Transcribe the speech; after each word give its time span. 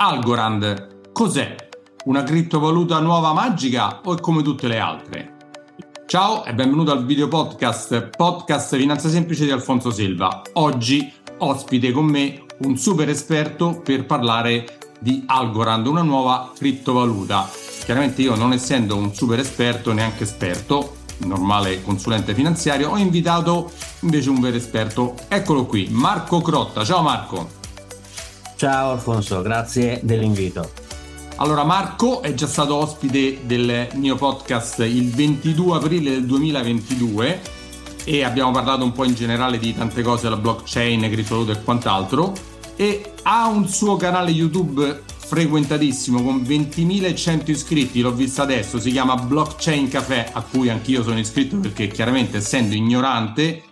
Algorand 0.00 1.10
cos'è? 1.12 1.56
Una 2.04 2.22
criptovaluta 2.22 3.00
nuova 3.00 3.32
magica 3.32 4.00
o 4.04 4.16
è 4.16 4.20
come 4.20 4.44
tutte 4.44 4.68
le 4.68 4.78
altre? 4.78 5.36
Ciao 6.06 6.44
e 6.44 6.54
benvenuto 6.54 6.92
al 6.92 7.04
video 7.04 7.26
podcast 7.26 8.10
Podcast 8.16 8.76
Finanza 8.76 9.08
Semplice 9.08 9.44
di 9.44 9.50
Alfonso 9.50 9.90
Silva. 9.90 10.42
Oggi 10.52 11.12
ospite 11.38 11.90
con 11.90 12.04
me 12.04 12.44
un 12.58 12.76
super 12.76 13.08
esperto 13.08 13.80
per 13.82 14.06
parlare 14.06 14.78
di 15.00 15.24
Algorand, 15.26 15.88
una 15.88 16.02
nuova 16.02 16.52
criptovaluta. 16.56 17.50
Chiaramente 17.84 18.22
io 18.22 18.36
non 18.36 18.52
essendo 18.52 18.94
un 18.94 19.12
super 19.12 19.40
esperto, 19.40 19.92
neanche 19.92 20.22
esperto, 20.22 20.98
normale 21.24 21.82
consulente 21.82 22.34
finanziario, 22.34 22.90
ho 22.90 22.98
invitato 22.98 23.72
invece 24.02 24.30
un 24.30 24.38
vero 24.38 24.56
esperto. 24.56 25.16
Eccolo 25.26 25.66
qui, 25.66 25.88
Marco 25.90 26.40
Crotta. 26.40 26.84
Ciao 26.84 27.02
Marco. 27.02 27.57
Ciao 28.58 28.90
Alfonso, 28.90 29.40
grazie 29.40 30.00
dell'invito. 30.02 30.72
Allora, 31.36 31.62
Marco 31.62 32.22
è 32.22 32.34
già 32.34 32.48
stato 32.48 32.74
ospite 32.74 33.46
del 33.46 33.86
mio 33.94 34.16
podcast 34.16 34.80
il 34.80 35.10
22 35.10 35.76
aprile 35.76 36.10
del 36.10 36.26
2022 36.26 37.40
e 38.02 38.24
abbiamo 38.24 38.50
parlato 38.50 38.82
un 38.82 38.90
po' 38.90 39.04
in 39.04 39.14
generale 39.14 39.60
di 39.60 39.72
tante 39.72 40.02
cose, 40.02 40.28
la 40.28 40.36
blockchain, 40.36 41.08
criptovalute 41.08 41.52
e 41.52 41.62
quant'altro 41.62 42.32
e 42.74 43.12
ha 43.22 43.46
un 43.46 43.68
suo 43.68 43.94
canale 43.94 44.32
YouTube 44.32 45.04
frequentatissimo 45.06 46.20
con 46.20 46.38
20.100 46.38 47.50
iscritti, 47.50 48.00
l'ho 48.00 48.12
visto 48.12 48.42
adesso, 48.42 48.80
si 48.80 48.90
chiama 48.90 49.14
Blockchain 49.14 49.86
Café, 49.86 50.30
a 50.32 50.42
cui 50.42 50.68
anch'io 50.68 51.04
sono 51.04 51.20
iscritto 51.20 51.58
perché 51.58 51.86
chiaramente 51.86 52.38
essendo 52.38 52.74
ignorante 52.74 53.62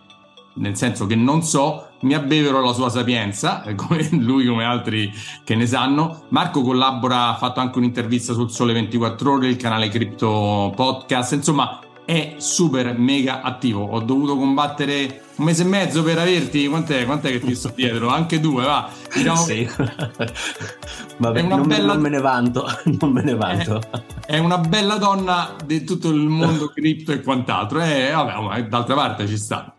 nel 0.57 0.77
senso 0.77 1.07
che 1.07 1.17
non 1.17 1.43
so, 1.43 1.86
mi 2.01 2.15
abbevero 2.15 2.61
la 2.61 2.73
sua 2.73 2.89
sapienza, 2.89 3.63
come 3.75 4.09
lui 4.13 4.47
come 4.47 4.65
altri 4.65 5.13
che 5.45 5.55
ne 5.55 5.67
sanno. 5.67 6.25
Marco 6.29 6.63
collabora, 6.63 7.29
ha 7.29 7.37
fatto 7.37 7.61
anche 7.61 7.79
un'intervista 7.79 8.33
sul 8.33 8.51
Sole 8.51 8.73
24 8.73 9.33
Ore, 9.33 9.49
il 9.49 9.57
canale 9.57 9.89
Crypto 9.89 10.73
Podcast, 10.75 11.33
insomma 11.33 11.81
è 12.07 12.37
super 12.39 12.97
mega 12.97 13.43
attivo. 13.43 13.85
Ho 13.85 14.01
dovuto 14.01 14.37
combattere 14.37 15.23
un 15.37 15.45
mese 15.45 15.65
e 15.65 15.67
mezzo 15.67 16.03
per 16.05 16.19
averti, 16.19 16.69
quant'è, 16.69 17.05
quant'è 17.05 17.33
che 17.33 17.41
ti 17.41 17.55
sto 17.55 17.73
dietro? 17.75 18.09
Anche 18.09 18.39
due, 18.39 18.65
va. 18.65 18.89
Diciamo 19.13 19.37
sì. 19.37 19.69
Vabbè, 21.19 21.43
non, 21.43 21.67
bella... 21.67 21.95
non, 21.95 22.03
me 22.03 22.09
ne 22.09 22.21
vanto, 22.21 22.65
non 23.01 23.11
me 23.11 23.23
ne 23.23 23.35
vanto. 23.35 23.81
È, 24.25 24.35
è 24.35 24.39
una 24.39 24.59
bella 24.59 24.97
donna 24.97 25.57
di 25.65 25.83
tutto 25.83 26.09
il 26.09 26.29
mondo 26.29 26.69
cripto 26.69 27.11
e 27.11 27.21
quant'altro. 27.21 27.83
Eh, 27.83 28.13
vabbè, 28.13 28.69
d'altra 28.69 28.95
parte 28.95 29.27
ci 29.27 29.37
sta. 29.37 29.76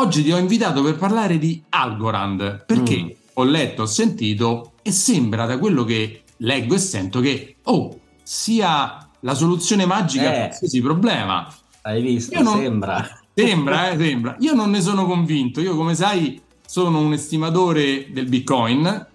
Oggi 0.00 0.22
ti 0.22 0.32
ho 0.32 0.38
invitato 0.38 0.82
per 0.82 0.96
parlare 0.96 1.36
di 1.36 1.62
Algorand 1.68 2.64
perché 2.64 3.02
mm. 3.02 3.08
ho 3.34 3.44
letto, 3.44 3.82
ho 3.82 3.86
sentito 3.86 4.72
e 4.80 4.92
sembra 4.92 5.44
da 5.44 5.58
quello 5.58 5.84
che 5.84 6.22
leggo 6.38 6.74
e 6.74 6.78
sento 6.78 7.20
che 7.20 7.56
oh, 7.64 8.00
sia 8.22 9.10
la 9.20 9.34
soluzione 9.34 9.84
magica 9.84 10.22
eh, 10.22 10.26
a 10.26 10.46
qualsiasi 10.46 10.80
problema. 10.80 11.46
Hai 11.82 12.00
visto? 12.00 12.40
Non... 12.40 12.60
Sembra. 12.60 13.20
Sembra, 13.34 13.90
eh, 13.90 13.98
sembra. 14.00 14.36
Io 14.40 14.54
non 14.54 14.70
ne 14.70 14.80
sono 14.80 15.04
convinto. 15.04 15.60
Io, 15.60 15.76
come 15.76 15.94
sai, 15.94 16.40
sono 16.66 16.98
un 16.98 17.12
estimatore 17.12 18.06
del 18.10 18.26
Bitcoin. 18.26 19.06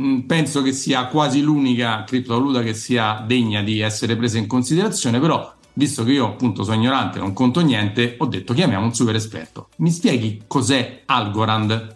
Mm, 0.00 0.20
penso 0.22 0.60
che 0.60 0.72
sia 0.72 1.06
quasi 1.06 1.40
l'unica 1.40 2.02
criptovaluta 2.02 2.64
che 2.64 2.74
sia 2.74 3.22
degna 3.24 3.62
di 3.62 3.78
essere 3.78 4.16
presa 4.16 4.38
in 4.38 4.48
considerazione, 4.48 5.20
però 5.20 5.54
visto 5.76 6.04
che 6.04 6.12
io 6.12 6.26
appunto 6.26 6.64
sono 6.64 6.76
ignorante, 6.76 7.18
non 7.18 7.32
conto 7.32 7.60
niente, 7.60 8.16
ho 8.18 8.26
detto 8.26 8.54
chiamiamo 8.54 8.84
un 8.84 8.94
super 8.94 9.14
esperto. 9.14 9.68
Mi 9.76 9.90
spieghi 9.90 10.42
cos'è 10.46 11.02
Algorand? 11.06 11.94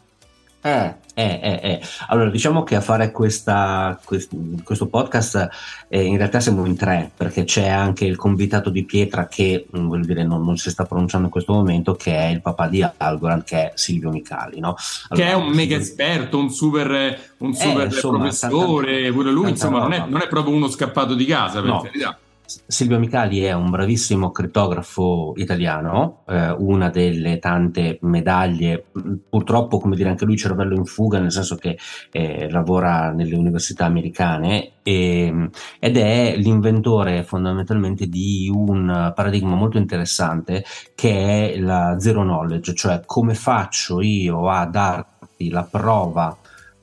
Eh, 0.63 0.95
eh, 1.15 1.41
eh, 1.43 1.61
eh. 1.63 1.81
Allora, 2.09 2.29
diciamo 2.29 2.63
che 2.65 2.77
a 2.77 2.83
fare 2.83 3.11
questa, 3.11 3.99
questo 4.05 4.87
podcast 4.87 5.49
eh, 5.89 6.05
in 6.05 6.19
realtà 6.19 6.41
siamo 6.41 6.67
in 6.67 6.77
tre, 6.77 7.11
perché 7.17 7.45
c'è 7.45 7.67
anche 7.67 8.05
il 8.05 8.17
convitato 8.17 8.69
di 8.69 8.85
pietra 8.85 9.27
che 9.27 9.67
mm, 9.75 9.89
voglio 9.89 10.05
dire, 10.05 10.23
non, 10.25 10.45
non, 10.45 10.59
si 10.59 10.69
sta 10.69 10.85
pronunciando 10.85 11.27
in 11.27 11.33
questo 11.33 11.55
momento, 11.55 11.95
che 11.95 12.15
è 12.15 12.27
il 12.27 12.43
papà 12.43 12.69
di 12.69 12.87
Algorand, 12.99 13.45
che 13.45 13.57
è 13.57 13.73
Silvio 13.75 14.11
Micali. 14.11 14.61
No? 14.61 14.77
Allora, 15.09 15.27
che 15.27 15.33
è 15.33 15.35
un 15.35 15.49
mega 15.49 15.77
esperto, 15.77 16.39
un 16.39 16.51
super, 16.51 17.19
un 17.39 17.55
super 17.55 17.87
insomma, 17.87 18.19
professore, 18.19 19.01
tanta, 19.01 19.13
pure 19.13 19.31
lui, 19.31 19.49
insomma, 19.49 19.79
non 19.79 19.93
è, 19.95 20.05
non 20.07 20.21
è, 20.21 20.29
proprio 20.29 20.55
uno 20.55 20.69
scappato 20.69 21.15
di 21.15 21.25
casa, 21.25 21.63
per 21.63 21.71
no. 21.71 21.81
carità. 21.81 22.19
Silvio 22.67 22.99
Micali 22.99 23.43
è 23.43 23.53
un 23.53 23.71
bravissimo 23.71 24.33
crittografo 24.33 25.35
italiano, 25.37 26.25
eh, 26.27 26.51
una 26.51 26.91
delle 26.91 27.39
tante 27.39 27.99
medaglie, 28.03 28.87
purtroppo 29.29 29.79
come 29.79 29.95
dire 29.95 30.09
anche 30.09 30.25
lui 30.25 30.37
cervello 30.37 30.75
in 30.75 30.85
fuga, 30.85 31.21
nel 31.21 31.31
senso 31.31 31.55
che 31.55 31.79
eh, 32.11 32.51
lavora 32.51 33.13
nelle 33.13 33.37
università 33.37 33.85
americane 33.85 34.73
e, 34.83 35.51
ed 35.79 35.97
è 35.97 36.35
l'inventore 36.37 37.23
fondamentalmente 37.23 38.09
di 38.09 38.51
un 38.53 39.13
paradigma 39.15 39.55
molto 39.55 39.79
interessante 39.79 40.65
che 40.97 41.53
è 41.53 41.59
la 41.61 42.01
zero 42.01 42.23
knowledge, 42.23 42.75
cioè 42.75 43.03
come 43.07 43.35
faccio 43.35 44.01
io 44.01 44.49
a 44.49 44.67
darti 44.67 45.51
la 45.51 45.63
prova 45.63 46.37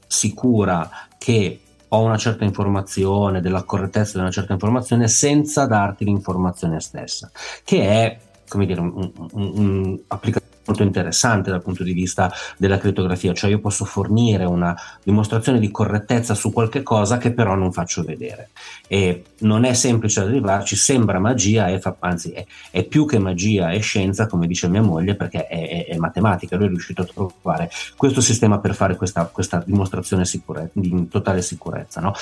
sicura 0.07 0.89
che 1.17 1.59
ho 1.89 2.01
una 2.01 2.17
certa 2.17 2.43
informazione, 2.43 3.41
della 3.41 3.63
correttezza 3.63 4.13
di 4.13 4.19
una 4.19 4.31
certa 4.31 4.53
informazione 4.53 5.07
senza 5.07 5.65
darti 5.65 6.05
l'informazione 6.05 6.79
stessa, 6.79 7.29
che 7.63 7.81
è, 7.87 8.17
come 8.47 8.65
dire, 8.65 8.81
un'applicazione 8.81 10.46
molto 10.67 10.83
interessante 10.83 11.49
dal 11.49 11.61
punto 11.63 11.83
di 11.83 11.93
vista 11.93 12.31
della 12.57 12.77
crittografia, 12.77 13.33
cioè 13.33 13.49
io 13.49 13.59
posso 13.59 13.85
fornire 13.85 14.45
una 14.45 14.75
dimostrazione 15.03 15.59
di 15.59 15.71
correttezza 15.71 16.35
su 16.35 16.51
qualche 16.51 16.83
cosa 16.83 17.17
che 17.17 17.31
però 17.31 17.55
non 17.55 17.71
faccio 17.71 18.03
vedere. 18.03 18.49
E 18.87 19.23
non 19.39 19.63
è 19.63 19.73
semplice 19.73 20.19
arrivarci, 20.19 20.75
sembra 20.75 21.19
magia, 21.19 21.67
è 21.67 21.79
fa, 21.79 21.95
anzi 21.99 22.31
è, 22.31 22.45
è, 22.69 22.83
più 22.83 23.05
che 23.05 23.19
magia, 23.19 23.69
è 23.69 23.79
scienza, 23.79 24.27
come 24.27 24.47
dice 24.47 24.67
mia 24.67 24.81
moglie, 24.81 25.15
perché 25.15 25.47
è, 25.47 25.69
è, 25.69 25.85
è 25.93 25.97
matematica, 25.97 26.55
lui 26.55 26.67
è 26.67 26.69
riuscito 26.69 27.01
a 27.01 27.05
trovare 27.05 27.69
questo 27.95 28.21
sistema 28.21 28.59
per 28.59 28.75
fare 28.75 28.95
questa, 28.95 29.25
questa 29.25 29.63
dimostrazione 29.65 30.25
sicure, 30.25 30.69
di 30.73 31.07
totale 31.07 31.41
sicurezza. 31.41 32.01
No? 32.01 32.13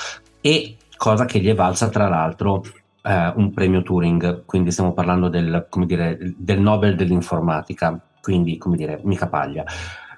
E 0.42 0.76
cosa 0.98 1.26
che 1.26 1.40
gli 1.40 1.50
è 1.50 1.56
valsa 1.56 1.90
tra 1.90 2.08
l'altro 2.08 2.64
Uh, 3.06 3.32
un 3.40 3.54
premio 3.54 3.84
Turing, 3.84 4.46
quindi 4.46 4.72
stiamo 4.72 4.92
parlando 4.92 5.30
del, 5.30 5.68
dire, 5.86 6.18
del 6.36 6.60
Nobel 6.60 6.96
dell'informatica, 6.96 8.02
quindi 8.26 8.58
come 8.58 8.76
dire, 8.76 9.00
mica 9.04 9.28
paglia. 9.28 9.64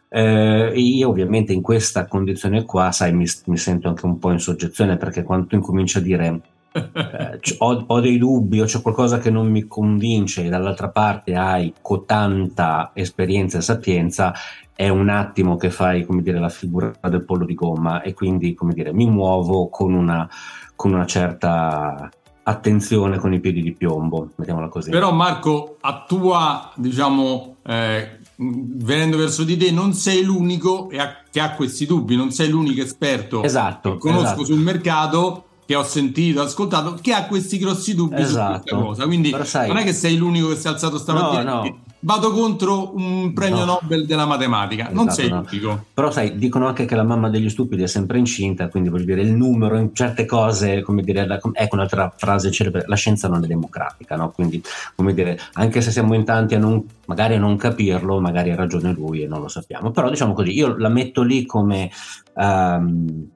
Eh, 0.07 0.71
io 0.73 1.09
ovviamente 1.09 1.51
in 1.51 1.61
questa 1.61 2.05
condizione 2.05 2.63
qua, 2.63 2.93
sai, 2.93 3.11
mi, 3.11 3.25
mi, 3.47 3.57
sento 3.57 3.89
anche 3.89 4.05
un 4.05 4.17
po' 4.17 4.31
in 4.31 4.39
soggezione 4.39 4.95
perché 4.95 5.23
quando 5.23 5.47
tu 5.47 5.55
incominci 5.55 5.97
a 5.97 6.01
dire 6.01 6.41
eh, 6.71 7.39
ho, 7.59 7.83
ho, 7.85 7.99
dei 7.99 8.17
dubbi 8.17 8.61
o 8.61 8.65
c'è 8.65 8.81
qualcosa 8.81 9.17
che 9.17 9.29
non 9.29 9.51
mi 9.51 9.67
convince 9.67 10.45
e 10.45 10.49
dall'altra 10.49 10.87
parte 10.87 11.35
hai 11.35 11.73
cotanta 11.81 12.91
esperienza 12.93 13.57
e 13.57 13.61
sapienza, 13.61 14.33
è 14.73 14.87
un 14.87 15.09
attimo 15.09 15.57
che 15.57 15.69
fai, 15.69 16.05
come 16.05 16.21
dire, 16.21 16.39
la 16.39 16.47
figura 16.47 16.93
del 17.09 17.25
pollo 17.25 17.43
di 17.43 17.55
gomma 17.55 18.01
e 18.01 18.13
quindi, 18.13 18.53
come 18.53 18.73
dire, 18.73 18.93
mi 18.93 19.09
muovo 19.09 19.67
con 19.67 19.93
una, 19.93 20.29
con 20.77 20.93
una 20.93 21.05
certa 21.05 22.09
attenzione 22.47 23.17
con 23.17 23.33
i 23.33 23.39
piedi 23.39 23.61
di 23.61 23.73
piombo, 23.73 24.31
mettiamola 24.35 24.69
così. 24.69 24.89
Però 24.89 25.11
Marco, 25.11 25.77
a 25.81 26.05
tua, 26.07 26.71
diciamo, 26.75 27.57
eh, 27.65 28.19
venendo 28.37 29.17
verso 29.17 29.43
di 29.43 29.57
te, 29.57 29.71
non 29.71 29.93
sei 29.93 30.23
l'unico 30.23 30.87
che 30.87 31.39
ha 31.39 31.51
questi 31.51 31.85
dubbi, 31.85 32.15
non 32.15 32.31
sei 32.31 32.49
l'unico 32.49 32.81
esperto 32.81 33.43
esatto, 33.43 33.93
che 33.93 33.97
conosco 33.97 34.23
esatto. 34.23 34.45
sul 34.45 34.59
mercato 34.59 35.43
che 35.65 35.75
ho 35.75 35.83
sentito, 35.83 36.41
ascoltato, 36.41 36.97
che 37.01 37.13
ha 37.13 37.25
questi 37.25 37.57
grossi 37.57 37.93
dubbi 37.93 38.21
esatto. 38.21 38.53
su 38.53 38.61
questa 38.61 38.75
cosa. 38.77 39.05
Quindi 39.05 39.35
sai, 39.43 39.67
non 39.67 39.77
è 39.77 39.83
che 39.83 39.93
sei 39.93 40.15
l'unico 40.15 40.47
che 40.47 40.55
si 40.55 40.67
è 40.67 40.69
alzato 40.69 40.97
stamattina. 40.97 41.43
No, 41.43 41.63
no 41.63 41.79
vado 41.99 42.31
contro 42.31 42.95
un 42.95 43.33
premio 43.33 43.65
no. 43.65 43.79
Nobel 43.81 44.05
della 44.05 44.25
matematica. 44.25 44.83
Esatto, 44.83 44.95
non 44.95 45.09
sei 45.09 45.29
no. 45.29 45.43
l'unico. 45.43 45.85
Però 45.93 46.11
sai, 46.11 46.37
dicono 46.37 46.67
anche 46.67 46.85
che 46.85 46.95
la 46.95 47.03
mamma 47.03 47.29
degli 47.29 47.49
stupidi 47.49 47.83
è 47.83 47.87
sempre 47.87 48.17
incinta, 48.17 48.67
quindi 48.69 48.89
voglio 48.89 49.05
dire 49.05 49.21
il 49.21 49.33
numero 49.33 49.77
in 49.77 49.93
certe 49.93 50.25
cose, 50.25 50.81
come 50.81 51.01
dire, 51.01 51.25
la, 51.25 51.39
ecco 51.53 51.75
un'altra 51.75 52.13
frase 52.15 52.51
celebre, 52.51 52.83
la 52.87 52.95
scienza 52.95 53.27
non 53.27 53.43
è 53.43 53.47
democratica, 53.47 54.15
no? 54.15 54.31
Quindi, 54.31 54.61
come 54.95 55.13
dire, 55.13 55.39
anche 55.53 55.81
se 55.81 55.91
siamo 55.91 56.13
in 56.13 56.23
tanti 56.23 56.55
a 56.55 56.59
non, 56.59 56.83
magari 57.05 57.35
a 57.35 57.39
non 57.39 57.57
capirlo, 57.57 58.19
magari 58.19 58.51
ha 58.51 58.55
ragione 58.55 58.93
lui 58.93 59.23
e 59.23 59.27
non 59.27 59.41
lo 59.41 59.47
sappiamo. 59.47 59.91
Però 59.91 60.09
diciamo 60.09 60.33
così, 60.33 60.51
io 60.51 60.75
la 60.77 60.89
metto 60.89 61.23
lì 61.23 61.45
come... 61.45 61.89
Um, 62.33 63.29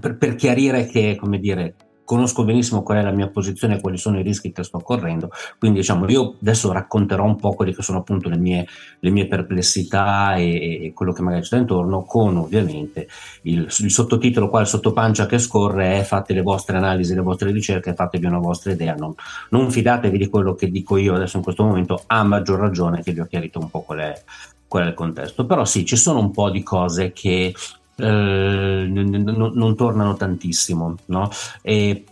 per, 0.00 0.16
per, 0.16 0.34
chiarire 0.34 0.86
che, 0.86 1.14
come 1.20 1.38
dire, 1.38 1.74
conosco 2.04 2.44
benissimo 2.44 2.82
qual 2.82 2.98
è 2.98 3.02
la 3.02 3.10
mia 3.10 3.28
posizione 3.28 3.80
quali 3.80 3.96
sono 3.96 4.18
i 4.18 4.22
rischi 4.22 4.52
che 4.52 4.62
sto 4.62 4.78
correndo, 4.78 5.30
quindi 5.58 5.80
diciamo 5.80 6.08
io 6.08 6.36
adesso 6.40 6.70
racconterò 6.72 7.24
un 7.24 7.36
po' 7.36 7.54
quelle 7.54 7.74
che 7.74 7.82
sono 7.82 7.98
appunto 7.98 8.28
le 8.28 8.36
mie, 8.36 8.66
le 9.00 9.10
mie 9.10 9.26
perplessità 9.26 10.34
e, 10.34 10.86
e, 10.86 10.92
quello 10.92 11.12
che 11.12 11.22
magari 11.22 11.42
c'è 11.42 11.58
intorno, 11.58 12.02
con 12.04 12.36
ovviamente 12.36 13.08
il, 13.42 13.66
il, 13.78 13.90
sottotitolo 13.90 14.48
qua, 14.48 14.60
il 14.60 14.66
sottopancia 14.66 15.26
che 15.26 15.38
scorre 15.38 15.98
è 15.98 16.02
fate 16.02 16.34
le 16.34 16.42
vostre 16.42 16.76
analisi, 16.76 17.14
le 17.14 17.22
vostre 17.22 17.50
ricerche, 17.50 17.94
fatevi 17.94 18.26
una 18.26 18.38
vostra 18.38 18.72
idea, 18.72 18.94
non, 18.94 19.14
non 19.50 19.70
fidatevi 19.70 20.18
di 20.18 20.28
quello 20.28 20.54
che 20.54 20.70
dico 20.70 20.96
io 20.96 21.14
adesso 21.14 21.38
in 21.38 21.42
questo 21.42 21.64
momento, 21.64 22.02
a 22.06 22.22
maggior 22.22 22.60
ragione 22.60 23.02
che 23.02 23.12
vi 23.12 23.20
ho 23.20 23.26
chiarito 23.26 23.58
un 23.58 23.70
po' 23.70 23.80
qual 23.80 23.98
è, 24.00 24.22
qual 24.68 24.84
è 24.84 24.88
il 24.88 24.94
contesto, 24.94 25.46
però 25.46 25.64
sì, 25.64 25.84
ci 25.84 25.96
sono 25.96 26.18
un 26.18 26.30
po' 26.30 26.50
di 26.50 26.62
cose 26.62 27.12
che 27.12 27.54
eh, 27.96 28.86
non, 28.88 29.52
non, 29.54 29.76
tornano 29.76 30.14
tantissimo, 30.14 30.96
no? 31.06 31.30
E 31.62 32.04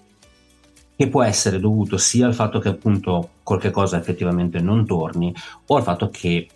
che 0.96 1.08
può 1.08 1.22
essere 1.22 1.58
dovuto 1.58 1.96
sia 1.96 2.26
al 2.26 2.34
fatto 2.34 2.58
che 2.58 2.68
appunto 2.68 3.30
qualche 3.42 3.70
cosa 3.70 3.98
effettivamente 3.98 4.60
non 4.60 4.86
torni 4.86 5.34
o 5.66 5.76
al 5.76 5.82
fatto 5.82 6.10
che 6.10 6.48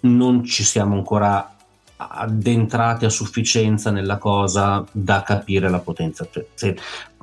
non 0.00 0.42
ci 0.44 0.64
siamo 0.64 0.94
ancora 0.94 1.53
addentrati 1.96 3.04
a 3.04 3.08
sufficienza 3.08 3.90
nella 3.90 4.18
cosa 4.18 4.84
da 4.90 5.22
capire 5.22 5.68
la 5.68 5.78
potenza. 5.78 6.26
Cioè, 6.30 6.46
se, 6.54 6.76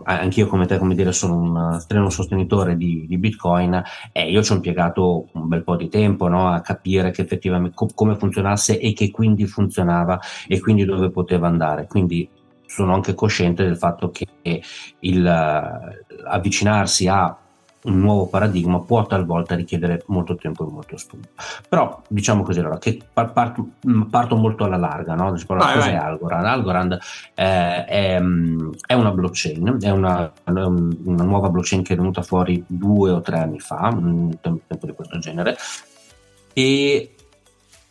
anch'io 0.03 0.47
come 0.47 0.65
te, 0.65 0.77
come 0.77 0.95
dire, 0.95 1.11
sono 1.11 1.37
un 1.37 1.79
strano 1.79 2.09
sostenitore 2.09 2.77
di, 2.77 3.05
di 3.07 3.17
Bitcoin 3.17 3.73
e 4.11 4.21
eh, 4.21 4.31
io 4.31 4.41
ci 4.43 4.51
ho 4.51 4.55
impiegato 4.55 5.27
un 5.33 5.47
bel 5.47 5.63
po' 5.63 5.75
di 5.75 5.89
tempo 5.89 6.27
no, 6.27 6.49
a 6.49 6.61
capire 6.61 7.11
che 7.11 7.21
effettivamente 7.21 7.75
co- 7.75 7.89
come 7.93 8.15
funzionasse 8.15 8.79
e 8.79 8.93
che 8.93 9.11
quindi 9.11 9.45
funzionava 9.45 10.19
e 10.47 10.59
quindi 10.59 10.85
dove 10.85 11.09
poteva 11.11 11.47
andare. 11.47 11.87
Quindi 11.87 12.27
sono 12.65 12.93
anche 12.93 13.13
cosciente 13.13 13.63
del 13.63 13.77
fatto 13.77 14.11
che 14.11 14.63
il 14.99 15.27
avvicinarsi 16.25 17.07
a 17.07 17.37
un 17.83 17.99
nuovo 17.99 18.27
paradigma 18.27 18.79
può 18.79 19.05
talvolta 19.05 19.55
richiedere 19.55 20.03
molto 20.07 20.35
tempo 20.35 20.67
e 20.67 20.71
molto 20.71 20.97
studio. 20.97 21.29
Però 21.67 22.01
diciamo 22.07 22.43
così, 22.43 22.59
allora, 22.59 22.77
che 22.77 22.99
parto, 23.13 23.69
mm, 23.87 24.03
parto 24.03 24.35
molto 24.35 24.65
alla 24.65 24.77
larga, 24.77 25.15
no? 25.15 25.31
Vai, 25.31 25.45
cos'è 25.45 25.91
vai. 25.91 25.95
Algorand? 25.95 26.45
Algorand 26.45 26.99
eh, 27.33 27.85
è, 27.85 28.19
mm, 28.19 28.71
è, 28.85 28.93
una 28.93 29.11
blockchain, 29.11 29.77
è 29.81 29.89
una, 29.89 30.31
una, 30.45 31.23
nuova 31.23 31.49
blockchain 31.49 31.83
che 31.83 31.93
è 31.93 31.97
venuta 31.97 32.21
fuori 32.21 32.63
due 32.67 33.11
o 33.11 33.21
tre 33.21 33.39
anni 33.39 33.59
fa, 33.59 33.89
un 33.93 34.37
tempo 34.41 34.85
di 34.85 34.93
questo 34.93 35.17
genere, 35.17 35.57
e 36.53 37.15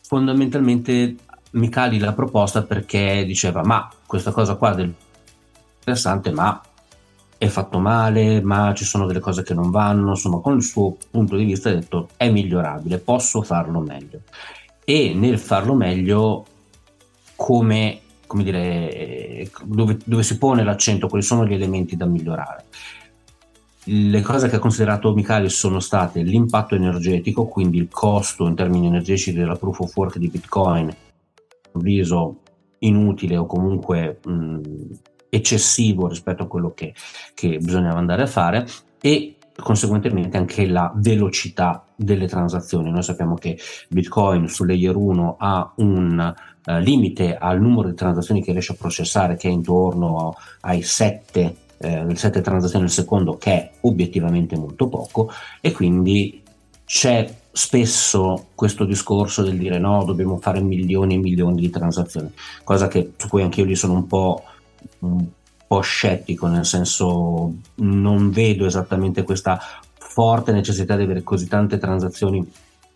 fondamentalmente 0.02 1.16
Micali 1.52 1.98
l'ha 1.98 2.12
proposta 2.12 2.62
perché 2.62 3.24
diceva 3.24 3.64
ma 3.64 3.88
questa 4.06 4.30
cosa 4.30 4.54
qua 4.54 4.76
è 4.76 4.88
interessante 5.78 6.30
ma 6.30 6.60
è 7.40 7.46
fatto 7.46 7.78
male, 7.78 8.42
ma 8.42 8.74
ci 8.74 8.84
sono 8.84 9.06
delle 9.06 9.18
cose 9.18 9.42
che 9.42 9.54
non 9.54 9.70
vanno, 9.70 10.10
insomma 10.10 10.40
con 10.40 10.56
il 10.56 10.62
suo 10.62 10.98
punto 11.10 11.36
di 11.36 11.44
vista 11.44 11.70
ha 11.70 11.72
detto 11.72 12.10
è 12.18 12.28
migliorabile, 12.28 12.98
posso 12.98 13.40
farlo 13.40 13.80
meglio. 13.80 14.20
E 14.84 15.14
nel 15.14 15.38
farlo 15.38 15.72
meglio, 15.72 16.44
come, 17.36 18.00
come 18.26 18.42
dire, 18.42 19.50
dove, 19.64 19.96
dove 20.04 20.22
si 20.22 20.36
pone 20.36 20.62
l'accento, 20.62 21.08
quali 21.08 21.24
sono 21.24 21.46
gli 21.46 21.54
elementi 21.54 21.96
da 21.96 22.04
migliorare? 22.04 22.66
Le 23.84 24.20
cose 24.20 24.50
che 24.50 24.56
ha 24.56 24.58
considerato 24.58 25.14
Micali 25.14 25.48
sono 25.48 25.80
state 25.80 26.20
l'impatto 26.20 26.74
energetico, 26.74 27.46
quindi 27.46 27.78
il 27.78 27.88
costo 27.88 28.46
in 28.48 28.54
termini 28.54 28.88
energetici 28.88 29.32
della 29.32 29.56
proof 29.56 29.80
of 29.80 29.96
work 29.96 30.18
di 30.18 30.28
Bitcoin, 30.28 30.94
viso 31.72 32.40
inutile 32.80 33.38
o 33.38 33.46
comunque 33.46 34.20
mh, 34.22 34.60
eccessivo 35.30 36.08
rispetto 36.08 36.42
a 36.42 36.46
quello 36.46 36.72
che, 36.74 36.92
che 37.34 37.58
bisognava 37.58 37.98
andare 37.98 38.22
a 38.22 38.26
fare 38.26 38.66
e 39.00 39.36
conseguentemente 39.56 40.36
anche 40.36 40.66
la 40.66 40.92
velocità 40.94 41.84
delle 41.94 42.26
transazioni. 42.26 42.90
Noi 42.90 43.02
sappiamo 43.02 43.34
che 43.34 43.58
Bitcoin 43.88 44.48
su 44.48 44.64
layer 44.64 44.96
1 44.96 45.36
ha 45.38 45.72
un 45.76 46.34
uh, 46.66 46.78
limite 46.78 47.36
al 47.36 47.60
numero 47.60 47.88
di 47.88 47.94
transazioni 47.94 48.42
che 48.42 48.52
riesce 48.52 48.72
a 48.72 48.76
processare 48.78 49.36
che 49.36 49.48
è 49.48 49.52
intorno 49.52 50.34
ai 50.60 50.82
7 50.82 51.56
eh, 51.82 52.14
7 52.14 52.40
transazioni 52.42 52.84
al 52.84 52.90
secondo 52.90 53.38
che 53.38 53.52
è 53.52 53.70
obiettivamente 53.80 54.54
molto 54.54 54.88
poco 54.88 55.30
e 55.62 55.72
quindi 55.72 56.42
c'è 56.84 57.34
spesso 57.52 58.48
questo 58.54 58.84
discorso 58.84 59.42
del 59.42 59.56
dire 59.56 59.78
no 59.78 60.04
dobbiamo 60.04 60.36
fare 60.36 60.60
milioni 60.60 61.14
e 61.14 61.18
milioni 61.18 61.58
di 61.58 61.70
transazioni 61.70 62.30
cosa 62.64 62.86
che, 62.86 63.12
su 63.16 63.28
cui 63.28 63.42
anche 63.42 63.60
io 63.60 63.66
gli 63.66 63.74
sono 63.74 63.94
un 63.94 64.06
po' 64.06 64.42
un 65.00 65.26
po' 65.66 65.80
scettico, 65.80 66.46
nel 66.46 66.64
senso 66.64 67.54
non 67.76 68.30
vedo 68.30 68.66
esattamente 68.66 69.22
questa 69.22 69.60
forte 69.94 70.52
necessità 70.52 70.96
di 70.96 71.04
avere 71.04 71.22
così 71.22 71.46
tante 71.46 71.78
transazioni 71.78 72.46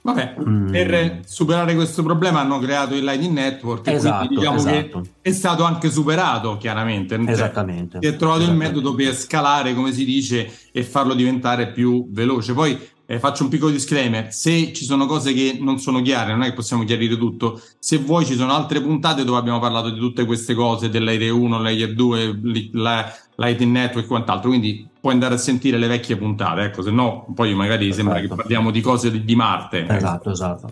Vabbè, 0.04 0.34
mm. 0.38 0.70
per 0.70 1.20
superare 1.24 1.74
questo 1.74 2.02
problema 2.02 2.40
hanno 2.40 2.58
creato 2.58 2.94
il 2.94 3.04
Lightning 3.04 3.32
Network 3.32 3.86
esatto, 3.88 4.28
diciamo 4.28 4.56
esatto. 4.56 5.00
che 5.00 5.30
è 5.30 5.32
stato 5.32 5.64
anche 5.64 5.90
superato 5.90 6.58
chiaramente. 6.58 7.18
Esattamente. 7.26 8.00
Si 8.02 8.06
è 8.06 8.14
trovato 8.14 8.42
il 8.42 8.52
metodo 8.52 8.94
per 8.94 9.14
scalare, 9.14 9.72
come 9.72 9.92
si 9.92 10.04
dice, 10.04 10.52
e 10.72 10.82
farlo 10.82 11.14
diventare 11.14 11.72
più 11.72 12.06
veloce. 12.10 12.52
Poi 12.52 12.78
eh, 13.06 13.18
faccio 13.18 13.42
un 13.42 13.50
piccolo 13.50 13.70
disclaimer, 13.70 14.32
se 14.32 14.72
ci 14.72 14.84
sono 14.84 15.06
cose 15.06 15.32
che 15.34 15.58
non 15.60 15.78
sono 15.78 16.00
chiare, 16.00 16.32
non 16.32 16.42
è 16.42 16.46
che 16.46 16.54
possiamo 16.54 16.84
chiarire 16.84 17.16
tutto, 17.16 17.60
se 17.78 17.98
vuoi 17.98 18.24
ci 18.24 18.34
sono 18.34 18.52
altre 18.52 18.80
puntate 18.80 19.24
dove 19.24 19.38
abbiamo 19.38 19.58
parlato 19.58 19.90
di 19.90 19.98
tutte 19.98 20.24
queste 20.24 20.54
cose, 20.54 20.88
dell'Aire 20.88 21.28
1, 21.28 21.60
l'Aire 21.60 21.94
2, 21.94 22.40
la, 22.72 23.12
Lightning 23.36 23.72
Network 23.72 24.06
e 24.06 24.08
quant'altro, 24.08 24.48
quindi 24.48 24.88
puoi 25.00 25.12
andare 25.12 25.34
a 25.34 25.38
sentire 25.38 25.76
le 25.76 25.86
vecchie 25.86 26.16
puntate, 26.16 26.62
ecco, 26.62 26.82
se 26.82 26.90
no 26.90 27.26
poi 27.34 27.54
magari 27.54 27.88
Perfetto. 27.88 27.94
sembra 27.94 28.20
che 28.20 28.28
parliamo 28.28 28.70
di 28.70 28.80
cose 28.80 29.10
di, 29.10 29.24
di 29.24 29.34
Marte. 29.34 29.86
Esatto, 29.86 30.30
esatto. 30.30 30.68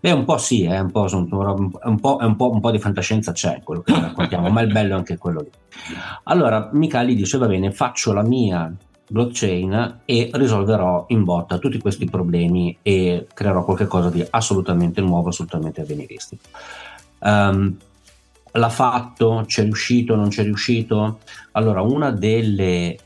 Beh, 0.00 0.12
un 0.12 0.24
po' 0.24 0.36
sì, 0.36 0.64
eh, 0.64 0.78
un, 0.78 0.90
po', 0.90 1.06
un, 1.10 1.28
po', 1.28 2.18
un, 2.20 2.36
po', 2.36 2.50
un 2.50 2.60
po' 2.60 2.70
di 2.70 2.78
fantascienza 2.78 3.32
c'è 3.32 3.60
quello 3.64 3.80
che 3.80 3.92
raccontiamo, 3.92 4.50
ma 4.50 4.60
il 4.60 4.70
bello 4.70 4.94
è 4.94 4.96
anche 4.98 5.16
quello 5.16 5.40
lì. 5.40 5.50
Allora, 6.24 6.68
Micali 6.72 7.14
dice, 7.14 7.38
va 7.38 7.46
bene, 7.46 7.72
faccio 7.72 8.12
la 8.12 8.22
mia 8.22 8.72
blockchain 9.08 10.00
e 10.04 10.30
risolverò 10.32 11.04
in 11.08 11.24
botta 11.24 11.58
tutti 11.58 11.78
questi 11.78 12.06
problemi 12.06 12.76
e 12.82 13.26
creerò 13.32 13.64
qualcosa 13.64 14.10
di 14.10 14.26
assolutamente 14.30 15.00
nuovo, 15.00 15.28
assolutamente 15.28 15.80
avveniristico. 15.80 16.42
Um, 17.20 17.76
l'ha 18.52 18.68
fatto? 18.68 19.44
C'è 19.46 19.62
riuscito? 19.62 20.14
Non 20.14 20.28
c'è 20.28 20.42
riuscito? 20.42 21.18
Allora, 21.52 21.82
una 21.82 22.10
delle 22.10 22.96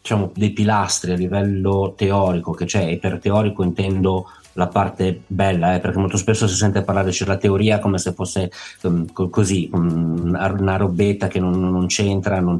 diciamo, 0.00 0.32
dei 0.34 0.50
pilastri 0.50 1.12
a 1.12 1.16
livello 1.16 1.94
teorico 1.96 2.52
che 2.52 2.64
c'è, 2.64 2.88
e 2.88 2.98
per 2.98 3.18
teorico 3.20 3.62
intendo 3.62 4.26
la 4.54 4.68
parte 4.68 5.22
bella, 5.26 5.74
eh, 5.74 5.80
perché 5.80 5.98
molto 5.98 6.16
spesso 6.16 6.46
si 6.46 6.54
sente 6.54 6.82
parlare 6.82 7.12
della 7.16 7.36
teoria 7.36 7.78
come 7.78 7.98
se 7.98 8.12
fosse 8.12 8.50
um, 8.82 9.06
così, 9.12 9.70
um, 9.72 10.22
una 10.28 10.76
robetta 10.76 11.28
che 11.28 11.38
non, 11.38 11.58
non 11.58 11.86
c'entra, 11.86 12.40
non, 12.40 12.58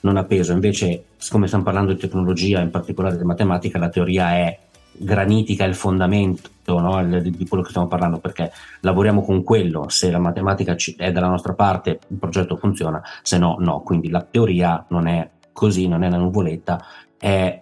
non, 0.00 0.16
ha 0.16 0.24
peso. 0.24 0.52
Invece, 0.52 1.04
siccome 1.16 1.46
stiamo 1.46 1.64
parlando 1.64 1.92
di 1.92 1.98
tecnologia, 1.98 2.60
in 2.60 2.70
particolare 2.70 3.16
di 3.16 3.24
matematica, 3.24 3.78
la 3.78 3.88
teoria 3.88 4.30
è 4.32 4.58
granitica, 4.98 5.64
è 5.64 5.68
il 5.68 5.74
fondamento 5.74 6.50
no, 6.66 7.20
di, 7.20 7.46
quello 7.46 7.62
che 7.62 7.70
stiamo 7.70 7.88
parlando, 7.88 8.18
perché 8.18 8.52
lavoriamo 8.80 9.22
con 9.22 9.42
quello, 9.42 9.88
se 9.88 10.10
la 10.10 10.18
matematica 10.18 10.76
è 10.96 11.12
dalla 11.12 11.28
nostra 11.28 11.54
parte 11.54 11.98
il 12.08 12.16
progetto 12.18 12.56
funziona, 12.56 13.02
se 13.22 13.38
no 13.38 13.56
no, 13.58 13.80
quindi 13.80 14.08
la 14.08 14.26
teoria 14.28 14.84
non 14.88 15.06
è 15.06 15.28
così, 15.52 15.88
non 15.88 16.02
è 16.02 16.06
una 16.06 16.18
nuvoletta, 16.18 16.84
è 17.18 17.58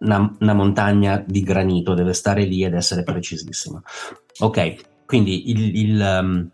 una, 0.00 0.36
una, 0.40 0.54
montagna 0.54 1.22
di 1.26 1.42
granito, 1.42 1.94
deve 1.94 2.12
stare 2.12 2.44
lì 2.44 2.64
ed 2.64 2.74
essere 2.74 3.02
precisissima. 3.02 3.80
Ok, 4.40 5.04
quindi 5.06 5.50
il, 5.50 5.76
il, 5.76 6.00
um, 6.00 6.50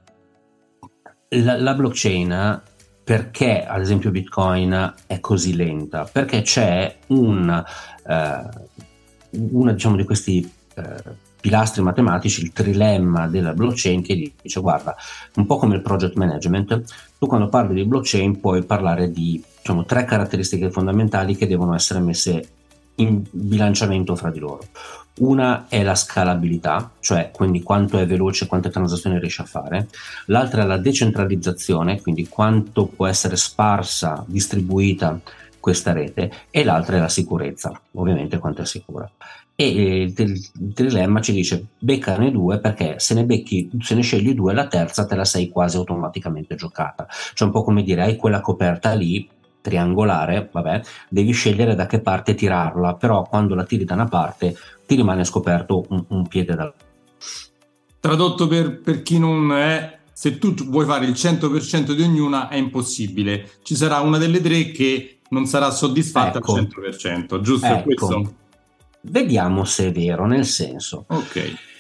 la, 1.29 1.59
la, 1.59 1.75
blockchain, 1.75 2.63
perché 3.05 3.65
ad 3.65 3.81
esempio 3.81 4.11
Bitcoin 4.11 4.95
è 5.07 5.21
così 5.21 5.57
lenta? 5.57 6.09
Perché 6.11 6.43
c'è 6.43 6.99
un, 7.09 7.65
uh, 8.05 8.11
una 9.31 9.73
diciamo, 9.73 9.97
di 9.97 10.05
questi 10.05 10.53
uh, 10.77 10.83
pilastri 11.43 11.83
matematici, 11.83 12.41
il 12.43 12.53
trilemma 12.53 13.27
della 13.27 13.53
blockchain 13.53 14.01
che 14.01 14.33
dice 14.41 14.61
guarda, 14.61 14.95
un 15.35 15.45
po' 15.45 15.57
come 15.57 15.75
il 15.75 15.83
project 15.83 16.15
management, 16.15 16.85
tu 17.19 17.27
quando 17.27 17.49
parli 17.49 17.75
di 17.75 17.85
blockchain 17.85 18.39
puoi 18.39 18.63
parlare 18.65 19.11
di 19.11 19.43
diciamo, 19.59 19.85
tre 19.85 20.05
caratteristiche 20.05 20.71
fondamentali 20.71 21.35
che 21.35 21.49
devono 21.49 21.75
essere 21.75 21.99
messe 21.99 22.49
in 22.97 23.23
bilanciamento 23.31 24.17
fra 24.17 24.31
di 24.31 24.39
loro. 24.39 24.67
Una 25.19 25.67
è 25.69 25.83
la 25.83 25.95
scalabilità, 25.95 26.91
cioè 27.01 27.31
quindi 27.33 27.63
quanto 27.63 27.99
è 27.99 28.07
veloce, 28.07 28.47
quante 28.47 28.71
transazioni 28.71 29.19
riesce 29.19 29.43
a 29.43 29.47
fare. 29.47 29.89
L'altra 30.27 30.63
è 30.63 30.67
la 30.67 30.79
decentralizzazione, 30.79 32.01
quindi 32.01 32.29
quanto 32.29 32.87
può 32.87 33.07
essere 33.07 33.37
sparsa, 33.37 34.25
distribuita 34.27 35.21
questa 35.61 35.93
rete. 35.93 36.33
E 36.51 36.65
l'altra 36.65 36.97
è 36.97 37.01
la 37.01 37.11
sicurezza, 37.11 37.79
ovviamente 37.93 38.39
quanto 38.39 38.63
è 38.63 38.65
sicura. 38.65 39.09
E 39.55 39.67
il, 39.69 40.15
il 40.17 40.73
trilemma 40.73 41.21
ci 41.21 41.33
dice 41.33 41.67
beccane 41.79 42.31
due 42.31 42.59
perché 42.59 42.95
se 42.99 43.13
ne 43.13 43.25
becchi, 43.25 43.71
se 43.81 43.95
ne 43.95 44.01
scegli 44.01 44.35
due, 44.35 44.55
la 44.55 44.67
terza 44.67 45.05
te 45.05 45.15
la 45.15 45.27
sei 45.27 45.51
quasi 45.51 45.77
automaticamente 45.77 46.55
giocata. 46.55 47.07
Cioè 47.35 47.49
un 47.49 47.53
po' 47.53 47.63
come 47.63 47.83
dire 47.83 48.03
hai 48.03 48.17
quella 48.17 48.41
coperta 48.41 48.95
lì, 48.95 49.29
triangolare, 49.63 50.51
vabbè, 50.53 50.83
devi 51.09 51.33
scegliere 51.33 51.75
da 51.75 51.87
che 51.87 52.01
parte 52.01 52.35
tirarla, 52.35 52.95
però 52.97 53.23
quando 53.23 53.55
la 53.55 53.65
tiri 53.65 53.85
da 53.85 53.95
una 53.95 54.09
parte 54.09 54.55
ti 54.85 54.95
rimane 54.95 55.25
scoperto 55.25 55.87
un, 55.89 56.05
un 56.09 56.29
piede 56.29 56.55
dall'altra. 56.55 56.87
Tradotto 57.99 58.47
per, 58.49 58.81
per 58.81 59.03
chi 59.03 59.19
non 59.19 59.53
è, 59.53 60.01
se 60.13 60.39
tu 60.39 60.53
vuoi 60.55 60.85
fare 60.85 61.07
il 61.07 61.13
100% 61.13 61.93
di 61.93 62.03
ognuna 62.03 62.49
è 62.49 62.57
impossibile, 62.57 63.49
ci 63.63 63.75
sarà 63.75 64.01
una 64.01 64.19
delle 64.19 64.43
tre 64.43 64.73
che 64.73 65.21
non 65.31 65.47
sarà 65.47 65.71
soddisfatta 65.71 66.39
ecco. 66.39 66.57
al 66.57 66.69
100%, 66.69 67.41
giusto 67.41 67.67
ecco. 67.67 67.83
questo? 67.83 68.35
Vediamo 69.03 69.65
se 69.65 69.87
è 69.87 69.93
vero, 69.93 70.27
nel 70.27 70.45
senso. 70.45 71.07
Ok 71.09 71.71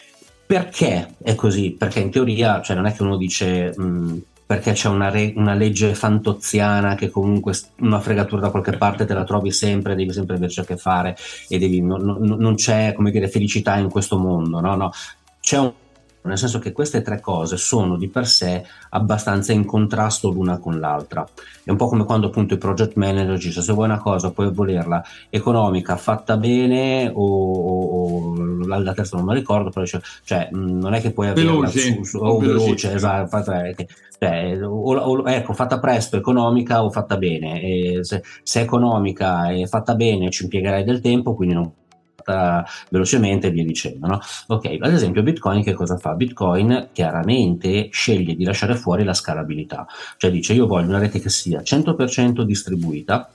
Perché 0.52 1.14
è 1.22 1.34
così? 1.34 1.70
Perché 1.70 2.00
in 2.00 2.10
teoria, 2.10 2.60
cioè 2.60 2.76
non 2.76 2.84
è 2.84 2.92
che 2.92 3.02
uno 3.02 3.16
dice 3.16 3.72
mh, 3.74 4.22
perché 4.52 4.72
c'è 4.72 4.90
una, 4.90 5.08
re- 5.08 5.32
una, 5.34 5.54
legge 5.54 5.94
fantoziana 5.94 6.94
che 6.94 7.08
comunque 7.08 7.54
una 7.78 8.00
fregatura 8.00 8.42
da 8.42 8.50
qualche 8.50 8.76
parte 8.76 9.06
te 9.06 9.14
la 9.14 9.24
trovi 9.24 9.50
sempre, 9.50 9.94
devi 9.94 10.12
sempre 10.12 10.36
averci 10.36 10.60
a 10.60 10.64
che 10.64 10.76
fare 10.76 11.16
e 11.48 11.58
devi, 11.58 11.80
no, 11.80 11.96
no, 11.96 12.18
non 12.18 12.54
c'è 12.54 12.92
come 12.92 13.10
dire 13.10 13.28
felicità 13.28 13.78
in 13.78 13.88
questo 13.88 14.18
mondo, 14.18 14.60
no? 14.60 14.76
no. 14.76 14.90
C'è 15.40 15.56
un 15.56 15.72
nel 16.24 16.38
senso 16.38 16.58
che 16.58 16.70
queste 16.70 17.02
tre 17.02 17.20
cose 17.20 17.56
sono 17.56 17.96
di 17.96 18.08
per 18.08 18.28
sé 18.28 18.64
abbastanza 18.90 19.52
in 19.52 19.64
contrasto 19.64 20.30
l'una 20.30 20.58
con 20.58 20.78
l'altra. 20.78 21.26
È 21.64 21.70
un 21.70 21.76
po' 21.76 21.88
come 21.88 22.04
quando 22.04 22.28
appunto 22.28 22.54
i 22.54 22.58
project 22.58 22.94
manager 22.94 23.36
dice 23.36 23.60
se 23.60 23.72
vuoi 23.72 23.86
una 23.86 23.98
cosa 23.98 24.30
puoi 24.30 24.52
volerla 24.52 25.02
economica, 25.30 25.96
fatta 25.96 26.36
bene 26.36 27.10
o, 27.12 27.52
o 27.52 28.31
la 28.66 28.92
terza 28.92 29.16
non 29.16 29.26
mi 29.26 29.34
ricordo, 29.34 29.70
però 29.70 29.84
dice, 29.84 30.00
cioè 30.24 30.48
non 30.52 30.94
è 30.94 31.00
che 31.00 31.12
puoi 31.12 31.28
averla 31.28 31.52
veloce, 31.52 31.78
su, 31.80 32.02
su, 32.04 32.18
o 32.18 32.38
veloce, 32.38 32.94
esatto, 32.94 33.28
fatta, 33.28 33.62
cioè, 34.18 34.58
o, 34.64 35.28
ecco, 35.28 35.52
fatta 35.52 35.78
presto, 35.78 36.16
economica 36.16 36.84
o 36.84 36.90
fatta 36.90 37.16
bene. 37.16 37.60
E 37.60 38.04
se, 38.04 38.22
se 38.42 38.60
è 38.60 38.62
economica 38.62 39.50
e 39.50 39.66
fatta 39.66 39.94
bene 39.94 40.30
ci 40.30 40.44
impiegherai 40.44 40.84
del 40.84 41.00
tempo, 41.00 41.34
quindi 41.34 41.54
non 41.54 41.72
velocemente 42.90 43.48
e 43.48 43.50
via 43.50 43.64
dicendo. 43.64 44.06
No? 44.06 44.20
Ok, 44.48 44.76
ad 44.80 44.92
esempio 44.92 45.22
Bitcoin 45.22 45.62
che 45.62 45.72
cosa 45.72 45.96
fa? 45.96 46.14
Bitcoin 46.14 46.90
chiaramente 46.92 47.88
sceglie 47.90 48.34
di 48.34 48.44
lasciare 48.44 48.74
fuori 48.74 49.04
la 49.04 49.14
scalabilità, 49.14 49.86
cioè 50.16 50.30
dice 50.30 50.52
io 50.52 50.66
voglio 50.66 50.88
una 50.88 50.98
rete 50.98 51.20
che 51.20 51.28
sia 51.28 51.60
100% 51.60 52.42
distribuita, 52.42 53.30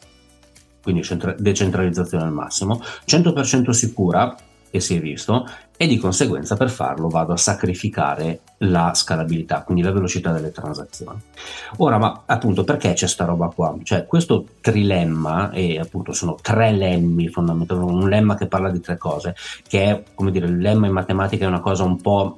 quindi 0.81 1.05
decentralizzazione 1.37 2.23
al 2.23 2.31
massimo, 2.31 2.81
100% 3.05 3.69
sicura, 3.71 4.35
che 4.69 4.79
si 4.79 4.95
è 4.95 4.99
visto 4.99 5.47
e 5.77 5.85
di 5.85 5.97
conseguenza 5.97 6.57
per 6.57 6.71
farlo 6.71 7.07
vado 7.07 7.33
a 7.33 7.37
sacrificare 7.37 8.39
la 8.59 8.93
scalabilità, 8.95 9.61
quindi 9.61 9.83
la 9.83 9.91
velocità 9.91 10.31
delle 10.31 10.51
transazioni. 10.51 11.21
Ora, 11.77 11.99
ma 11.99 12.23
appunto 12.25 12.63
perché 12.63 12.93
c'è 12.93 13.07
sta 13.07 13.25
roba 13.25 13.47
qua? 13.53 13.75
Cioè 13.83 14.07
questo 14.07 14.45
trilemma, 14.59 15.51
e 15.51 15.79
appunto 15.79 16.13
sono 16.13 16.35
tre 16.41 16.71
lemmi 16.71 17.27
fondamentalmente, 17.27 17.93
un 17.93 18.09
lemma 18.09 18.35
che 18.35 18.47
parla 18.47 18.71
di 18.71 18.79
tre 18.81 18.97
cose, 18.97 19.35
che 19.67 19.83
è 19.83 20.03
come 20.15 20.31
dire 20.31 20.47
il 20.47 20.57
lemma 20.57 20.87
in 20.87 20.93
matematica 20.93 21.45
è 21.45 21.47
una 21.47 21.61
cosa 21.61 21.83
un 21.83 22.01
po' 22.01 22.35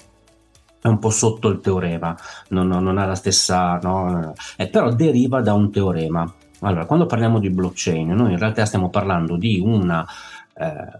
è 0.81 0.87
un 0.87 0.99
po' 0.99 1.09
sotto 1.09 1.49
il 1.49 1.59
teorema, 1.59 2.17
non, 2.49 2.67
non 2.67 2.97
ha 2.97 3.05
la 3.05 3.15
stessa, 3.15 3.77
no? 3.83 4.33
eh, 4.55 4.67
però 4.69 4.93
deriva 4.93 5.41
da 5.41 5.53
un 5.53 5.71
teorema. 5.71 6.33
Allora, 6.61 6.85
quando 6.85 7.05
parliamo 7.05 7.39
di 7.39 7.49
blockchain, 7.49 8.07
noi 8.07 8.31
in 8.31 8.37
realtà 8.37 8.65
stiamo 8.65 8.89
parlando 8.89 9.35
di 9.35 9.59
una 9.59 10.05
eh, 10.55 10.99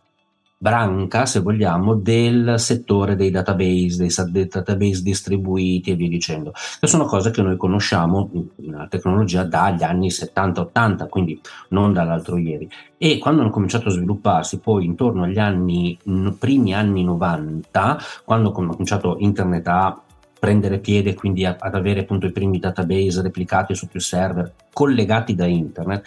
branca, 0.62 1.26
se 1.26 1.40
vogliamo, 1.40 1.96
del 1.96 2.56
settore 2.58 3.16
dei 3.16 3.32
database, 3.32 3.96
dei, 4.30 4.48
database 4.48 5.02
distribuiti 5.02 5.92
e 5.92 5.96
via 5.96 6.10
dicendo, 6.10 6.52
che 6.80 6.86
sono 6.86 7.06
cose 7.06 7.32
che 7.32 7.42
noi 7.42 7.56
conosciamo 7.56 8.30
nella 8.58 8.88
tecnologia 8.88 9.44
dagli 9.44 9.84
anni 9.84 10.10
70-80, 10.10 11.08
quindi 11.08 11.40
non 11.70 11.94
dall'altro 11.94 12.38
ieri. 12.38 12.70
E 12.98 13.20
quando 13.20 13.42
hanno 13.42 13.52
cominciato 13.52 13.88
a 13.88 13.92
svilupparsi, 13.92 14.60
poi 14.60 14.84
intorno 14.84 15.24
agli 15.24 15.40
anni, 15.40 15.98
primi 16.38 16.74
anni 16.74 17.06
90, 17.06 17.98
quando 18.26 18.50
ha 18.50 18.52
cominciato 18.52 19.16
internet 19.20 19.68
a 19.68 20.02
prendere 20.38 20.80
piede, 20.80 21.14
quindi 21.14 21.46
ad 21.46 21.58
avere 21.62 22.02
appunto 22.02 22.26
i 22.26 22.32
primi 22.32 22.60
database 22.60 23.22
replicati 23.22 23.76
su 23.76 23.88
più 23.88 24.00
server 24.02 24.54
collegati 24.74 25.36
da 25.36 25.46
internet, 25.46 26.06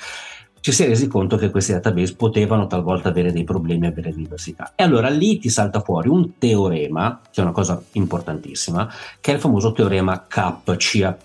ci 0.62 0.70
si 0.70 0.84
è 0.84 0.86
resi 0.86 1.08
conto 1.08 1.36
che 1.36 1.50
questi 1.50 1.72
database 1.72 2.14
potevano 2.14 2.68
talvolta 2.68 3.08
avere 3.08 3.32
dei 3.32 3.42
problemi 3.42 3.88
avere 3.88 4.12
diversità. 4.12 4.74
E 4.76 4.84
allora 4.84 5.08
lì 5.08 5.38
ti 5.38 5.48
salta 5.48 5.80
fuori 5.80 6.08
un 6.08 6.38
teorema, 6.38 7.20
che 7.32 7.40
è 7.40 7.42
una 7.42 7.52
cosa 7.52 7.82
importantissima, 7.92 8.88
che 9.20 9.32
è 9.32 9.34
il 9.34 9.40
famoso 9.40 9.72
teorema 9.72 10.24
CAP, 10.28 10.76
CAP, 10.76 11.22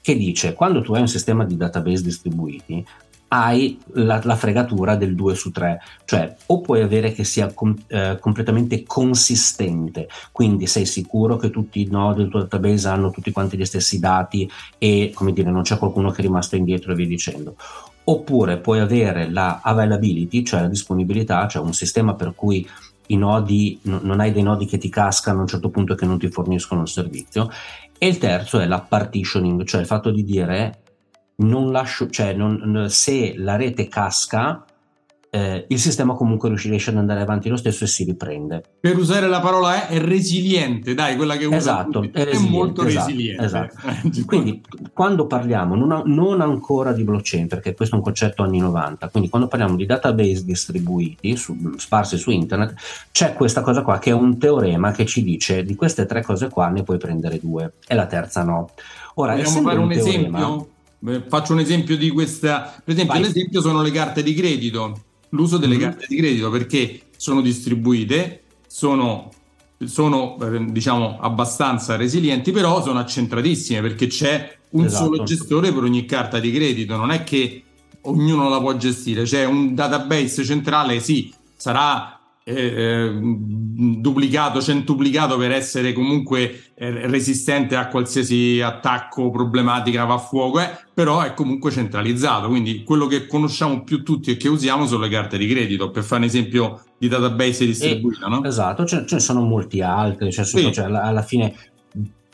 che 0.00 0.16
dice 0.16 0.54
quando 0.54 0.80
tu 0.80 0.94
hai 0.94 1.00
un 1.00 1.08
sistema 1.08 1.44
di 1.44 1.56
database 1.56 2.04
distribuiti, 2.04 2.86
hai 3.28 3.80
la, 3.94 4.20
la, 4.22 4.36
fregatura 4.36 4.94
del 4.94 5.16
2 5.16 5.34
su 5.34 5.50
3, 5.50 5.80
cioè 6.04 6.36
o 6.46 6.60
puoi 6.60 6.82
avere 6.82 7.10
che 7.10 7.24
sia 7.24 7.52
com, 7.52 7.74
eh, 7.88 8.16
completamente 8.20 8.84
consistente, 8.84 10.06
quindi 10.30 10.68
sei 10.68 10.86
sicuro 10.86 11.36
che 11.36 11.50
tutti 11.50 11.80
i 11.80 11.88
nodi 11.90 12.20
del 12.20 12.30
tuo 12.30 12.42
database 12.42 12.86
hanno 12.86 13.10
tutti 13.10 13.32
quanti 13.32 13.56
gli 13.56 13.64
stessi 13.64 13.98
dati 13.98 14.48
e 14.78 15.10
come 15.12 15.32
dire 15.32 15.50
non 15.50 15.62
c'è 15.62 15.76
qualcuno 15.76 16.12
che 16.12 16.18
è 16.18 16.24
rimasto 16.24 16.54
indietro 16.54 16.92
e 16.92 16.94
via 16.94 17.06
dicendo, 17.06 17.56
oppure 18.08 18.58
puoi 18.58 18.80
avere 18.80 19.30
la 19.30 19.60
availability, 19.62 20.44
cioè 20.44 20.60
la 20.60 20.68
disponibilità, 20.68 21.46
cioè 21.48 21.62
un 21.62 21.74
sistema 21.74 22.14
per 22.14 22.34
cui 22.34 22.68
i 23.08 23.16
nodi, 23.16 23.78
non 23.82 24.20
hai 24.20 24.32
dei 24.32 24.42
nodi 24.42 24.66
che 24.66 24.78
ti 24.78 24.88
cascano 24.88 25.38
a 25.38 25.42
un 25.42 25.46
certo 25.46 25.70
punto 25.70 25.92
e 25.92 25.96
che 25.96 26.06
non 26.06 26.18
ti 26.18 26.28
forniscono 26.28 26.82
il 26.82 26.88
servizio. 26.88 27.50
E 27.98 28.06
il 28.06 28.18
terzo 28.18 28.60
è 28.60 28.66
la 28.66 28.80
partitioning, 28.80 29.64
cioè 29.64 29.80
il 29.80 29.86
fatto 29.86 30.10
di 30.10 30.22
dire 30.22 30.82
non 31.36 31.70
lascio, 31.70 32.08
cioè 32.08 32.32
non, 32.32 32.86
se 32.88 33.34
la 33.36 33.56
rete 33.56 33.88
casca, 33.88 34.64
eh, 35.30 35.66
il 35.68 35.78
sistema 35.78 36.14
comunque 36.14 36.54
riesce 36.56 36.90
ad 36.90 36.96
andare 36.96 37.20
avanti 37.20 37.48
lo 37.48 37.56
stesso 37.56 37.84
e 37.84 37.86
si 37.86 38.04
riprende. 38.04 38.62
Per 38.80 38.96
usare 38.96 39.28
la 39.28 39.40
parola 39.40 39.86
è, 39.86 39.94
è 39.94 40.00
resiliente, 40.00 40.94
dai, 40.94 41.16
quella 41.16 41.36
che 41.36 41.44
usa 41.44 41.56
esatto, 41.56 42.02
è, 42.12 42.24
è 42.24 42.38
molto 42.38 42.84
esatto, 42.84 43.06
resiliente. 43.06 43.44
Esatto. 43.44 43.74
quindi 44.24 44.62
quando 44.92 45.26
parliamo 45.26 45.74
non, 45.74 46.02
non, 46.06 46.40
ancora 46.40 46.92
di 46.92 47.04
blockchain, 47.04 47.48
perché 47.48 47.74
questo 47.74 47.94
è 47.94 47.98
un 47.98 48.04
concetto 48.04 48.42
anni 48.42 48.58
90, 48.58 49.08
quindi 49.08 49.28
quando 49.28 49.48
parliamo 49.48 49.76
di 49.76 49.86
database 49.86 50.44
distribuiti, 50.44 51.36
su, 51.36 51.74
sparsi 51.76 52.16
su 52.16 52.30
internet, 52.30 52.74
c'è 53.12 53.34
questa 53.34 53.60
cosa 53.60 53.82
qua 53.82 53.98
che 53.98 54.10
è 54.10 54.14
un 54.14 54.38
teorema 54.38 54.92
che 54.92 55.04
ci 55.04 55.22
dice 55.22 55.64
di 55.64 55.74
queste 55.74 56.06
tre 56.06 56.22
cose 56.22 56.48
qua 56.48 56.68
ne 56.68 56.82
puoi 56.82 56.98
prendere 56.98 57.38
due 57.40 57.74
e 57.86 57.94
la 57.94 58.06
terza 58.06 58.42
no. 58.42 58.70
Ora, 59.14 59.34
Vogliamo 59.34 59.60
fare 59.62 59.78
un, 59.78 59.84
un 59.84 59.90
teorema, 59.90 60.38
esempio? 60.38 60.68
Faccio 61.28 61.52
un 61.52 61.60
esempio 61.60 61.96
di 61.96 62.10
questa, 62.10 62.74
per 62.82 62.94
esempio, 62.94 63.14
Vai. 63.14 63.22
l'esempio 63.22 63.60
sono 63.60 63.82
le 63.82 63.90
carte 63.90 64.22
di 64.22 64.34
credito 64.34 65.04
l'uso 65.30 65.58
delle 65.58 65.76
mm-hmm. 65.76 65.82
carte 65.82 66.06
di 66.08 66.16
credito 66.16 66.50
perché 66.50 67.00
sono 67.16 67.40
distribuite, 67.40 68.42
sono, 68.66 69.30
sono 69.84 70.38
eh, 70.40 70.64
diciamo 70.70 71.18
abbastanza 71.20 71.96
resilienti, 71.96 72.52
però 72.52 72.82
sono 72.82 72.98
accentratissime 72.98 73.80
perché 73.80 74.06
c'è 74.06 74.56
un 74.70 74.86
esatto. 74.86 75.04
solo 75.04 75.22
gestore 75.22 75.72
per 75.72 75.82
ogni 75.82 76.04
carta 76.04 76.38
di 76.38 76.52
credito, 76.52 76.96
non 76.96 77.10
è 77.10 77.24
che 77.24 77.62
ognuno 78.02 78.48
la 78.48 78.60
può 78.60 78.76
gestire, 78.76 79.22
c'è 79.22 79.44
un 79.44 79.74
database 79.74 80.44
centrale, 80.44 81.00
sì, 81.00 81.32
sarà 81.56 82.15
eh, 82.48 83.10
duplicato, 83.12 84.62
centuplicato 84.62 85.36
per 85.36 85.50
essere 85.50 85.92
comunque 85.92 86.70
eh, 86.76 87.08
resistente 87.08 87.74
a 87.74 87.88
qualsiasi 87.88 88.60
attacco, 88.60 89.30
problematica, 89.30 90.04
va 90.04 90.14
a 90.14 90.18
fuoco, 90.18 90.60
eh, 90.60 90.70
però 90.94 91.22
è 91.22 91.34
comunque 91.34 91.72
centralizzato. 91.72 92.46
Quindi 92.46 92.84
quello 92.84 93.06
che 93.06 93.26
conosciamo 93.26 93.82
più 93.82 94.04
tutti 94.04 94.30
e 94.30 94.36
che 94.36 94.48
usiamo 94.48 94.86
sono 94.86 95.02
le 95.02 95.08
carte 95.08 95.38
di 95.38 95.48
credito, 95.48 95.90
per 95.90 96.04
fare 96.04 96.20
un 96.22 96.28
esempio 96.28 96.84
di 96.96 97.08
database 97.08 97.66
distribuito. 97.66 98.28
no? 98.28 98.44
Esatto, 98.44 98.84
ce, 98.84 99.04
ce, 99.06 99.16
ne 99.16 99.20
sono 99.20 99.42
molti 99.42 99.82
altri, 99.82 100.30
cioè, 100.30 100.44
sì. 100.44 100.72
cioè, 100.72 100.84
alla, 100.84 101.02
alla 101.02 101.22
fine 101.22 101.52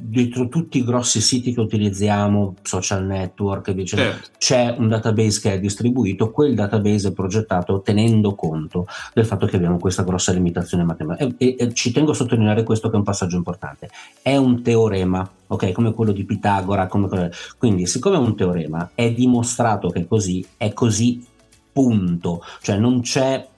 dietro 0.04 0.48
tutti 0.48 0.78
i 0.78 0.84
grossi 0.84 1.20
siti 1.20 1.54
che 1.54 1.60
utilizziamo, 1.60 2.56
social 2.62 3.04
network, 3.04 3.70
diciamo, 3.70 4.02
certo. 4.02 4.30
c'è 4.38 4.74
un 4.76 4.88
database 4.88 5.40
che 5.40 5.52
è 5.54 5.60
distribuito, 5.60 6.30
quel 6.30 6.54
database 6.54 7.08
è 7.08 7.12
progettato 7.12 7.80
tenendo 7.82 8.34
conto 8.34 8.86
del 9.14 9.24
fatto 9.24 9.46
che 9.46 9.56
abbiamo 9.56 9.78
questa 9.78 10.02
grossa 10.02 10.32
limitazione 10.32 10.82
matematica. 10.82 11.34
E, 11.38 11.54
e, 11.54 11.56
e 11.58 11.72
ci 11.72 11.92
tengo 11.92 12.10
a 12.10 12.14
sottolineare 12.14 12.64
questo 12.64 12.88
che 12.88 12.94
è 12.94 12.98
un 12.98 13.04
passaggio 13.04 13.36
importante. 13.36 13.90
È 14.20 14.36
un 14.36 14.62
teorema, 14.62 15.28
ok? 15.46 15.70
Come 15.72 15.92
quello 15.92 16.12
di 16.12 16.24
Pitagora, 16.24 16.88
come... 16.88 17.30
quindi 17.58 17.86
siccome 17.86 18.16
è 18.16 18.20
un 18.20 18.34
teorema, 18.34 18.90
è 18.94 19.12
dimostrato 19.12 19.88
che 19.88 20.00
è 20.00 20.06
così, 20.06 20.44
è 20.56 20.72
così 20.72 21.24
punto, 21.72 22.42
cioè 22.60 22.76
non 22.76 23.00
c'è 23.00 23.48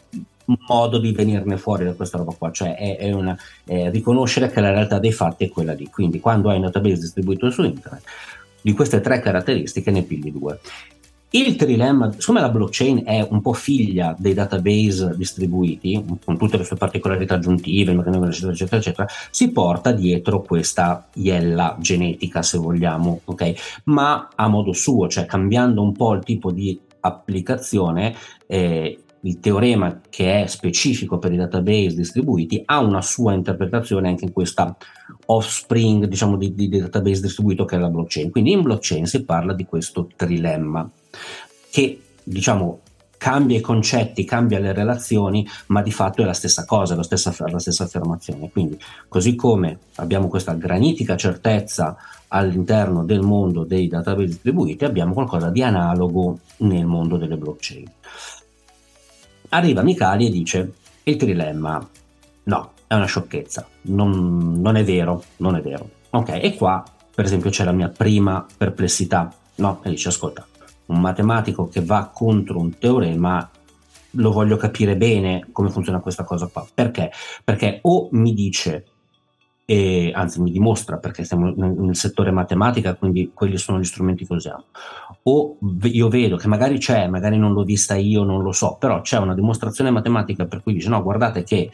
modo 0.69 0.99
di 0.99 1.13
venirne 1.13 1.57
fuori 1.57 1.85
da 1.85 1.95
questa 1.95 2.19
roba 2.19 2.35
qua, 2.37 2.51
cioè 2.51 2.75
è, 2.77 2.97
è 2.97 3.13
una, 3.13 3.37
è 3.65 3.91
riconoscere 3.91 4.51
che 4.51 4.61
la 4.61 4.71
realtà 4.71 4.99
dei 4.99 5.13
fatti 5.13 5.45
è 5.45 5.49
quella 5.49 5.73
lì. 5.73 5.89
Quindi 5.91 6.21
quando 6.21 6.51
hai 6.51 6.57
un 6.57 6.63
database 6.63 7.01
distribuito 7.01 7.51
su 7.51 7.63
internet, 7.63 8.03
di 8.61 8.73
queste 8.73 9.01
tre 9.01 9.21
caratteristiche 9.21 9.91
ne 9.91 10.03
pigli 10.03 10.33
due. 10.33 10.59
Il 11.35 11.57
trilemma, 11.57 12.13
siccome 12.13 12.41
la 12.41 12.49
blockchain 12.49 13.03
è 13.05 13.27
un 13.29 13.41
po' 13.41 13.55
figlia 13.55 14.15
dei 14.17 14.35
database 14.35 15.15
distribuiti, 15.17 16.03
con 16.25 16.39
tutte 16.39 16.59
le 16.59 16.65
sue 16.65 16.77
particolarità 16.77 17.35
aggiuntive, 17.35 17.91
eccetera, 17.91 18.53
eccetera, 18.53 18.77
eccetera, 18.77 19.09
si 19.31 19.51
porta 19.51 19.91
dietro 19.91 20.43
questa 20.43 21.09
iella 21.15 21.77
genetica, 21.81 22.41
se 22.43 22.57
vogliamo, 22.57 23.23
ok? 23.25 23.81
Ma 23.87 24.29
a 24.33 24.47
modo 24.47 24.73
suo, 24.73 25.09
cioè 25.09 25.27
cambiando 25.27 25.83
un 25.83 25.93
po' 25.93 26.13
il 26.13 26.23
tipo 26.23 26.53
di 26.53 26.79
applicazione, 27.01 28.15
eh, 28.47 29.04
il 29.25 29.40
teorema 29.40 30.00
che 30.09 30.43
è 30.43 30.47
specifico 30.47 31.19
per 31.19 31.33
i 31.33 31.37
database 31.37 31.97
distribuiti 31.97 32.62
ha 32.64 32.81
una 32.81 33.02
sua 33.02 33.33
interpretazione 33.33 34.09
anche 34.09 34.25
in 34.25 34.33
questa 34.33 34.76
offspring 35.26 36.07
diciamo 36.07 36.37
di, 36.37 36.54
di, 36.54 36.69
database 36.69 37.23
distribuito 37.23 37.64
che 37.64 37.76
è 37.76 37.78
la 37.78 37.88
blockchain 37.88 38.31
quindi 38.31 38.52
in 38.52 38.62
blockchain 38.62 39.07
si 39.07 39.25
parla 39.25 39.54
di 39.54 39.64
questo 39.64 40.09
trilemma 40.14 40.88
che 41.71 42.00
diciamo 42.23 42.81
cambia 43.25 43.57
i 43.57 43.62
concetti, 43.62 44.25
cambia 44.25 44.59
le 44.59 44.75
relazioni, 44.75 45.49
ma 45.69 45.81
di 45.81 45.90
fatto 45.90 46.21
è 46.21 46.26
la 46.26 46.35
stessa 46.35 46.66
cosa, 46.66 46.95
la 46.95 47.02
stessa, 47.02 47.35
la 47.49 47.59
stessa 47.59 47.85
affermazione. 47.85 48.50
Quindi, 48.50 48.78
così 49.09 49.35
come 49.35 49.78
abbiamo 49.95 50.28
questa 50.28 50.52
granitica 50.52 51.16
certezza 51.16 51.97
all'interno 52.28 53.02
del 53.02 53.23
mondo 53.23 53.64
dei 53.64 53.88
database 53.88 54.26
distribuiti, 54.26 54.85
abbiamo 54.85 55.14
qualcosa 55.14 55.49
di 55.49 55.62
analogo 55.62 56.40
nel 56.59 56.85
mondo 56.85 57.16
delle 57.16 57.38
blockchain. 57.38 57.90
Arriva 59.55 59.83
Micali 59.83 60.27
e 60.27 60.31
dice: 60.31 60.73
Il 61.05 61.17
trilemma, 61.17 61.89
no, 62.45 62.73
è 62.89 62.95
una 62.95 63.07
sciocchezza, 63.07 63.65
non, 63.83 64.61
non 64.61 64.75
è 64.75 64.83
vero, 64.83 65.23
non 65.37 65.55
è 65.55 65.63
vero. 65.63 65.91
Ok, 66.11 66.31
e 66.43 66.57
qua, 66.57 66.83
per 67.15 67.25
esempio, 67.25 67.51
c'è 67.51 67.63
la 67.63 67.71
mia 67.71 67.89
prima 67.89 68.45
perplessità. 68.57 69.33
No, 69.57 69.81
e 69.85 69.91
dice: 69.91 70.09
Ascolta, 70.09 70.45
un 70.87 71.01
matematico 71.01 71.69
che 71.69 71.85
va 71.85 72.11
contro 72.13 72.59
un 72.59 72.77
teorema 72.79 73.49
lo 74.17 74.31
voglio 74.31 74.57
capire 74.57 74.97
bene 74.97 75.47
come 75.53 75.71
funziona 75.71 76.01
questa 76.01 76.25
cosa 76.25 76.49
qua. 76.49 76.67
Perché? 76.75 77.13
Perché 77.45 77.79
o 77.83 78.09
mi 78.11 78.35
dice, 78.35 78.85
e, 79.64 80.12
anzi 80.14 80.40
mi 80.40 80.50
dimostra 80.50 80.99
perché 80.99 81.25
siamo 81.25 81.52
nel 81.56 81.97
settore 81.97 82.30
matematica, 82.30 82.94
quindi 82.94 83.30
quelli 83.33 83.56
sono 83.56 83.78
gli 83.78 83.85
strumenti 83.85 84.26
che 84.26 84.33
usiamo, 84.35 84.64
o 85.23 85.56
io 85.83 86.09
vedo 86.09 86.37
che 86.37 86.49
magari 86.49 86.78
c'è, 86.78 87.06
magari 87.09 87.38
non 87.38 87.52
l'ho 87.52 87.64
vista 87.64 87.94
io, 87.94 88.25
non 88.25 88.42
lo 88.42 88.52
so, 88.52 88.76
però 88.78 89.00
c'è 89.00 89.18
una 89.18 89.35
dimostrazione 89.35 89.90
matematica 89.90 90.47
per 90.47 90.62
cui 90.62 90.75
dice 90.75 90.88
no, 90.88 91.02
guardate 91.02 91.44
che 91.44 91.71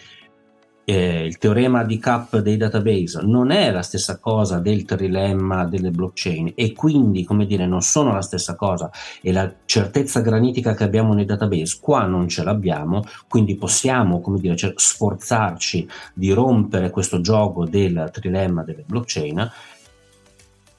eh, 0.84 1.24
il 1.24 1.38
teorema 1.38 1.84
di 1.84 1.98
Cap 1.98 2.38
dei 2.38 2.56
database 2.56 3.20
non 3.22 3.50
è 3.50 3.70
la 3.70 3.82
stessa 3.82 4.18
cosa 4.18 4.58
del 4.58 4.84
trilemma 4.84 5.64
delle 5.64 5.90
blockchain 5.90 6.52
e 6.54 6.72
quindi, 6.72 7.24
come 7.24 7.46
dire, 7.46 7.66
non 7.66 7.80
sono 7.80 8.12
la 8.12 8.22
stessa 8.22 8.56
cosa. 8.56 8.90
E 9.22 9.32
la 9.32 9.52
certezza 9.64 10.20
granitica 10.20 10.74
che 10.74 10.84
abbiamo 10.84 11.14
nei 11.14 11.24
database 11.24 11.78
qua 11.80 12.04
non 12.06 12.28
ce 12.28 12.42
l'abbiamo, 12.42 13.04
quindi 13.28 13.56
possiamo, 13.56 14.20
come 14.20 14.40
dire, 14.40 14.56
cioè, 14.56 14.72
sforzarci 14.74 15.88
di 16.14 16.32
rompere 16.32 16.90
questo 16.90 17.20
gioco 17.20 17.66
del 17.66 18.10
trilemma 18.12 18.62
delle 18.62 18.84
blockchain. 18.86 19.50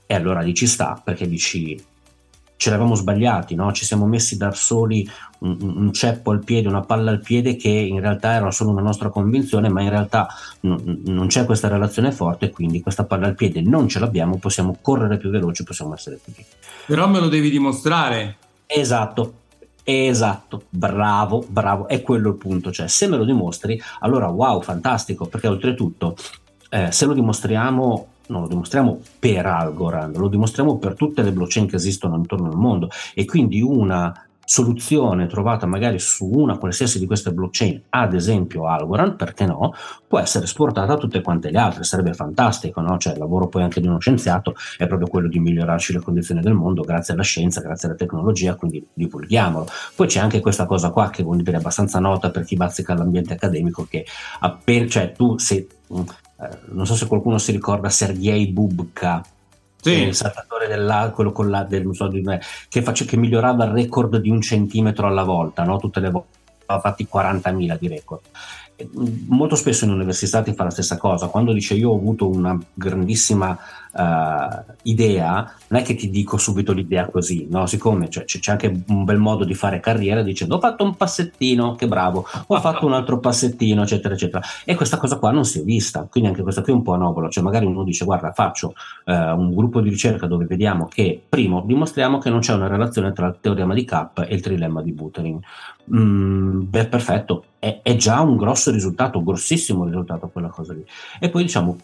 E 0.06 0.14
allora 0.14 0.42
lì 0.42 0.54
ci 0.54 0.68
sta 0.68 1.00
perché 1.02 1.26
dici 1.28 1.82
ce 2.62 2.70
l'avevamo 2.70 2.94
sbagliati, 2.94 3.56
no? 3.56 3.72
ci 3.72 3.86
siamo 3.86 4.06
messi 4.06 4.38
da 4.38 4.52
soli 4.52 5.10
un, 5.40 5.58
un, 5.60 5.92
ceppo 5.92 6.30
al 6.30 6.44
piede, 6.44 6.68
una 6.68 6.82
palla 6.82 7.10
al 7.10 7.20
piede 7.20 7.56
che 7.56 7.70
in 7.70 8.00
realtà 8.00 8.34
era 8.34 8.52
solo 8.52 8.70
una 8.70 8.84
nostra 8.84 9.10
convinzione, 9.10 9.68
ma 9.68 9.82
in 9.82 9.90
realtà 9.90 10.28
n- 10.60 11.02
non 11.06 11.26
c'è 11.26 11.46
questa 11.46 11.68
relazione 11.68 12.12
forte, 12.12 12.52
quindi 12.52 12.80
questa 12.80 13.04
palla 13.06 13.26
al 13.26 13.34
piede 13.34 13.64
non 13.64 13.88
ce 13.88 13.98
l'abbiamo, 13.98 14.38
possiamo 14.38 14.78
correre 14.80 15.18
più 15.18 15.32
veloci, 15.32 15.64
possiamo 15.64 15.96
essere 15.96 16.20
più 16.24 16.34
piccoli. 16.34 16.56
Però 16.86 17.08
me 17.08 17.20
lo 17.20 17.30
devi 17.30 17.50
dimostrare. 17.50 18.38
Esatto, 18.68 19.34
Esatto, 19.84 20.66
bravo, 20.70 21.44
bravo, 21.48 21.88
è 21.88 22.04
quello 22.04 22.30
il 22.30 22.36
punto, 22.36 22.72
cioè 22.72 22.88
se 22.88 23.08
me 23.08 23.18
lo 23.18 23.26
dimostri, 23.26 23.82
allora 24.02 24.28
wow, 24.28 24.62
fantastico, 24.62 25.26
perché 25.26 25.48
oltretutto 25.48 26.16
eh, 26.70 26.92
se 26.92 27.08
lo 27.08 27.14
dimostriamo 27.14 28.11
non 28.32 28.42
lo 28.42 28.48
dimostriamo 28.48 29.00
per 29.20 29.46
Algorand, 29.46 30.16
lo 30.18 30.28
dimostriamo 30.28 30.78
per 30.78 30.96
tutte 30.96 31.22
le 31.22 31.32
blockchain 31.32 31.68
che 31.68 31.76
esistono 31.76 32.16
intorno 32.16 32.48
al 32.48 32.58
mondo 32.58 32.90
e 33.14 33.26
quindi 33.26 33.62
una 33.62 34.26
soluzione 34.44 35.28
trovata 35.28 35.66
magari 35.66 35.98
su 35.98 36.26
una 36.26 36.58
qualsiasi 36.58 37.00
di 37.00 37.06
queste 37.06 37.32
blockchain, 37.32 37.84
ad 37.90 38.14
esempio 38.14 38.68
Algorand, 38.68 39.16
perché 39.16 39.46
no, 39.46 39.74
può 40.06 40.20
essere 40.20 40.44
esportata 40.44 40.92
a 40.92 40.98
tutte 40.98 41.22
quante 41.22 41.52
le 41.52 41.58
altre, 41.58 41.86
sarebbe 41.86 42.14
fantastico, 42.14 42.82
no? 42.82 42.98
Cioè 42.98 43.14
il 43.14 43.20
lavoro 43.20 43.48
poi 43.48 43.64
anche 43.64 43.80
di 43.80 43.88
uno 43.88 44.00
scienziato 44.00 44.56
è 44.78 44.88
proprio 44.88 45.08
quello 45.08 45.30
di 45.30 45.40
migliorarci 45.40 45.94
le 45.94 46.02
condizioni 46.02 46.42
del 46.42 46.54
mondo 46.54 46.82
grazie 46.82 47.14
alla 47.14 47.24
scienza, 47.24 47.62
grazie 47.62 47.88
alla 47.88 47.98
tecnologia, 47.98 48.56
quindi 48.56 48.86
divulghiamolo. 48.94 49.68
Poi 49.96 50.08
c'è 50.08 50.20
anche 50.20 50.42
questa 50.42 50.66
cosa 50.66 50.90
qua 50.90 51.10
che 51.10 51.24
vuol 51.24 51.42
dire 51.42 51.56
abbastanza 51.56 52.00
nota 52.00 52.30
per 52.30 52.44
chi 52.44 52.58
bazzica 52.58 52.94
l'ambiente 52.94 53.34
accademico 53.34 53.88
che 53.90 54.06
appena, 54.42 54.88
cioè 54.88 55.14
tu 55.14 55.38
eh, 55.50 55.68
non 56.70 56.86
so 56.86 56.96
se 56.96 57.08
qualcuno 57.08 57.38
si 57.38 57.52
ricorda 57.52 57.90
Sergei 57.90 58.48
Bubka, 58.48 59.24
sì. 59.82 60.04
il 60.04 60.16
saltatore 60.16 60.68
dell'acqua, 60.68 61.12
quello 61.12 61.32
con 61.32 61.50
la, 61.50 61.64
del, 61.64 61.88
so, 61.94 62.10
che, 62.70 62.82
face, 62.82 63.06
che, 63.06 63.18
migliorava 63.18 63.66
il 63.66 63.72
record 63.72 64.18
di 64.18 64.30
un 64.30 64.42
centimetro 64.42 65.08
alla 65.08 65.24
volta, 65.24 65.64
no? 65.64 65.78
tutte 65.78 66.00
le 66.00 66.10
volte 66.10 66.40
aveva 66.66 66.82
fatti 66.88 67.08
40.000 67.12 67.78
di 67.80 67.88
record. 67.88 68.22
molto 69.28 69.56
spesso 69.56 69.86
in 69.86 69.92
università 69.92 70.42
ti 70.42 70.54
fa 70.54 70.64
la 70.64 70.70
stessa 70.70 70.98
cosa, 70.98 71.28
quando 71.28 71.54
dice 71.54 71.74
io 71.74 71.92
ho 71.92 71.96
avuto 71.96 72.28
una 72.28 72.58
grandissima 72.74 73.58
uh, 73.94 74.74
idea, 74.84 75.54
non 75.68 75.82
è 75.82 75.84
che 75.84 75.96
ti 75.96 76.10
dico 76.10 76.38
subito 76.38 76.74
l'idea 76.74 77.10
così, 77.10 77.48
no? 77.50 77.66
Siccome 77.66 78.10
cioè, 78.10 78.26
c'è 78.26 78.52
anche 78.52 78.84
un 78.88 79.04
bel 79.04 79.18
modo 79.18 79.44
di 79.44 79.54
fare 79.54 79.80
carriera 79.80 80.22
dicendo 80.22 80.56
ho 80.56 80.60
fatto 80.60 80.84
un 80.84 80.96
passettino, 80.96 81.76
che 81.76 81.88
bravo, 81.88 82.26
ho 82.48 82.60
fatto 82.60 82.86
un 82.86 82.94
altro 82.94 83.20
passettino, 83.20 83.84
eccetera, 83.84 84.14
eccetera. 84.14 84.44
E 84.66 84.76
questa 84.76 84.98
cosa 84.98 85.18
qua 85.18 85.32
non 85.32 85.46
si 85.46 85.60
è 85.60 85.64
vista, 85.64 86.08
quindi 86.10 86.30
anche 86.30 86.44
questa 86.44 86.62
qui 86.62 86.72
è 86.72 86.76
un 86.76 86.84
po' 86.84 86.94
anomalo, 86.94 87.30
cioè 87.30 87.44
magari 87.44 87.66
uno 87.66 87.84
dice 87.84 88.06
guarda 88.06 88.32
faccio 88.32 88.74
uh, 89.06 89.14
un 89.14 89.54
gruppo 89.54 89.82
di 89.82 89.90
ricerca 89.90 90.28
dove 90.28 90.46
vediamo 90.46 90.88
che, 90.88 91.22
primo, 91.28 91.62
dimostriamo 91.66 92.18
che 92.18 92.30
non 92.30 92.40
c'è 92.40 92.54
una 92.54 92.68
relazione 92.68 93.14
tra 93.14 93.28
il 93.28 93.38
teorema 93.40 93.74
di 93.74 93.86
K 93.86 94.12
e 94.28 94.34
il 94.34 94.42
trilemma 94.42 94.82
di 94.82 94.92
Buterin. 94.92 95.40
Mm, 95.94 96.62
beh, 96.70 96.88
perfetto, 96.88 97.46
è 97.60 97.96
già 97.96 98.22
un 98.22 98.38
grosso 98.38 98.72
risultato, 98.72 99.18
un 99.18 99.24
grossissimo 99.24 99.86
risultato 99.86 100.30
quella 100.30 100.50
cosa 100.50 100.74
lì. 100.74 100.86
E 101.20 101.30
poi 101.30 101.44
diciamo 101.44 101.78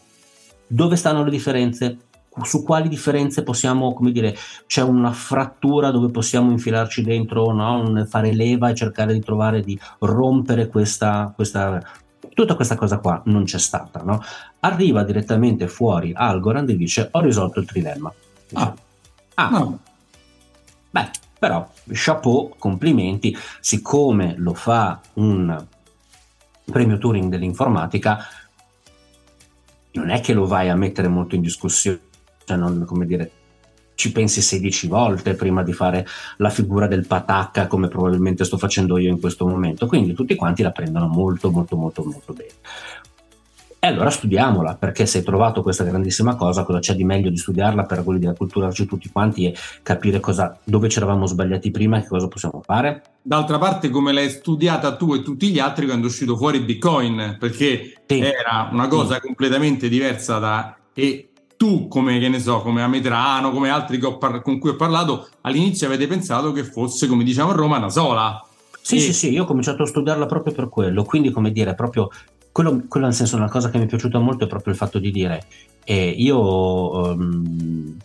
dove 0.67 0.95
stanno 0.95 1.23
le 1.23 1.29
differenze? 1.29 1.97
Su 2.43 2.63
quali 2.63 2.87
differenze 2.87 3.41
possiamo, 3.41 3.93
come 3.93 4.11
dire, 4.11 4.35
c'è 4.67 4.83
una 4.83 5.11
frattura 5.11 5.89
dove 5.89 6.09
possiamo 6.09 6.51
infilarci 6.51 7.01
dentro, 7.01 7.51
no? 7.51 8.05
fare 8.05 8.31
leva 8.31 8.69
e 8.69 8.75
cercare 8.75 9.13
di 9.13 9.21
trovare 9.21 9.61
di 9.61 9.79
rompere 9.99 10.67
questa, 10.67 11.31
questa 11.35 11.81
tutta 12.37 12.53
questa 12.53 12.75
cosa 12.75 12.99
qua 12.99 13.19
non 13.25 13.45
c'è 13.45 13.57
stata. 13.57 14.03
No? 14.03 14.21
Arriva 14.59 15.03
direttamente 15.03 15.67
fuori 15.67 16.13
Algorand 16.15 16.69
e 16.69 16.75
dice: 16.75 17.09
Ho 17.11 17.21
risolto 17.21 17.59
il 17.59 17.65
trilemma. 17.65 18.13
Ah, 18.53 18.75
ah. 19.33 19.49
No. 19.49 19.79
beh, 20.91 21.09
però, 21.39 21.67
chapeau, 21.87 22.53
complimenti. 22.59 23.35
Siccome 23.59 24.35
lo 24.37 24.53
fa 24.53 25.01
un 25.13 25.65
premio 26.71 26.97
Turing 26.99 27.31
dell'informatica, 27.31 28.19
non 29.97 30.09
è 30.09 30.21
che 30.21 30.33
lo 30.33 30.45
vai 30.45 30.69
a 30.69 30.75
mettere 30.75 31.07
molto 31.07 31.35
in 31.35 31.41
discussione, 31.41 31.99
cioè 32.45 32.57
non, 32.57 32.85
come 32.85 33.05
dire, 33.05 33.31
ci 33.95 34.11
pensi 34.11 34.41
16 34.41 34.87
volte 34.87 35.33
prima 35.33 35.63
di 35.63 35.73
fare 35.73 36.05
la 36.37 36.51
figura 36.51 36.85
del 36.87 37.07
patacca 37.07 37.65
come 37.65 37.87
probabilmente 37.87 38.45
sto 38.45 38.57
facendo 38.57 38.97
io 38.99 39.09
in 39.09 39.19
questo 39.19 39.47
momento, 39.47 39.87
quindi 39.87 40.13
tutti 40.13 40.35
quanti 40.35 40.61
la 40.61 40.71
prendono 40.71 41.07
molto 41.07 41.49
molto 41.49 41.75
molto 41.75 42.03
molto 42.03 42.33
bene. 42.33 42.51
E 43.79 43.85
allora 43.85 44.09
studiamola, 44.09 44.75
perché 44.75 45.05
se 45.05 45.19
hai 45.19 45.23
trovato 45.23 45.61
questa 45.61 45.83
grandissima 45.83 46.35
cosa, 46.35 46.63
cosa 46.63 46.79
c'è 46.79 46.95
di 46.95 47.03
meglio 47.03 47.29
di 47.29 47.37
studiarla 47.37 47.83
per 47.83 48.03
quelli 48.03 48.19
della 48.19 48.33
culturarci 48.33 48.87
tutti 48.87 49.07
quanti 49.09 49.45
e 49.45 49.55
capire 49.83 50.19
cosa, 50.19 50.57
dove 50.63 50.89
ci 50.89 50.97
eravamo 50.97 51.27
sbagliati 51.27 51.69
prima 51.69 51.97
e 51.97 52.01
che 52.01 52.07
cosa 52.07 52.27
possiamo 52.27 52.61
fare? 52.65 53.03
D'altra 53.21 53.59
parte, 53.59 53.91
come 53.91 54.13
l'hai 54.13 54.31
studiata 54.31 54.95
tu 54.95 55.13
e 55.13 55.21
tutti 55.21 55.49
gli 55.49 55.59
altri 55.59 55.85
quando 55.85 56.07
è 56.07 56.09
uscito 56.09 56.35
fuori 56.35 56.61
Bitcoin, 56.61 57.37
perché 57.39 58.01
sì. 58.07 58.19
era 58.19 58.69
una 58.71 58.87
cosa 58.87 59.15
sì. 59.15 59.21
completamente 59.21 59.89
diversa 59.89 60.39
da... 60.39 60.75
E 60.93 61.29
tu, 61.55 61.87
come 61.87 62.17
che 62.19 62.29
ne 62.29 62.39
so, 62.39 62.61
come 62.61 62.81
Ametrano, 62.81 63.51
come 63.51 63.69
altri 63.69 63.99
par- 64.17 64.41
con 64.41 64.57
cui 64.57 64.71
ho 64.71 64.75
parlato, 64.75 65.27
all'inizio 65.41 65.85
avete 65.85 66.07
pensato 66.07 66.51
che 66.51 66.63
fosse, 66.63 67.05
come 67.05 67.23
diciamo 67.23 67.51
a 67.51 67.55
Roma, 67.55 67.77
una 67.77 67.89
sola. 67.89 68.43
Sì, 68.81 68.95
e... 68.95 68.99
sì, 68.99 69.13
sì, 69.13 69.31
io 69.33 69.43
ho 69.43 69.45
cominciato 69.45 69.83
a 69.83 69.85
studiarla 69.87 70.25
proprio 70.25 70.53
per 70.53 70.69
quello, 70.69 71.03
quindi 71.03 71.29
come 71.29 71.51
dire, 71.51 71.75
proprio 71.75 72.09
quello, 72.57 72.85
quello 72.87 73.05
nel 73.05 73.13
senso, 73.13 73.35
una 73.35 73.49
cosa 73.49 73.69
che 73.69 73.77
mi 73.77 73.83
è 73.83 73.87
piaciuta 73.87 74.17
molto 74.17 74.45
è 74.45 74.47
proprio 74.47 74.73
il 74.73 74.79
fatto 74.79 74.97
di 74.97 75.11
dire, 75.11 75.43
eh, 75.83 76.09
io 76.09 77.11
um, 77.11 77.95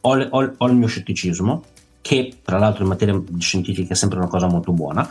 ho, 0.00 0.18
ho, 0.18 0.52
ho 0.56 0.66
il 0.66 0.74
mio 0.74 0.88
scetticismo, 0.88 1.62
che 2.00 2.38
tra 2.42 2.58
l'altro 2.58 2.82
in 2.82 2.88
materia 2.88 3.22
scientifica 3.38 3.92
è 3.92 3.96
sempre 3.96 4.18
una 4.18 4.26
cosa 4.26 4.48
molto 4.48 4.72
buona, 4.72 5.08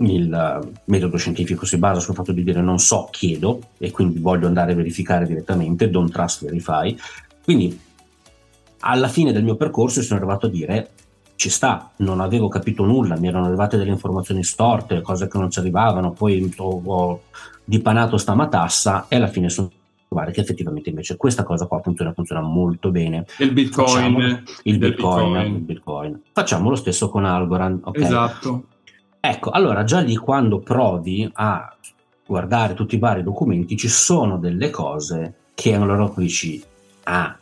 il 0.00 0.74
metodo 0.84 1.16
scientifico 1.16 1.64
si 1.64 1.78
basa 1.78 2.00
sul 2.00 2.14
fatto 2.14 2.32
di 2.32 2.44
dire 2.44 2.60
non 2.60 2.78
so, 2.78 3.08
chiedo 3.10 3.60
e 3.78 3.90
quindi 3.92 4.18
voglio 4.18 4.46
andare 4.46 4.72
a 4.72 4.74
verificare 4.74 5.24
direttamente, 5.24 5.88
don't 5.88 6.12
trust, 6.12 6.44
verify. 6.44 6.94
Quindi 7.42 7.80
alla 8.80 9.08
fine 9.08 9.32
del 9.32 9.42
mio 9.42 9.56
percorso 9.56 10.02
sono 10.02 10.18
arrivato 10.18 10.44
a 10.44 10.50
dire 10.50 10.90
ci 11.36 11.48
sta, 11.48 11.92
non 11.96 12.20
avevo 12.20 12.48
capito 12.48 12.84
nulla, 12.84 13.18
mi 13.18 13.28
erano 13.28 13.46
arrivate 13.46 13.78
delle 13.78 13.90
informazioni 13.90 14.44
storte, 14.44 15.00
cose 15.00 15.28
che 15.28 15.38
non 15.38 15.50
ci 15.50 15.60
arrivavano, 15.60 16.12
poi 16.12 16.52
ho 16.56 17.22
dipanato 17.66 18.16
sta 18.16 18.34
matassa 18.34 19.06
e 19.08 19.16
alla 19.16 19.26
fine 19.26 19.50
sono 19.50 19.70
trovare 20.08 20.32
che 20.32 20.40
effettivamente 20.40 20.88
invece 20.88 21.16
questa 21.16 21.42
cosa 21.42 21.66
qua 21.66 21.80
funziona, 21.80 22.12
funziona 22.12 22.40
molto 22.40 22.90
bene. 22.90 23.26
Il 23.38 23.52
Bitcoin. 23.52 24.44
il, 24.62 24.78
Bitcoin, 24.78 25.32
Bitcoin. 25.32 25.54
il 25.54 25.60
Bitcoin. 25.60 26.22
Facciamo 26.32 26.70
lo 26.70 26.76
stesso 26.76 27.10
con 27.10 27.24
Algorand. 27.24 27.80
Okay? 27.82 28.02
Esatto. 28.02 28.64
Ecco, 29.20 29.50
allora 29.50 29.82
già 29.82 30.00
lì 30.00 30.14
quando 30.14 30.60
provi 30.60 31.28
a 31.34 31.76
guardare 32.24 32.74
tutti 32.74 32.94
i 32.94 32.98
vari 32.98 33.22
documenti 33.22 33.76
ci 33.76 33.88
sono 33.88 34.38
delle 34.38 34.70
cose 34.70 35.34
che 35.54 35.74
allora 35.74 36.10
dici, 36.16 36.62
ah, 37.04 37.36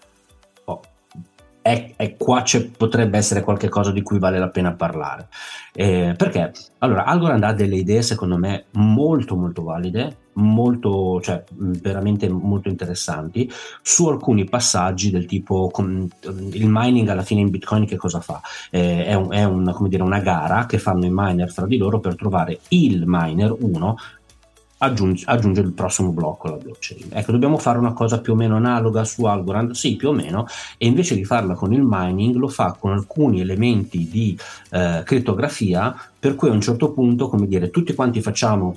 è, 1.64 1.94
è 1.96 2.14
qua 2.18 2.44
potrebbe 2.76 3.16
essere 3.16 3.40
qualcosa 3.40 3.90
di 3.90 4.02
cui 4.02 4.18
vale 4.18 4.38
la 4.38 4.50
pena 4.50 4.74
parlare. 4.74 5.28
Eh, 5.72 6.12
perché? 6.14 6.52
Allora, 6.80 7.06
Algorand 7.06 7.42
ha 7.42 7.54
delle 7.54 7.76
idee 7.76 8.02
secondo 8.02 8.36
me 8.36 8.66
molto 8.72 9.34
molto 9.34 9.62
valide, 9.62 10.14
molto, 10.34 11.22
cioè 11.22 11.42
veramente 11.54 12.28
molto 12.28 12.68
interessanti 12.68 13.50
su 13.80 14.06
alcuni 14.08 14.44
passaggi 14.44 15.10
del 15.10 15.24
tipo 15.24 15.70
com, 15.72 16.06
il 16.20 16.68
mining 16.68 17.08
alla 17.08 17.22
fine 17.22 17.40
in 17.40 17.48
Bitcoin 17.48 17.86
che 17.86 17.96
cosa 17.96 18.20
fa? 18.20 18.42
Eh, 18.70 19.06
è, 19.06 19.14
un, 19.14 19.32
è 19.32 19.44
un, 19.44 19.74
dire, 19.88 20.02
una 20.02 20.20
gara 20.20 20.66
che 20.66 20.76
fanno 20.76 21.06
i 21.06 21.10
miner 21.10 21.50
fra 21.50 21.64
di 21.64 21.78
loro 21.78 21.98
per 21.98 22.14
trovare 22.14 22.58
il 22.68 23.04
miner 23.06 23.56
1 23.58 23.96
aggiunge, 24.84 25.24
aggiunge, 25.26 25.60
il 25.60 25.72
prossimo 25.72 26.12
blocco 26.12 26.48
alla 26.48 26.56
blockchain. 26.56 27.08
Ecco, 27.10 27.32
dobbiamo 27.32 27.58
fare 27.58 27.78
una 27.78 27.92
cosa 27.92 28.20
più 28.20 28.32
o 28.32 28.36
meno 28.36 28.56
analoga 28.56 29.04
su 29.04 29.24
Algorand? 29.24 29.72
Sì, 29.72 29.96
più 29.96 30.08
o 30.08 30.12
meno, 30.12 30.46
e 30.78 30.86
invece 30.86 31.14
di 31.14 31.24
farla 31.24 31.54
con 31.54 31.72
il 31.72 31.82
mining 31.84 32.36
lo 32.36 32.48
fa 32.48 32.76
con 32.78 32.92
alcuni 32.92 33.40
elementi 33.40 34.08
di 34.08 34.38
eh, 34.70 35.02
crittografia, 35.04 35.94
per 36.18 36.34
cui 36.34 36.48
a 36.48 36.52
un 36.52 36.60
certo 36.60 36.92
punto, 36.92 37.28
come 37.28 37.46
dire, 37.46 37.70
tutti 37.70 37.94
quanti 37.94 38.20
facciamo 38.20 38.76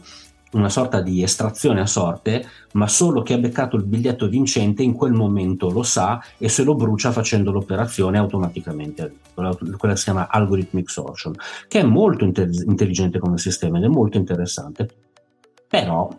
una 0.53 0.69
sorta 0.69 1.01
di 1.01 1.23
estrazione 1.23 1.81
a 1.81 1.85
sorte, 1.85 2.45
ma 2.73 2.87
solo 2.87 3.21
chi 3.21 3.33
ha 3.33 3.37
beccato 3.37 3.75
il 3.75 3.83
biglietto 3.83 4.27
vincente 4.27 4.81
in 4.81 4.93
quel 4.93 5.11
momento 5.11 5.69
lo 5.69 5.83
sa 5.83 6.21
e 6.37 6.47
se 6.47 6.63
lo 6.63 6.75
brucia 6.75 7.11
facendo 7.11 7.51
l'operazione 7.51 8.17
automaticamente, 8.17 9.13
quella 9.33 9.55
che 9.55 9.95
si 9.95 10.03
chiama 10.05 10.29
algorithmic 10.29 10.89
sortion, 10.89 11.35
che 11.67 11.81
è 11.81 11.83
molto 11.83 12.23
intelligente 12.23 13.19
come 13.19 13.37
sistema 13.37 13.77
ed 13.77 13.83
è 13.83 13.87
molto 13.87 14.17
interessante. 14.17 14.89
Però 15.67 16.09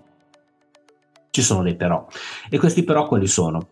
ci 1.31 1.43
sono 1.43 1.63
dei 1.63 1.77
però. 1.77 2.07
E 2.49 2.59
questi 2.59 2.85
però 2.85 3.07
quali 3.07 3.27
sono? 3.27 3.69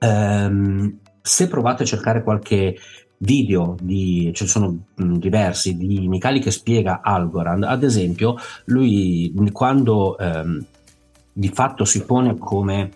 Um, 0.00 0.98
se 1.20 1.48
provate 1.48 1.84
a 1.84 1.86
cercare 1.86 2.22
qualche 2.22 2.76
video, 3.18 3.76
di, 3.80 4.30
ce 4.34 4.44
ne 4.44 4.50
sono 4.50 4.78
diversi, 4.94 5.76
di 5.76 6.08
Micali 6.08 6.40
che 6.40 6.50
spiega 6.50 7.00
Algorand, 7.02 7.62
ad 7.64 7.82
esempio, 7.84 8.36
lui 8.66 9.32
quando 9.52 10.16
um, 10.18 10.64
di 11.32 11.48
fatto 11.48 11.84
si 11.84 12.04
pone 12.04 12.36
come 12.36 12.90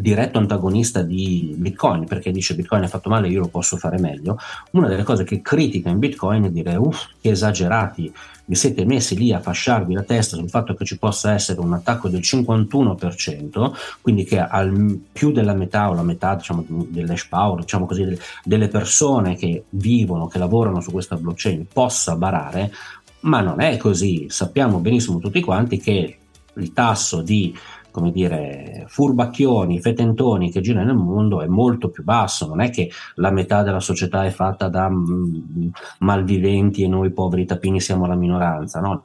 diretto 0.00 0.38
antagonista 0.38 1.02
di 1.02 1.54
Bitcoin 1.56 2.04
perché 2.04 2.30
dice 2.30 2.54
Bitcoin 2.54 2.84
è 2.84 2.88
fatto 2.88 3.08
male, 3.08 3.28
io 3.28 3.40
lo 3.40 3.48
posso 3.48 3.76
fare 3.76 3.98
meglio. 3.98 4.38
Una 4.72 4.88
delle 4.88 5.02
cose 5.02 5.24
che 5.24 5.40
critica 5.40 5.90
in 5.90 5.98
Bitcoin 5.98 6.44
è 6.44 6.50
dire 6.50 6.76
uff, 6.76 7.08
che 7.20 7.30
esagerati, 7.30 8.12
vi 8.44 8.54
siete 8.54 8.84
messi 8.86 9.16
lì 9.16 9.32
a 9.32 9.40
fasciarvi 9.40 9.92
la 9.92 10.02
testa 10.02 10.36
sul 10.36 10.48
fatto 10.48 10.74
che 10.74 10.84
ci 10.84 10.98
possa 10.98 11.32
essere 11.32 11.60
un 11.60 11.72
attacco 11.74 12.08
del 12.08 12.20
51%, 12.20 13.72
quindi 14.00 14.24
che 14.24 14.38
al 14.38 14.98
più 15.12 15.32
della 15.32 15.54
metà 15.54 15.90
o 15.90 15.94
la 15.94 16.02
metà 16.02 16.34
diciamo, 16.36 16.64
dell'hash 16.66 17.26
power, 17.26 17.60
diciamo 17.60 17.84
così, 17.84 18.18
delle 18.44 18.68
persone 18.68 19.36
che 19.36 19.64
vivono, 19.70 20.28
che 20.28 20.38
lavorano 20.38 20.80
su 20.80 20.92
questa 20.92 21.16
blockchain 21.16 21.66
possa 21.70 22.16
barare, 22.16 22.72
ma 23.20 23.40
non 23.40 23.60
è 23.60 23.76
così. 23.76 24.26
Sappiamo 24.28 24.78
benissimo 24.78 25.18
tutti 25.18 25.40
quanti 25.40 25.78
che 25.78 26.18
il 26.54 26.72
tasso 26.72 27.20
di 27.22 27.54
come 27.98 28.12
dire, 28.12 28.84
furbacchioni, 28.86 29.80
fetentoni 29.80 30.52
che 30.52 30.60
girano 30.60 30.86
nel 30.86 30.94
mondo 30.94 31.42
è 31.42 31.46
molto 31.46 31.90
più 31.90 32.04
basso, 32.04 32.46
non 32.46 32.60
è 32.60 32.70
che 32.70 32.90
la 33.16 33.32
metà 33.32 33.62
della 33.62 33.80
società 33.80 34.24
è 34.24 34.30
fatta 34.30 34.68
da 34.68 34.88
mm, 34.88 35.68
malviventi 35.98 36.84
e 36.84 36.88
noi 36.88 37.10
poveri 37.10 37.44
tapini 37.44 37.80
siamo 37.80 38.06
la 38.06 38.14
minoranza, 38.14 38.80
no? 38.80 39.02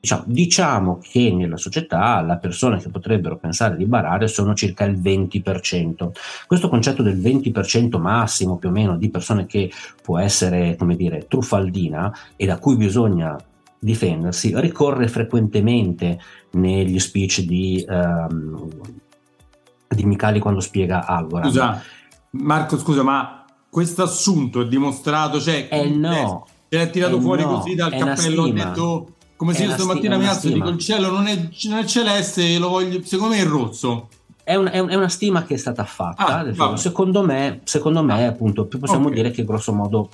Diciamo, 0.00 0.22
diciamo, 0.26 0.98
che 1.02 1.30
nella 1.30 1.58
società 1.58 2.22
le 2.22 2.38
persone 2.40 2.78
che 2.78 2.88
potrebbero 2.88 3.36
pensare 3.36 3.76
di 3.76 3.84
barare 3.84 4.28
sono 4.28 4.54
circa 4.54 4.84
il 4.84 4.98
20%. 4.98 6.10
Questo 6.46 6.70
concetto 6.70 7.02
del 7.02 7.18
20% 7.18 8.00
massimo 8.00 8.56
più 8.56 8.70
o 8.70 8.72
meno 8.72 8.96
di 8.96 9.10
persone 9.10 9.44
che 9.44 9.70
può 10.02 10.18
essere, 10.18 10.76
come 10.76 10.96
dire, 10.96 11.26
truffaldina 11.26 12.10
e 12.36 12.46
da 12.46 12.58
cui 12.58 12.76
bisogna 12.76 13.36
difendersi 13.80 14.52
ricorre 14.60 15.08
frequentemente 15.08 16.20
negli 16.52 16.98
speech 16.98 17.40
di, 17.40 17.84
um, 17.88 18.68
di 19.88 20.04
Micali 20.04 20.38
quando 20.38 20.60
spiega 20.60 21.06
Algorand. 21.06 21.50
Scusa, 21.50 21.82
Marco, 22.32 22.78
scusa, 22.78 23.02
ma 23.02 23.44
questo 23.68 24.02
assunto 24.02 24.60
è 24.60 24.66
dimostrato? 24.66 25.40
Cioè, 25.40 25.68
eh 25.70 25.88
no. 25.88 26.46
Se 26.68 26.76
l'ha 26.76 26.86
tirato 26.86 27.16
eh 27.16 27.20
fuori 27.20 27.42
no, 27.42 27.58
così 27.58 27.74
dal 27.74 27.90
cappello, 27.90 28.42
ho 28.42 28.52
detto 28.52 29.14
come 29.34 29.54
se 29.54 29.64
io 29.64 29.70
stamattina 29.70 30.18
mi 30.18 30.26
alzo 30.28 30.48
e 30.48 30.52
dico 30.52 30.68
il 30.68 30.78
cielo 30.78 31.10
non 31.10 31.26
è, 31.26 31.48
non 31.64 31.78
è 31.78 31.84
celeste, 31.84 32.58
lo 32.58 32.68
voglio, 32.68 33.02
secondo 33.02 33.34
me 33.34 33.40
è 33.40 33.46
rosso. 33.46 34.08
È, 34.44 34.54
un, 34.54 34.68
è, 34.70 34.78
una 34.78 35.08
stima 35.08 35.44
che 35.44 35.54
è 35.54 35.56
stata 35.56 35.84
fatta. 35.84 36.44
Ah, 36.56 36.76
secondo 36.76 37.22
me, 37.22 37.60
secondo 37.64 38.02
me, 38.02 38.26
appunto, 38.26 38.66
possiamo 38.66 39.06
okay. 39.06 39.16
dire 39.16 39.30
che 39.30 39.44
grosso 39.44 39.72
modo 39.72 40.10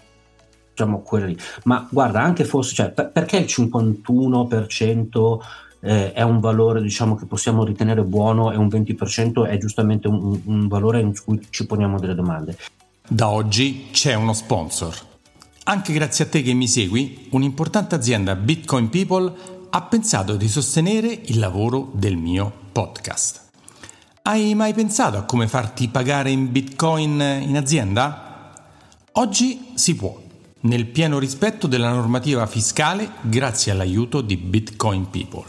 diciamo 0.77 1.01
quella 1.01 1.25
lì. 1.27 1.37
Ma 1.65 1.89
guarda, 1.91 2.21
anche 2.21 2.45
fosse, 2.45 2.75
cioè, 2.75 2.91
per, 2.91 3.11
perché 3.11 3.39
il 3.39 3.47
51% 3.47 5.39
eh, 5.81 6.13
è 6.13 6.21
un 6.23 6.39
valore 6.41 6.83
diciamo 6.83 7.15
che 7.15 7.25
possiamo 7.25 7.65
ritenere 7.65 8.05
buono 8.05 8.53
e 8.53 8.57
un 8.57 8.67
20% 8.67 9.47
è 9.47 9.57
giustamente 9.57 10.07
un, 10.07 10.39
un 10.45 10.69
valore 10.69 11.01
in 11.01 11.15
cui 11.25 11.45
ci 11.49 11.67
poniamo 11.67 11.99
delle 11.99 12.15
domande? 12.15 12.59
Da 13.09 13.31
oggi 13.31 13.87
c'è 13.91 14.15
uno 14.15 14.35
sponsor. 14.35 14.95
Anche 15.65 15.93
grazie 15.93 16.27
a 16.27 16.29
te 16.29 16.43
che 16.43 16.53
mi 16.53 16.69
segui, 16.69 17.29
un'importante 17.31 17.95
azienda 17.95 18.37
Bitcoin 18.37 18.89
People 18.89 19.33
ha 19.71 19.83
pensato 19.83 20.37
di 20.37 20.49
sostenere 20.49 21.09
il 21.25 21.39
lavoro 21.39 21.91
del 21.95 22.17
mio 22.17 22.53
podcast. 22.71 23.45
Hai 24.23 24.55
mai 24.55 24.75
pensato 24.75 25.17
a 25.17 25.23
come 25.23 25.49
farti 25.49 25.89
pagare 25.89 26.31
in 26.31 26.51
Bitcoin 26.53 27.21
in 27.21 27.57
azienda? 27.57 28.53
Oggi 29.13 29.69
si 29.75 29.95
può 29.95 30.25
nel 30.67 30.87
pieno 30.87 31.19
rispetto 31.19 31.67
della 31.69 31.93
normativa 31.93 32.45
fiscale 32.47 33.13
grazie 33.23 33.71
all'aiuto 33.71 34.21
di 34.21 34.37
Bitcoin 34.37 35.09
People. 35.11 35.45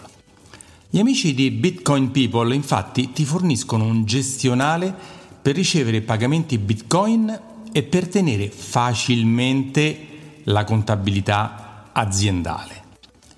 Gli 0.89 0.99
amici 0.99 1.33
di 1.33 1.49
Bitcoin 1.49 2.11
People 2.11 2.53
infatti 2.53 3.11
ti 3.11 3.25
forniscono 3.25 3.83
un 3.83 4.05
gestionale 4.05 4.93
per 5.41 5.55
ricevere 5.55 6.01
pagamenti 6.01 6.57
Bitcoin 6.59 7.41
e 7.71 7.83
per 7.83 8.07
tenere 8.07 8.49
facilmente 8.49 10.07
la 10.43 10.63
contabilità 10.63 11.89
aziendale. 11.93 12.83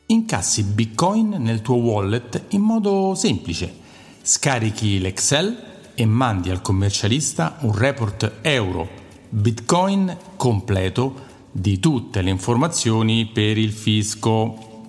Incassi 0.08 0.64
Bitcoin 0.64 1.36
nel 1.40 1.62
tuo 1.62 1.76
wallet 1.76 2.46
in 2.50 2.62
modo 2.62 3.16
semplice. 3.16 3.74
Scarichi 4.22 5.00
l'Excel 5.00 5.64
e 5.96 6.06
mandi 6.06 6.50
al 6.50 6.62
commercialista 6.62 7.58
un 7.62 7.76
report 7.76 8.40
euro 8.42 8.88
Bitcoin 9.30 10.18
completo 10.36 11.28
di 11.52 11.80
tutte 11.80 12.22
le 12.22 12.30
informazioni 12.30 13.26
per 13.26 13.58
il 13.58 13.72
fisco. 13.72 14.88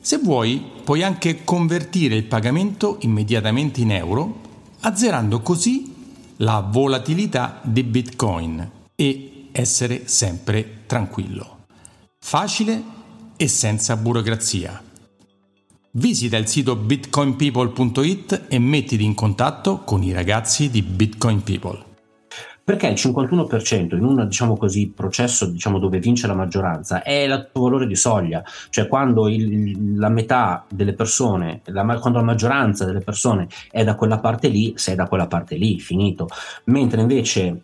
Se 0.00 0.18
vuoi, 0.18 0.62
puoi 0.84 1.02
anche 1.02 1.44
convertire 1.44 2.16
il 2.16 2.24
pagamento 2.24 2.98
immediatamente 3.00 3.80
in 3.80 3.92
euro, 3.92 4.40
azzerando 4.80 5.40
così 5.40 5.94
la 6.38 6.60
volatilità 6.60 7.60
di 7.62 7.82
Bitcoin 7.82 8.70
e 8.94 9.48
essere 9.52 10.08
sempre 10.08 10.82
tranquillo. 10.86 11.66
Facile 12.18 12.82
e 13.36 13.48
senza 13.48 13.96
burocrazia. 13.96 14.82
Visita 15.94 16.36
il 16.38 16.48
sito 16.48 16.74
bitcoinpeople.it 16.74 18.46
e 18.48 18.58
mettiti 18.58 19.04
in 19.04 19.14
contatto 19.14 19.80
con 19.84 20.02
i 20.02 20.12
ragazzi 20.12 20.70
di 20.70 20.80
Bitcoin 20.82 21.42
People. 21.42 21.91
Perché 22.64 22.86
il 22.86 22.94
51% 22.94 23.96
in 23.96 24.04
un 24.04 24.26
diciamo 24.28 24.56
così, 24.56 24.92
processo 24.94 25.46
diciamo, 25.46 25.78
dove 25.78 25.98
vince 25.98 26.28
la 26.28 26.34
maggioranza 26.34 27.02
è 27.02 27.22
il 27.22 27.48
tuo 27.52 27.62
valore 27.62 27.88
di 27.88 27.96
soglia, 27.96 28.44
cioè 28.70 28.86
quando 28.86 29.28
il, 29.28 29.98
la 29.98 30.08
metà 30.08 30.64
delle 30.68 30.92
persone, 30.92 31.62
la, 31.64 31.82
quando 31.98 32.18
la 32.18 32.24
maggioranza 32.24 32.84
delle 32.84 33.00
persone 33.00 33.48
è 33.70 33.82
da 33.82 33.96
quella 33.96 34.18
parte 34.20 34.46
lì, 34.46 34.74
sei 34.76 34.94
da 34.94 35.08
quella 35.08 35.26
parte 35.26 35.56
lì, 35.56 35.80
finito. 35.80 36.28
Mentre 36.64 37.00
invece 37.00 37.62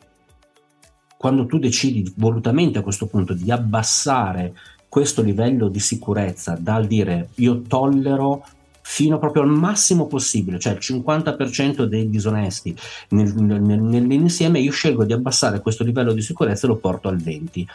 quando 1.16 1.46
tu 1.46 1.58
decidi 1.58 2.12
volutamente 2.16 2.78
a 2.78 2.82
questo 2.82 3.06
punto 3.06 3.34
di 3.34 3.50
abbassare 3.50 4.54
questo 4.88 5.22
livello 5.22 5.68
di 5.68 5.80
sicurezza 5.80 6.56
dal 6.58 6.86
dire 6.86 7.28
io 7.36 7.60
tollero 7.62 8.44
fino 8.90 9.18
proprio 9.18 9.42
al 9.42 9.50
massimo 9.50 10.06
possibile, 10.06 10.58
cioè 10.58 10.72
il 10.72 10.78
50% 10.80 11.84
dei 11.84 12.08
disonesti 12.08 12.74
nel, 13.10 13.34
nel, 13.34 13.80
nell'insieme, 13.80 14.60
io 14.60 14.72
scelgo 14.72 15.04
di 15.04 15.12
abbassare 15.12 15.60
questo 15.60 15.84
livello 15.84 16.14
di 16.14 16.22
sicurezza 16.22 16.64
e 16.64 16.70
lo 16.70 16.76
porto 16.76 17.08
al 17.08 17.18
20%. 17.18 17.66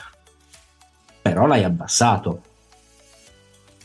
Però 1.22 1.46
l'hai 1.46 1.64
abbassato. 1.64 2.42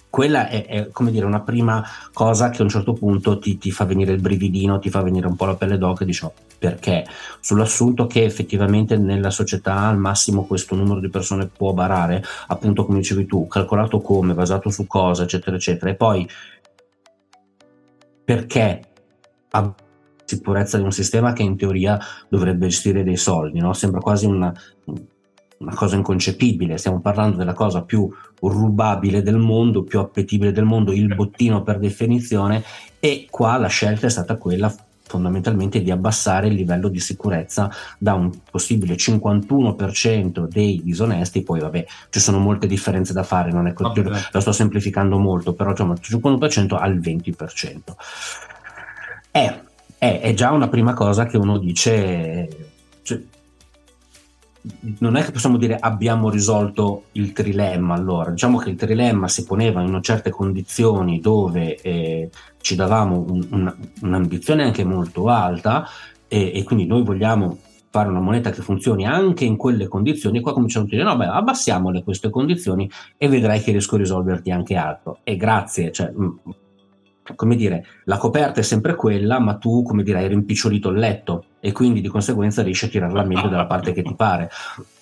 Quella 0.09 0.49
è, 0.49 0.64
è 0.67 0.88
come 0.91 1.11
dire, 1.11 1.27
una 1.27 1.41
prima 1.41 1.85
cosa 2.14 2.49
che 2.49 2.62
a 2.62 2.64
un 2.64 2.71
certo 2.71 2.95
punto 2.95 3.38
ti, 3.38 3.59
ti, 3.59 3.71
fa 3.71 3.85
venire 3.85 4.12
il 4.12 4.23
brividino, 4.23 4.79
ti 4.79 4.88
fa 4.88 5.03
venire 5.03 5.27
un 5.27 5.37
po' 5.37 5.45
la 5.45 5.55
pelle 5.55 5.77
d'oca 5.77 6.05
e 6.05 6.07
dici 6.07 6.25
oh, 6.25 6.33
perché? 6.59 7.05
Sull'assunto 7.41 8.07
che 8.07 8.25
effettivamente 8.25 8.97
nella 8.97 9.31
società 9.31 9.77
al 9.81 9.99
massimo 9.99 10.47
questo 10.47 10.75
numero 10.75 10.99
di 10.99 11.11
persone 11.11 11.47
può 11.47 11.75
barare, 11.75 12.25
appunto 12.47 12.87
come 12.87 12.99
dicevi 12.99 13.27
tu, 13.27 13.47
calcolato 13.47 14.01
come, 14.01 14.33
basato 14.33 14.71
su 14.71 14.87
cosa, 14.87 15.25
eccetera, 15.25 15.57
eccetera. 15.57 15.91
E 15.91 15.95
poi 15.95 16.27
perché 18.29 18.83
ha 19.53 19.75
sicurezza 20.23 20.77
di 20.77 20.83
un 20.83 20.93
sistema 20.93 21.33
che 21.33 21.43
in 21.43 21.57
teoria 21.57 21.99
dovrebbe 22.29 22.67
gestire 22.67 23.03
dei 23.03 23.17
soldi, 23.17 23.59
no? 23.59 23.73
sembra 23.73 24.01
quasi 24.01 24.27
una, 24.27 24.53
una 25.57 25.75
cosa 25.75 25.97
inconcepibile, 25.97 26.77
stiamo 26.77 27.01
parlando 27.01 27.38
della 27.38 27.55
cosa 27.55 27.85
più 27.85 28.07
rubabile 28.38 29.23
del 29.23 29.38
mondo, 29.38 29.83
più 29.83 29.99
appetibile 29.99 30.53
del 30.53 30.67
mondo, 30.67 30.93
il 30.93 31.14
bottino 31.14 31.62
per 31.62 31.79
definizione 31.79 32.62
e 33.01 33.29
qua 33.31 33.57
la 33.57 33.69
scelta 33.69 34.09
è 34.09 34.11
stata 34.11 34.37
quella 34.37 34.71
fondamentalmente 35.09 35.83
di 35.83 35.90
abbassare 35.90 36.49
il 36.49 36.55
livello 36.55 36.88
di 36.88 37.01
sicurezza 37.01 37.71
da 37.99 38.14
un 38.14 38.31
possibile 38.51 38.94
51% 38.94 40.47
dei 40.47 40.81
disonesti, 40.85 41.42
poi 41.42 41.61
vabbè 41.61 41.87
ci 42.11 42.21
sono 42.21 42.38
molte 42.38 42.66
differenze 42.66 43.12
da 43.12 43.23
fare, 43.23 43.51
non 43.51 43.66
è 43.66 43.73
così, 43.73 44.03
la 44.03 44.40
sto 44.40 44.53
semplificando 44.53 45.18
molto, 45.18 45.55
però 45.55 45.71
diciamo 45.71 45.94
dal 45.94 46.03
51% 46.03 46.77
al 46.79 46.99
20%. 46.99 47.79
È, 49.31 49.61
è, 49.99 50.21
è, 50.21 50.35
già 50.35 50.53
una 50.53 50.68
prima 50.68 50.94
cosa 50.94 51.27
che 51.27 51.37
uno 51.37 51.59
dice, 51.59 52.68
non 54.99 55.16
è 55.16 55.25
che 55.25 55.33
possiamo 55.33 55.57
dire 55.57 55.77
abbiamo 55.79 56.31
risolto 56.31 57.05
il 57.12 57.33
trilemma 57.33 57.94
allora, 57.94 58.31
diciamo 58.31 58.59
che 58.59 58.71
il 58.71 58.77
trilemma 58.77 59.29
si 59.29 59.44
poneva 59.44 59.83
in 59.83 59.99
certe 60.03 60.31
condizioni 60.31 61.21
dove 61.21 61.77
eh, 61.77 62.31
ci 62.61 62.75
davamo 62.75 63.25
un, 63.29 63.47
un, 63.51 63.77
un'ambizione 64.03 64.64
anche 64.64 64.85
molto 64.85 65.29
alta 65.29 65.87
e, 66.27 66.53
e, 66.55 66.62
quindi 66.64 66.87
noi 66.87 67.03
vogliamo 67.03 67.59
fare 67.90 68.09
una 68.09 68.21
moneta 68.21 68.51
che 68.51 68.61
funzioni 68.61 69.07
anche 69.07 69.44
in 69.44 69.57
quelle 69.57 69.88
condizioni, 69.88 70.40
qua 70.40 70.53
cominciamo 70.53 70.85
a 70.85 70.88
dire 70.88 71.03
no 71.03 71.16
beh 71.16 71.27
abbassiamole 71.27 72.03
queste 72.03 72.29
condizioni 72.29 72.90
e 73.16 73.29
vedrai 73.29 73.61
che 73.61 73.71
riesco 73.71 73.94
a 73.94 73.99
risolverti 73.99 74.51
anche 74.51 74.77
altro. 74.77 75.18
E 75.23 75.37
grazie, 75.37 75.90
cioè 75.92 76.12
come 77.35 77.57
dire, 77.57 77.85
la 78.05 78.17
coperta 78.17 78.61
è 78.61 78.62
sempre 78.62 78.95
quella, 78.95 79.38
ma 79.38 79.57
tu, 79.57 79.83
come 79.83 80.03
dire, 80.03 80.19
hai 80.19 80.29
rimpicciolito 80.29 80.88
il 80.91 80.99
letto 80.99 81.45
e 81.61 81.73
quindi 81.73 82.01
di 82.01 82.09
conseguenza 82.09 82.62
riesci 82.62 82.87
a 82.87 82.88
tirarla 82.88 83.25
meglio 83.25 83.49
dalla 83.49 83.67
parte 83.67 83.93
che 83.93 84.03
ti 84.03 84.14
pare. 84.14 84.51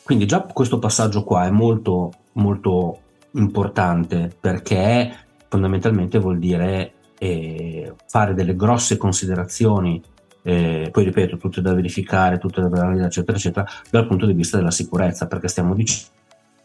Quindi 0.02 0.26
già 0.26 0.40
questo 0.42 0.78
passaggio 0.78 1.24
qua 1.24 1.46
è 1.46 1.50
molto, 1.50 2.12
molto 2.32 3.00
importante 3.32 4.30
perché 4.38 5.14
fondamentalmente 5.48 6.18
vuol 6.18 6.38
dire 6.38 6.92
eh, 7.18 7.94
fare 8.06 8.34
delle 8.34 8.54
grosse 8.54 8.96
considerazioni, 8.96 10.02
eh, 10.42 10.88
poi 10.92 11.04
ripeto, 11.04 11.36
tutte 11.36 11.60
da 11.60 11.74
verificare, 11.74 12.38
tutte 12.38 12.60
da 12.60 12.68
validare, 12.68 13.06
eccetera, 13.06 13.36
eccetera, 13.36 13.66
dal 13.90 14.06
punto 14.06 14.26
di 14.26 14.32
vista 14.32 14.56
della 14.56 14.70
sicurezza, 14.70 15.26
perché 15.26 15.48
stiamo 15.48 15.74
dicendo 15.74 16.14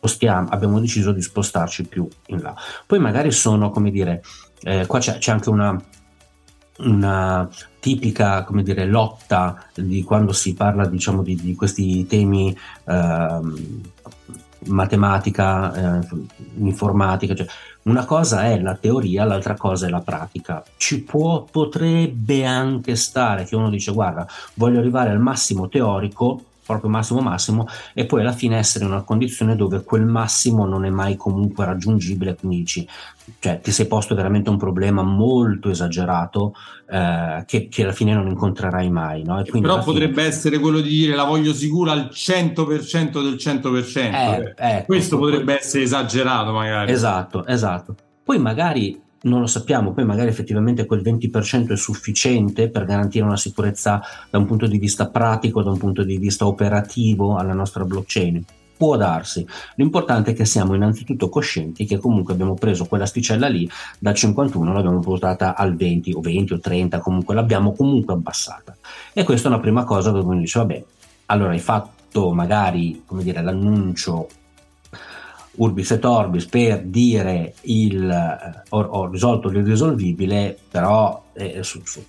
spostiamo, 0.01 0.49
abbiamo 0.49 0.79
deciso 0.79 1.11
di 1.11 1.21
spostarci 1.21 1.85
più 1.85 2.07
in 2.27 2.41
là. 2.41 2.55
Poi 2.87 2.97
magari 2.97 3.31
sono, 3.31 3.69
come 3.69 3.91
dire, 3.91 4.23
eh, 4.63 4.85
qua 4.85 4.99
c'è, 4.99 5.17
c'è, 5.17 5.31
anche 5.31 5.49
una, 5.49 5.81
una 6.79 7.49
tipica, 7.79 8.43
come 8.43 8.63
dire, 8.63 8.85
lotta 8.85 9.65
di 9.75 10.03
quando 10.03 10.33
si 10.33 10.53
parla, 10.53 10.85
diciamo, 10.85 11.23
di, 11.23 11.35
di 11.35 11.55
questi 11.55 12.05
temi 12.05 12.55
eh, 12.85 13.39
matematica, 14.65 15.99
eh, 15.99 16.07
informatica, 16.57 17.33
cioè 17.33 17.47
una 17.83 18.05
cosa 18.05 18.45
è 18.45 18.59
la 18.59 18.75
teoria, 18.75 19.23
l'altra 19.23 19.55
cosa 19.55 19.87
è 19.87 19.89
la 19.89 20.01
pratica. 20.01 20.63
Ci 20.77 21.01
può, 21.01 21.43
potrebbe 21.49 22.45
anche 22.45 22.95
stare 22.95 23.45
che 23.45 23.55
uno 23.55 23.69
dice 23.69 23.91
guarda, 23.91 24.27
voglio 24.55 24.79
arrivare 24.79 25.09
al 25.09 25.19
massimo 25.19 25.67
teorico, 25.67 26.43
proprio 26.63 26.91
massimo 26.91 27.21
massimo 27.21 27.67
e 27.93 28.05
poi 28.05 28.21
alla 28.21 28.31
fine 28.31 28.57
essere 28.57 28.85
in 28.85 28.91
una 28.91 29.01
condizione 29.01 29.55
dove 29.55 29.83
quel 29.83 30.05
massimo 30.05 30.65
non 30.65 30.85
è 30.85 30.89
mai 30.89 31.17
comunque 31.17 31.65
raggiungibile 31.65 32.35
quindi 32.35 32.57
dici 32.57 32.87
cioè 33.39 33.59
ti 33.61 33.71
sei 33.71 33.87
posto 33.87 34.15
veramente 34.15 34.49
un 34.49 34.57
problema 34.57 35.03
molto 35.03 35.69
esagerato 35.69 36.53
eh, 36.89 37.43
che, 37.45 37.67
che, 37.67 37.83
alla 37.83 37.91
fine 37.91 38.13
non 38.13 38.27
incontrerai 38.27 38.89
mai 38.89 39.23
no? 39.23 39.41
però 39.59 39.83
potrebbe 39.83 40.21
fine... 40.21 40.27
essere 40.27 40.59
quello 40.59 40.79
di 40.79 40.89
dire 40.89 41.15
la 41.15 41.23
voglio 41.23 41.53
sicura 41.53 41.91
al 41.91 42.09
100% 42.11 43.23
del 43.23 43.35
100% 43.35 43.95
eh, 43.97 44.53
eh, 44.57 44.83
questo 44.85 45.17
potrebbe 45.17 45.59
essere 45.59 45.83
esagerato 45.83 46.51
magari 46.51 46.91
esatto 46.91 47.45
esatto 47.45 47.95
poi 48.23 48.39
magari 48.39 48.99
non 49.23 49.41
lo 49.41 49.47
sappiamo, 49.47 49.93
poi 49.93 50.05
magari 50.05 50.29
effettivamente 50.29 50.85
quel 50.85 51.01
20% 51.01 51.73
è 51.73 51.77
sufficiente 51.77 52.69
per 52.69 52.85
garantire 52.85 53.23
una 53.23 53.37
sicurezza 53.37 54.01
da 54.29 54.37
un 54.39 54.47
punto 54.47 54.65
di 54.65 54.79
vista 54.79 55.09
pratico, 55.09 55.61
da 55.61 55.69
un 55.69 55.77
punto 55.77 56.03
di 56.03 56.17
vista 56.17 56.47
operativo 56.47 57.35
alla 57.35 57.53
nostra 57.53 57.83
blockchain. 57.83 58.43
Può 58.81 58.97
darsi. 58.97 59.45
L'importante 59.75 60.31
è 60.31 60.33
che 60.33 60.43
siamo 60.43 60.73
innanzitutto 60.73 61.29
coscienti 61.29 61.85
che 61.85 61.99
comunque 61.99 62.33
abbiamo 62.33 62.55
preso 62.55 62.85
quella 62.85 63.05
sticella 63.05 63.47
lì 63.47 63.69
dal 63.99 64.15
51, 64.15 64.73
l'abbiamo 64.73 64.99
portata 65.01 65.55
al 65.55 65.75
20 65.75 66.13
o 66.13 66.19
20 66.19 66.53
o 66.53 66.59
30, 66.59 66.97
comunque 66.97 67.35
l'abbiamo 67.35 67.73
comunque 67.73 68.15
abbassata. 68.15 68.75
E 69.13 69.23
questa 69.23 69.49
è 69.49 69.51
una 69.51 69.61
prima 69.61 69.83
cosa 69.83 70.09
dove 70.09 70.27
uno 70.31 70.39
dice, 70.39 70.57
vabbè, 70.57 70.83
allora 71.27 71.51
hai 71.51 71.59
fatto 71.59 72.33
magari, 72.33 73.03
come 73.05 73.21
dire, 73.21 73.43
l'annuncio 73.43 74.27
Urbis 75.57 75.91
et 75.91 76.03
Orbis 76.03 76.47
per 76.47 76.81
dire 76.81 77.53
il, 77.61 78.09
eh, 78.09 78.63
ho, 78.69 78.79
ho 78.81 79.07
risolto 79.11 79.47
l'irrisolvibile, 79.49 80.57
però 80.71 81.23
eh, 81.33 81.61
su, 81.61 81.81
su, 81.85 82.03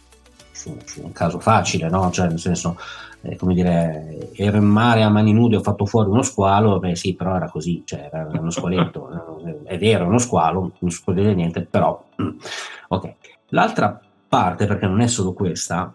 su, 0.51 0.75
su, 0.87 1.03
un 1.03 1.13
caso 1.13 1.39
facile, 1.39 1.91
no? 1.91 2.11
Cioè, 2.11 2.29
nel 2.29 2.41
senso, 2.41 2.79
eh, 3.23 3.37
come 3.37 3.55
dire, 3.55 4.31
ero 4.35 4.57
in 4.57 4.65
mare 4.65 5.03
a 5.03 5.09
mani 5.09 5.33
nude, 5.33 5.57
ho 5.57 5.63
fatto 5.63 5.87
fuori 5.87 6.11
uno 6.11 6.23
squalo, 6.23 6.79
beh 6.79 6.97
sì, 6.97 7.15
però 7.15 7.37
era 7.37 7.49
così, 7.49 7.83
cioè 7.85 8.11
era 8.13 8.29
uno 8.33 8.51
squaletto, 8.51 9.09
è 9.65 9.79
vero, 9.79 10.07
uno 10.07 10.19
squalo, 10.19 10.73
non 10.79 11.15
dire 11.15 11.35
niente, 11.35 11.63
però, 11.63 12.05
mm, 12.21 12.39
ok. 12.89 13.15
L'altra 13.49 14.01
parte, 14.29 14.67
perché 14.67 14.87
non 14.87 15.01
è 15.01 15.07
solo 15.07 15.33
questa, 15.33 15.93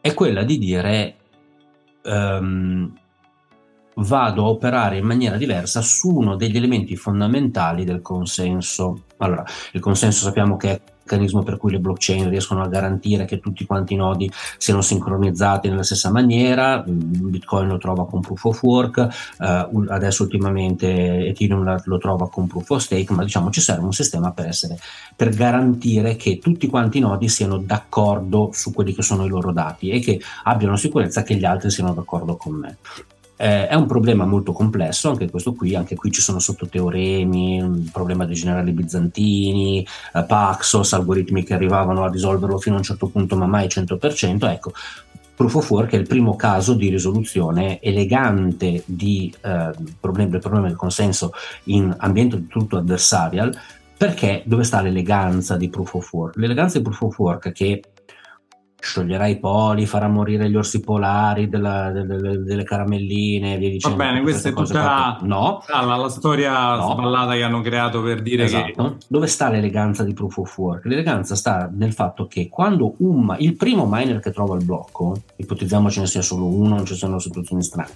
è 0.00 0.14
quella 0.14 0.44
di 0.44 0.58
dire 0.58 1.16
um, 2.04 2.92
vado 3.94 4.44
a 4.44 4.48
operare 4.48 4.98
in 4.98 5.04
maniera 5.04 5.36
diversa 5.36 5.80
su 5.82 6.14
uno 6.14 6.36
degli 6.36 6.56
elementi 6.56 6.96
fondamentali 6.96 7.84
del 7.84 8.00
consenso. 8.00 9.04
Allora, 9.18 9.44
il 9.72 9.80
consenso 9.80 10.24
sappiamo 10.24 10.56
che 10.56 10.70
è 10.70 10.80
meccanismo 11.10 11.42
per 11.42 11.56
cui 11.56 11.72
le 11.72 11.80
blockchain 11.80 12.28
riescono 12.28 12.62
a 12.62 12.68
garantire 12.68 13.24
che 13.24 13.40
tutti 13.40 13.66
quanti 13.66 13.94
i 13.94 13.96
nodi 13.96 14.30
siano 14.58 14.80
sincronizzati 14.80 15.68
nella 15.68 15.82
stessa 15.82 16.10
maniera, 16.10 16.84
Bitcoin 16.86 17.68
lo 17.68 17.78
trova 17.78 18.06
con 18.06 18.20
proof 18.20 18.44
of 18.44 18.62
work, 18.62 19.08
uh, 19.38 19.84
adesso 19.88 20.22
ultimamente 20.22 21.26
Ethereum 21.26 21.80
lo 21.84 21.98
trova 21.98 22.28
con 22.28 22.46
proof 22.46 22.70
of 22.70 22.80
stake, 22.80 23.12
ma 23.12 23.24
diciamo 23.24 23.50
ci 23.50 23.60
serve 23.60 23.84
un 23.84 23.92
sistema 23.92 24.30
per, 24.30 24.46
essere, 24.46 24.78
per 25.16 25.30
garantire 25.30 26.14
che 26.14 26.38
tutti 26.38 26.68
quanti 26.68 26.98
i 26.98 27.00
nodi 27.00 27.28
siano 27.28 27.58
d'accordo 27.58 28.50
su 28.52 28.72
quelli 28.72 28.94
che 28.94 29.02
sono 29.02 29.24
i 29.24 29.28
loro 29.28 29.52
dati 29.52 29.90
e 29.90 29.98
che 30.00 30.20
abbiano 30.44 30.76
sicurezza 30.76 31.22
che 31.22 31.34
gli 31.34 31.44
altri 31.44 31.70
siano 31.70 31.92
d'accordo 31.92 32.36
con 32.36 32.54
me. 32.54 32.76
Eh, 33.42 33.68
è 33.68 33.74
un 33.74 33.86
problema 33.86 34.26
molto 34.26 34.52
complesso, 34.52 35.08
anche 35.08 35.30
questo 35.30 35.54
qui, 35.54 35.74
anche 35.74 35.94
qui 35.94 36.10
ci 36.10 36.20
sono 36.20 36.38
sottoteoremi, 36.38 37.62
un 37.62 37.88
problema 37.90 38.26
dei 38.26 38.34
generali 38.34 38.70
bizantini, 38.72 39.86
eh, 40.12 40.24
Paxos, 40.24 40.92
algoritmi 40.92 41.42
che 41.42 41.54
arrivavano 41.54 42.04
a 42.04 42.10
risolverlo 42.10 42.58
fino 42.58 42.74
a 42.74 42.78
un 42.78 42.84
certo 42.84 43.06
punto, 43.06 43.36
ma 43.36 43.46
mai 43.46 43.66
100%. 43.66 44.46
Ecco, 44.46 44.72
Proof 45.34 45.54
of 45.54 45.70
Work 45.70 45.92
è 45.92 45.96
il 45.96 46.06
primo 46.06 46.36
caso 46.36 46.74
di 46.74 46.90
risoluzione 46.90 47.80
elegante 47.80 48.82
di, 48.84 49.34
eh, 49.40 49.70
problemi, 49.98 50.32
del 50.32 50.40
problema 50.40 50.66
del 50.66 50.76
consenso 50.76 51.32
in 51.64 51.94
ambiente 51.96 52.36
di 52.36 52.46
tutto 52.46 52.76
adversarial, 52.76 53.56
perché 53.96 54.42
dove 54.44 54.64
sta 54.64 54.82
l'eleganza 54.82 55.56
di 55.56 55.70
Proof 55.70 55.94
of 55.94 56.12
Work? 56.12 56.36
L'eleganza 56.36 56.76
di 56.76 56.84
Proof 56.84 57.00
of 57.00 57.18
Work 57.18 57.52
che 57.52 57.80
scioglierà 58.80 59.26
i 59.26 59.38
poli, 59.38 59.86
farà 59.86 60.08
morire 60.08 60.48
gli 60.50 60.56
orsi 60.56 60.80
polari 60.80 61.48
della, 61.48 61.90
delle, 61.90 62.42
delle, 62.42 62.64
caramelline 62.64 63.58
via 63.58 63.68
dicendo. 63.70 63.96
Va 63.96 64.04
bene, 64.04 64.22
questa 64.22 64.48
è 64.48 64.52
tutta 64.52 64.82
la, 64.82 65.18
no. 65.22 65.62
la, 65.68 65.96
la 65.96 66.08
storia 66.08 66.76
no. 66.76 66.90
sballata 66.92 67.34
che 67.34 67.42
hanno 67.42 67.60
creato 67.60 68.02
per 68.02 68.22
dire 68.22 68.44
esatto. 68.44 68.82
che... 68.82 68.96
Dove 69.06 69.26
sta 69.26 69.50
l'eleganza 69.50 70.02
di 70.02 70.14
Proof 70.14 70.38
of 70.38 70.58
Work? 70.58 70.84
L'eleganza 70.86 71.34
sta 71.34 71.70
nel 71.72 71.92
fatto 71.92 72.26
che 72.26 72.48
quando 72.48 72.94
un, 72.98 73.36
il 73.38 73.54
primo 73.54 73.86
miner 73.88 74.20
che 74.20 74.32
trova 74.32 74.56
il 74.56 74.64
blocco, 74.64 75.14
ipotizziamo 75.36 75.90
ce 75.90 76.00
ne 76.00 76.06
sia 76.06 76.22
solo 76.22 76.46
uno, 76.46 76.76
non 76.76 76.86
ci 76.86 76.94
sono 76.94 77.18
situazioni 77.18 77.62
strane, 77.62 77.90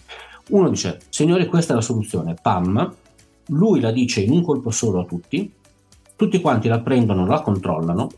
uno 0.50 0.68
dice, 0.68 1.00
signore 1.08 1.46
questa 1.46 1.72
è 1.72 1.76
la 1.76 1.82
soluzione, 1.82 2.36
pam, 2.40 2.94
lui 3.48 3.80
la 3.80 3.90
dice 3.90 4.20
in 4.20 4.32
un 4.32 4.42
colpo 4.42 4.70
solo 4.70 5.00
a 5.00 5.04
tutti, 5.04 5.50
tutti 6.16 6.40
quanti 6.40 6.68
la 6.68 6.80
prendono, 6.80 7.26
la 7.26 7.40
controllano, 7.40 8.08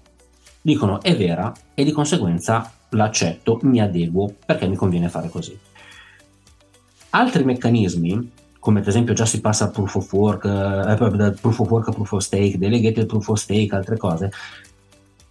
dicono 0.66 1.00
è 1.00 1.16
vera 1.16 1.52
e 1.74 1.84
di 1.84 1.92
conseguenza 1.92 2.72
l'accetto, 2.88 3.60
mi 3.62 3.80
adeguo 3.80 4.34
perché 4.44 4.66
mi 4.66 4.74
conviene 4.74 5.08
fare 5.08 5.28
così. 5.28 5.56
Altri 7.10 7.44
meccanismi, 7.44 8.32
come 8.58 8.80
ad 8.80 8.86
esempio 8.88 9.14
già 9.14 9.24
si 9.24 9.40
passa 9.40 9.66
al 9.66 9.70
proof 9.70 9.94
of 9.94 10.12
work, 10.12 10.44
eh, 10.44 11.32
proof 11.40 11.60
of 11.60 11.70
work 11.70 11.86
a 11.86 11.92
proof 11.92 12.10
of 12.10 12.20
stake, 12.20 12.58
delegated 12.58 13.06
proof 13.06 13.28
of 13.28 13.38
stake, 13.38 13.76
altre 13.76 13.96
cose, 13.96 14.32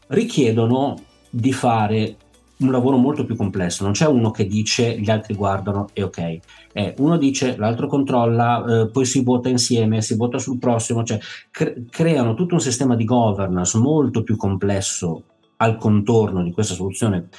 richiedono 0.07 1.01
di 1.29 1.51
fare 1.51 2.15
un 2.57 2.71
lavoro 2.71 2.97
molto 2.97 3.25
più 3.25 3.35
complesso, 3.35 3.83
non 3.83 3.91
c'è 3.91 4.07
uno 4.07 4.31
che 4.31 4.45
dice 4.45 4.97
gli 4.97 5.09
altri 5.09 5.35
guardano 5.35 5.87
e 5.93 6.03
ok, 6.03 6.39
eh, 6.73 6.93
uno 6.99 7.17
dice 7.17 7.57
l'altro 7.57 7.87
controlla, 7.87 8.63
eh, 8.63 8.89
poi 8.89 9.05
si 9.05 9.23
vota 9.23 9.49
insieme, 9.49 10.01
si 10.01 10.15
vota 10.15 10.37
sul 10.37 10.57
prossimo, 10.57 11.03
cioè 11.03 11.19
cre- 11.51 11.83
creano 11.89 12.33
tutto 12.33 12.53
un 12.53 12.61
sistema 12.61 12.95
di 12.95 13.03
governance 13.03 13.77
molto 13.77 14.23
più 14.23 14.37
complesso 14.37 15.23
al 15.57 15.77
contorno 15.77 16.43
di 16.43 16.51
questa 16.51 16.73
soluzione 16.73 17.29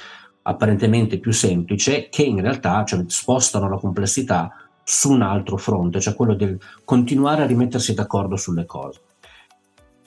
apparentemente 0.43 1.19
più 1.19 1.31
semplice 1.31 2.07
che 2.09 2.23
in 2.23 2.39
realtà 2.41 2.83
cioè, 2.85 3.03
spostano 3.07 3.69
la 3.69 3.77
complessità 3.77 4.51
su 4.83 5.11
un 5.11 5.21
altro 5.21 5.57
fronte, 5.57 5.99
cioè 5.99 6.15
quello 6.15 6.33
del 6.33 6.57
continuare 6.85 7.41
a 7.41 7.45
rimettersi 7.45 7.93
d'accordo 7.93 8.37
sulle 8.37 8.65
cose. 8.65 9.01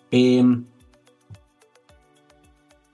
E 0.08 0.36
ehm, 0.36 0.64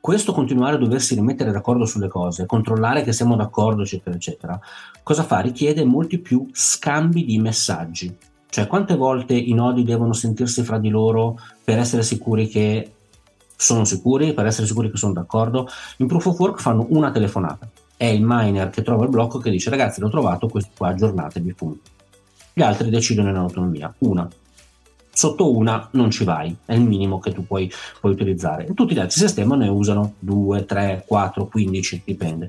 questo 0.07 0.33
continuare 0.33 0.77
a 0.77 0.79
doversi 0.79 1.17
rimettere 1.17 1.51
d'accordo 1.51 1.85
sulle 1.85 2.07
cose, 2.07 2.47
controllare 2.47 3.03
che 3.03 3.13
siamo 3.13 3.35
d'accordo, 3.35 3.83
eccetera, 3.83 4.15
eccetera, 4.15 4.61
cosa 5.03 5.25
fa? 5.25 5.41
Richiede 5.41 5.85
molti 5.85 6.19
più 6.19 6.49
scambi 6.53 7.25
di 7.25 7.41
messaggi. 7.41 8.17
Cioè, 8.49 8.69
quante 8.69 8.95
volte 8.95 9.35
i 9.35 9.53
nodi 9.53 9.83
devono 9.83 10.13
sentirsi 10.13 10.63
fra 10.63 10.79
di 10.79 10.91
loro 10.91 11.37
per 11.65 11.79
essere 11.79 12.05
sicuri 12.05 12.47
che 12.47 12.93
sono 13.57 13.85
sicuri, 13.85 14.33
per 14.33 14.47
essere 14.47 14.69
sicuri 14.69 14.93
che 14.93 14.97
sono 14.97 15.13
d'accordo? 15.13 15.67
In 15.97 16.07
Proof 16.07 16.27
of 16.27 16.39
Work 16.39 16.61
fanno 16.61 16.87
una 16.91 17.11
telefonata. 17.11 17.69
È 17.97 18.05
il 18.05 18.23
miner 18.25 18.71
che 18.71 18.83
trova 18.83 19.03
il 19.03 19.11
blocco 19.11 19.41
che 19.41 19.51
dice 19.51 19.71
ragazzi 19.71 20.01
l'ho 20.01 20.09
trovato, 20.09 20.47
questo 20.47 20.71
qua 20.77 20.91
aggiornatevi, 20.91 21.53
punto. 21.53 21.91
Gli 22.53 22.63
altri 22.63 22.91
decidono 22.91 23.31
in 23.31 23.37
autonomia. 23.37 23.93
Una, 23.99 24.29
sotto 25.17 25.51
una 25.51 25.89
non 25.93 26.11
ci 26.11 26.25
vai, 26.25 26.55
è 26.67 26.75
il 26.75 26.83
minimo 26.83 27.19
che 27.19 27.33
tu 27.33 27.47
puoi, 27.47 27.73
puoi 28.01 28.13
utilizzare. 28.13 28.67
tutti 28.75 28.95
gli 28.95 28.99
altri 28.99 29.19
sistemi 29.19 29.57
ne 29.57 29.69
usano 29.69 30.13
2, 30.19 30.67
3, 30.67 31.05
4, 31.07 31.47
15, 31.47 32.03
dipende. 32.05 32.49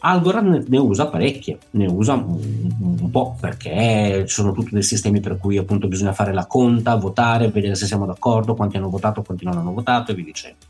Algorand 0.00 0.66
ne 0.66 0.78
usa 0.78 1.06
parecchie, 1.06 1.58
ne 1.72 1.86
usa 1.86 2.14
un, 2.14 3.10
po' 3.12 3.36
perché 3.38 4.24
sono 4.26 4.50
tutti 4.50 4.70
dei 4.72 4.82
sistemi 4.82 5.20
per 5.20 5.36
cui 5.36 5.56
appunto 5.56 5.86
bisogna 5.86 6.12
fare 6.12 6.32
la 6.32 6.46
conta, 6.46 6.96
votare, 6.96 7.48
vedere 7.48 7.76
se 7.76 7.86
siamo 7.86 8.06
d'accordo, 8.06 8.56
quanti 8.56 8.76
hanno 8.76 8.88
votato, 8.88 9.22
quanti 9.22 9.44
non 9.44 9.58
hanno 9.58 9.72
votato 9.72 10.10
e 10.10 10.14
via 10.14 10.24
dicendo. 10.24 10.66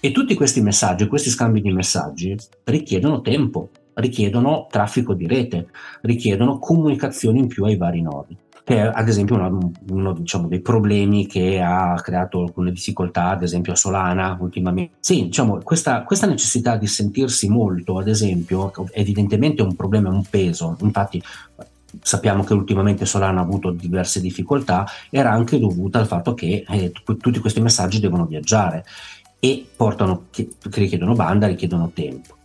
E 0.00 0.10
tutti 0.10 0.34
questi 0.34 0.60
messaggi, 0.62 1.06
questi 1.06 1.30
scambi 1.30 1.60
di 1.60 1.70
messaggi 1.70 2.34
richiedono 2.64 3.20
tempo, 3.20 3.68
richiedono 3.94 4.66
traffico 4.68 5.14
di 5.14 5.28
rete, 5.28 5.68
richiedono 6.00 6.58
comunicazioni 6.58 7.38
in 7.38 7.46
più 7.46 7.64
ai 7.64 7.76
vari 7.76 8.00
nodi 8.00 8.36
che 8.64 8.76
è 8.76 8.90
ad 8.92 9.08
esempio 9.08 9.36
uno, 9.36 9.72
uno 9.88 10.12
diciamo, 10.12 10.48
dei 10.48 10.60
problemi 10.60 11.26
che 11.26 11.60
ha 11.60 11.94
creato 12.00 12.40
alcune 12.40 12.70
difficoltà, 12.70 13.30
ad 13.30 13.42
esempio 13.42 13.72
a 13.72 13.76
Solana 13.76 14.36
ultimamente. 14.40 14.94
Sì, 15.00 15.24
diciamo, 15.24 15.58
questa, 15.58 16.02
questa 16.02 16.26
necessità 16.26 16.76
di 16.76 16.86
sentirsi 16.86 17.48
molto, 17.48 17.98
ad 17.98 18.08
esempio, 18.08 18.72
evidentemente 18.92 19.62
è 19.62 19.64
un 19.64 19.74
problema, 19.74 20.08
è 20.08 20.12
un 20.12 20.24
peso, 20.28 20.76
infatti 20.80 21.22
sappiamo 22.00 22.42
che 22.44 22.54
ultimamente 22.54 23.04
Solana 23.04 23.40
ha 23.40 23.44
avuto 23.44 23.70
diverse 23.70 24.20
difficoltà, 24.20 24.86
era 25.10 25.30
anche 25.30 25.58
dovuta 25.58 25.98
al 25.98 26.06
fatto 26.06 26.34
che 26.34 26.64
eh, 26.66 26.92
tutti 26.92 27.38
questi 27.38 27.60
messaggi 27.60 28.00
devono 28.00 28.24
viaggiare 28.26 28.84
e 29.38 29.66
portano, 29.76 30.26
che, 30.30 30.48
richiedono 30.70 31.14
banda, 31.14 31.48
richiedono 31.48 31.90
tempo. 31.92 32.36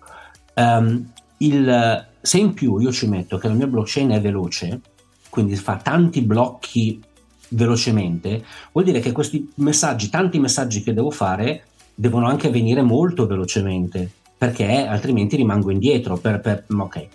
Um, 0.56 1.12
il, 1.38 2.08
se 2.20 2.40
in 2.40 2.54
più 2.54 2.80
io 2.80 2.92
ci 2.92 3.08
metto 3.08 3.38
che 3.38 3.48
la 3.48 3.54
mia 3.54 3.68
blockchain 3.68 4.10
è 4.10 4.20
veloce, 4.20 4.82
quindi 5.38 5.56
fa 5.56 5.76
tanti 5.76 6.22
blocchi 6.24 7.00
velocemente, 7.50 8.44
vuol 8.72 8.86
dire 8.86 9.00
che 9.00 9.12
questi 9.12 9.48
messaggi, 9.58 10.10
tanti 10.10 10.40
messaggi 10.40 10.82
che 10.82 10.96
devo 10.96 11.12
fare, 11.12 11.66
devono 11.94 12.26
anche 12.26 12.48
avvenire 12.48 12.82
molto 12.82 13.28
velocemente, 13.28 14.10
perché 14.36 14.88
altrimenti 14.88 15.36
rimango 15.36 15.70
indietro. 15.70 16.18
Per, 16.18 16.40
per, 16.40 16.66
ok. 16.76 17.08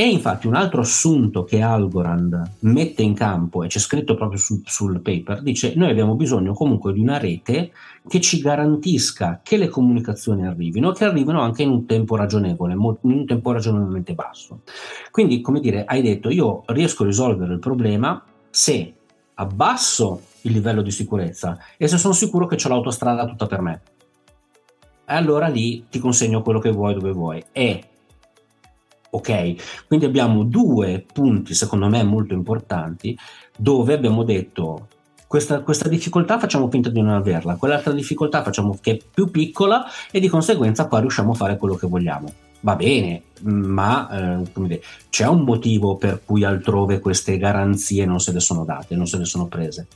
E 0.00 0.08
infatti 0.08 0.46
un 0.46 0.54
altro 0.54 0.80
assunto 0.80 1.44
che 1.44 1.60
Algorand 1.60 2.52
mette 2.60 3.02
in 3.02 3.12
campo, 3.12 3.64
e 3.64 3.66
c'è 3.66 3.78
scritto 3.78 4.14
proprio 4.14 4.38
sul, 4.38 4.62
sul 4.64 5.02
paper, 5.02 5.42
dice 5.42 5.74
noi 5.76 5.90
abbiamo 5.90 6.14
bisogno 6.14 6.54
comunque 6.54 6.94
di 6.94 7.00
una 7.00 7.18
rete 7.18 7.70
che 8.08 8.18
ci 8.18 8.40
garantisca 8.40 9.40
che 9.42 9.58
le 9.58 9.68
comunicazioni 9.68 10.46
arrivino, 10.46 10.92
che 10.92 11.04
arrivino 11.04 11.42
anche 11.42 11.64
in 11.64 11.68
un 11.68 11.84
tempo 11.84 12.16
ragionevole, 12.16 12.72
in 12.72 13.00
un 13.02 13.26
tempo 13.26 13.52
ragionevolmente 13.52 14.14
basso. 14.14 14.60
Quindi, 15.10 15.42
come 15.42 15.60
dire, 15.60 15.84
hai 15.84 16.00
detto 16.00 16.30
io 16.30 16.62
riesco 16.68 17.02
a 17.02 17.06
risolvere 17.06 17.52
il 17.52 17.58
problema 17.58 18.24
se 18.48 18.94
abbasso 19.34 20.22
il 20.44 20.52
livello 20.52 20.80
di 20.80 20.92
sicurezza 20.92 21.58
e 21.76 21.86
se 21.88 21.98
sono 21.98 22.14
sicuro 22.14 22.46
che 22.46 22.56
c'è 22.56 22.70
l'autostrada 22.70 23.26
tutta 23.26 23.44
per 23.44 23.60
me. 23.60 23.82
E 25.04 25.14
allora 25.14 25.48
lì 25.48 25.84
ti 25.90 25.98
consegno 25.98 26.40
quello 26.40 26.58
che 26.58 26.70
vuoi 26.70 26.94
dove 26.94 27.12
vuoi. 27.12 27.44
E 27.52 27.84
Ok, 29.10 29.86
quindi 29.88 30.06
abbiamo 30.06 30.44
due 30.44 31.04
punti 31.12 31.52
secondo 31.54 31.88
me 31.88 32.02
molto 32.04 32.32
importanti 32.32 33.18
dove 33.56 33.94
abbiamo 33.94 34.22
detto 34.22 34.86
questa, 35.26 35.60
questa, 35.60 35.88
difficoltà 35.88 36.38
facciamo 36.38 36.68
finta 36.70 36.90
di 36.90 37.00
non 37.00 37.14
averla, 37.14 37.56
quell'altra 37.56 37.92
difficoltà 37.92 38.42
facciamo 38.42 38.76
che 38.80 38.92
è 38.92 38.98
più 39.12 39.30
piccola 39.30 39.84
e 40.10 40.18
di 40.18 40.28
conseguenza 40.28 40.86
qua 40.86 41.00
riusciamo 41.00 41.32
a 41.32 41.34
fare 41.34 41.56
quello 41.56 41.74
che 41.74 41.86
vogliamo. 41.86 42.32
Va 42.62 42.76
bene, 42.76 43.22
ma 43.42 44.40
eh, 44.42 44.50
dire, 44.54 44.82
c'è 45.08 45.26
un 45.26 45.42
motivo 45.42 45.96
per 45.96 46.22
cui 46.24 46.44
altrove 46.44 46.98
queste 46.98 47.38
garanzie 47.38 48.04
non 48.04 48.20
se 48.20 48.32
le 48.32 48.40
sono 48.40 48.64
date, 48.64 48.96
non 48.96 49.06
se 49.06 49.18
le 49.18 49.24
sono 49.24 49.46
prese. 49.46 49.86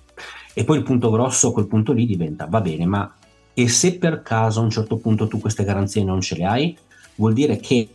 E 0.54 0.64
poi 0.64 0.78
il 0.78 0.84
punto 0.84 1.10
grosso 1.10 1.48
a 1.48 1.52
quel 1.52 1.66
punto 1.66 1.92
lì 1.92 2.06
diventa, 2.06 2.46
va 2.46 2.60
bene, 2.60 2.86
ma 2.86 3.12
e 3.52 3.68
se 3.68 3.98
per 3.98 4.22
caso 4.22 4.60
a 4.60 4.62
un 4.62 4.70
certo 4.70 4.98
punto 4.98 5.28
tu 5.28 5.40
queste 5.40 5.64
garanzie 5.64 6.04
non 6.04 6.20
ce 6.20 6.36
le 6.36 6.44
hai, 6.44 6.76
vuol 7.16 7.32
dire 7.32 7.56
che 7.58 7.88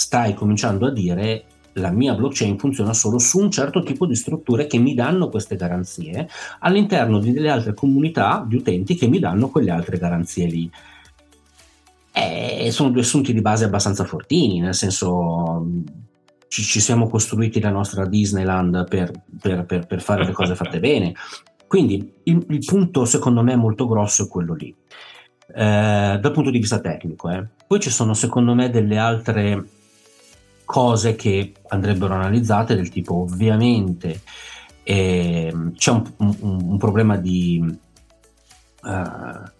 stai 0.00 0.32
cominciando 0.32 0.86
a 0.86 0.90
dire 0.90 1.44
la 1.74 1.90
mia 1.90 2.14
blockchain 2.14 2.58
funziona 2.58 2.94
solo 2.94 3.18
su 3.18 3.38
un 3.38 3.50
certo 3.50 3.82
tipo 3.82 4.06
di 4.06 4.14
strutture 4.14 4.66
che 4.66 4.78
mi 4.78 4.94
danno 4.94 5.28
queste 5.28 5.56
garanzie 5.56 6.26
all'interno 6.60 7.18
di 7.18 7.32
delle 7.32 7.50
altre 7.50 7.74
comunità 7.74 8.42
di 8.46 8.56
utenti 8.56 8.94
che 8.94 9.06
mi 9.08 9.18
danno 9.18 9.50
quelle 9.50 9.70
altre 9.70 9.98
garanzie 9.98 10.46
lì. 10.46 10.70
E 12.12 12.70
sono 12.72 12.90
due 12.90 13.02
assunti 13.02 13.34
di 13.34 13.42
base 13.42 13.64
abbastanza 13.64 14.04
fortini, 14.04 14.58
nel 14.58 14.74
senso 14.74 15.64
ci, 16.48 16.62
ci 16.62 16.80
siamo 16.80 17.08
costruiti 17.08 17.60
la 17.60 17.70
nostra 17.70 18.06
Disneyland 18.06 18.88
per, 18.88 19.12
per, 19.38 19.64
per, 19.64 19.86
per, 19.86 20.00
fare 20.00 20.24
le 20.24 20.32
cose 20.32 20.54
fatte 20.56 20.80
bene. 20.80 21.14
Quindi 21.68 22.14
il, 22.24 22.44
il, 22.48 22.64
punto 22.64 23.04
secondo 23.04 23.42
me 23.42 23.54
molto 23.54 23.86
grosso 23.86 24.24
è 24.24 24.28
quello 24.28 24.54
lì, 24.54 24.74
eh, 25.54 26.18
dal 26.20 26.32
punto 26.32 26.50
di 26.50 26.58
vista 26.58 26.80
tecnico. 26.80 27.28
Eh. 27.30 27.46
Poi 27.66 27.78
ci 27.78 27.90
sono 27.90 28.14
secondo 28.14 28.54
me 28.54 28.70
delle 28.70 28.98
altre 28.98 29.64
cose 30.70 31.16
che 31.16 31.52
andrebbero 31.66 32.14
analizzate 32.14 32.76
del 32.76 32.90
tipo 32.90 33.22
ovviamente 33.22 34.20
eh, 34.84 35.52
c'è 35.74 35.90
un, 35.90 36.12
un, 36.18 36.36
un, 36.62 36.78
problema 36.78 37.16
di, 37.16 37.60
uh, 38.82 39.50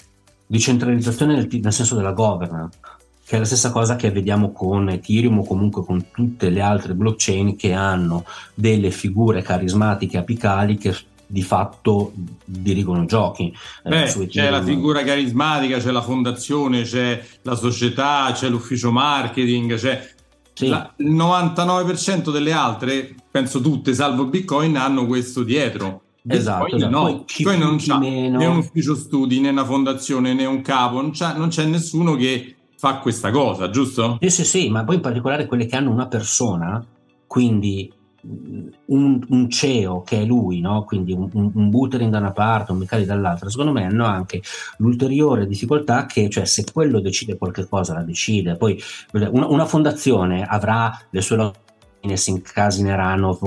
di 0.47 0.61
centralizzazione 0.61 1.35
nel, 1.35 1.49
nel, 1.51 1.73
senso 1.73 1.97
della 1.97 2.13
governance 2.13 2.79
che 3.27 3.35
è 3.35 3.39
la 3.41 3.45
stessa 3.45 3.73
cosa 3.73 3.97
che 3.97 4.13
vediamo 4.13 4.53
con 4.53 4.89
Ethereum 4.89 5.41
o 5.41 5.45
comunque 5.45 5.85
con 5.85 6.13
tutte 6.13 6.49
le 6.49 6.61
altre 6.61 6.95
blockchain 6.95 7.57
che 7.57 7.73
hanno 7.73 8.25
delle 8.55 8.93
figure 8.93 9.43
carismatiche 9.43 10.17
apicali 10.17 10.77
che 10.77 10.95
di 11.27 11.43
fatto 11.43 12.13
dirigono 12.45 13.05
i 13.05 13.07
giochi. 13.07 13.53
Eh, 13.85 13.89
Beh, 13.89 14.27
c'è 14.27 14.51
la 14.51 14.63
figura 14.63 15.05
carismatica, 15.05 15.79
c'è 15.79 15.93
la 15.93 16.03
fondazione, 16.03 16.83
c'è 16.83 17.25
la 17.43 17.55
società, 17.55 18.31
c'è 18.33 18.49
l'ufficio 18.49 18.91
marketing, 18.91 19.77
c'è 19.77 20.19
sì. 20.53 20.69
La, 20.69 20.93
il 20.97 21.13
99% 21.13 22.31
delle 22.31 22.53
altre, 22.53 23.15
penso 23.31 23.61
tutte, 23.61 23.95
salvo 23.95 24.27
Bitcoin, 24.27 24.77
hanno 24.77 25.07
questo 25.07 25.43
dietro. 25.43 26.03
Esatto, 26.27 26.65
Bitcoin, 26.65 26.83
esatto. 26.83 27.03
no, 27.03 27.25
Bitcoin 27.25 27.59
non 27.59 27.99
meno... 27.99 28.39
né 28.39 28.47
un 28.47 28.57
ufficio 28.59 28.95
studi, 28.95 29.41
né 29.41 29.49
una 29.49 29.65
fondazione, 29.65 30.35
né 30.35 30.45
un 30.45 30.61
capo, 30.61 31.01
non, 31.01 31.13
non 31.37 31.49
c'è 31.49 31.65
nessuno 31.65 32.15
che 32.15 32.57
fa 32.77 32.99
questa 32.99 33.31
cosa, 33.31 33.71
giusto? 33.71 34.19
Sì, 34.21 34.31
sì, 34.31 34.45
sì, 34.45 34.71
ma 34.71 34.85
poi 34.85 34.97
in 34.97 35.01
particolare 35.01 35.47
quelle 35.47 35.67
che 35.67 35.77
hanno 35.77 35.91
una 35.91 36.07
persona, 36.07 36.85
quindi 37.27 37.91
un, 38.23 39.25
un, 39.29 39.51
CEO 39.51 40.03
che 40.03 40.21
è 40.21 40.25
lui, 40.25 40.61
no? 40.61 40.85
quindi 40.85 41.13
un, 41.13 41.29
un 41.33 41.71
Buterin 41.71 42.11
da 42.11 42.19
una 42.19 42.33
parte, 42.33 42.73
un 42.73 42.79
Micali 42.79 43.05
dall'altra, 43.05 43.49
secondo 43.49 43.73
me 43.73 43.85
hanno 43.85 44.05
anche 44.05 44.43
l'ulteriore 44.79 45.47
difficoltà 45.47 46.07
che, 46.07 46.29
cioè, 46.29 46.45
se 46.45 46.65
quello 46.71 47.01
decide 47.01 47.39
qualche 47.39 47.67
cosa, 47.67 47.95
la 47.95 48.03
decide. 48.03 48.57
Poi 48.57 48.81
una, 49.13 49.47
una 49.47 49.67
fondazione 49.67 50.45
avrà 50.45 50.99
le 51.11 51.21
sue 51.21 51.37
lotte, 51.37 52.17
si 52.17 52.31
incasineranno, 52.31 53.39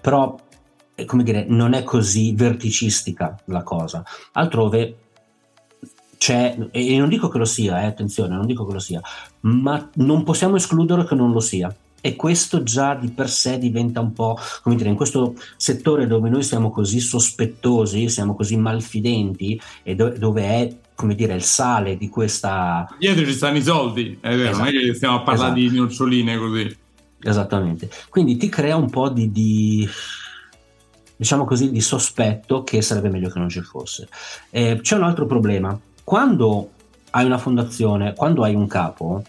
però 0.00 0.36
come 1.06 1.22
dire, 1.22 1.44
non 1.48 1.74
è 1.74 1.82
così 1.84 2.32
verticistica 2.34 3.38
la 3.46 3.62
cosa. 3.62 4.04
Altrove 4.32 4.96
c'è, 6.16 6.56
e 6.72 6.98
non 6.98 7.08
dico 7.08 7.28
che 7.28 7.38
lo 7.38 7.44
sia, 7.44 7.82
eh, 7.82 7.86
attenzione, 7.86 8.34
non 8.34 8.46
dico 8.46 8.66
che 8.66 8.72
lo 8.72 8.80
sia, 8.80 9.00
ma 9.40 9.88
non 9.94 10.24
possiamo 10.24 10.56
escludere 10.56 11.04
che 11.04 11.14
non 11.14 11.30
lo 11.30 11.40
sia 11.40 11.72
e 12.08 12.16
questo 12.16 12.62
già 12.62 12.94
di 12.94 13.10
per 13.10 13.28
sé 13.28 13.58
diventa 13.58 14.00
un 14.00 14.14
po', 14.14 14.38
come 14.62 14.76
dire, 14.76 14.88
in 14.88 14.94
questo 14.94 15.34
settore 15.56 16.06
dove 16.06 16.30
noi 16.30 16.42
siamo 16.42 16.70
così 16.70 17.00
sospettosi, 17.00 18.08
siamo 18.08 18.34
così 18.34 18.56
malfidenti 18.56 19.60
e 19.82 19.94
do- 19.94 20.16
dove 20.16 20.42
è, 20.42 20.76
come 20.94 21.14
dire, 21.14 21.34
il 21.34 21.42
sale 21.42 21.98
di 21.98 22.08
questa... 22.08 22.88
Dietro 22.98 23.26
ci 23.26 23.34
stanno 23.34 23.58
i 23.58 23.62
soldi, 23.62 24.16
è 24.22 24.34
vero, 24.34 24.50
esatto. 24.50 24.58
non 24.58 24.66
è 24.68 24.70
che 24.70 24.94
stiamo 24.94 25.16
a 25.16 25.22
parlare 25.22 25.60
esatto. 25.60 25.74
di 25.74 25.78
noccioline 25.78 26.38
così. 26.38 26.76
Esattamente, 27.20 27.90
quindi 28.08 28.36
ti 28.36 28.48
crea 28.48 28.76
un 28.76 28.88
po' 28.88 29.10
di, 29.10 29.30
di 29.30 29.86
diciamo 31.16 31.44
così, 31.44 31.70
di 31.70 31.80
sospetto 31.80 32.62
che 32.62 32.80
sarebbe 32.80 33.10
meglio 33.10 33.28
che 33.28 33.38
non 33.38 33.50
ci 33.50 33.60
fosse. 33.60 34.08
Eh, 34.50 34.78
c'è 34.80 34.96
un 34.96 35.02
altro 35.02 35.26
problema, 35.26 35.78
quando 36.04 36.70
hai 37.10 37.26
una 37.26 37.38
fondazione, 37.38 38.14
quando 38.14 38.44
hai 38.44 38.54
un 38.54 38.66
capo, 38.66 39.24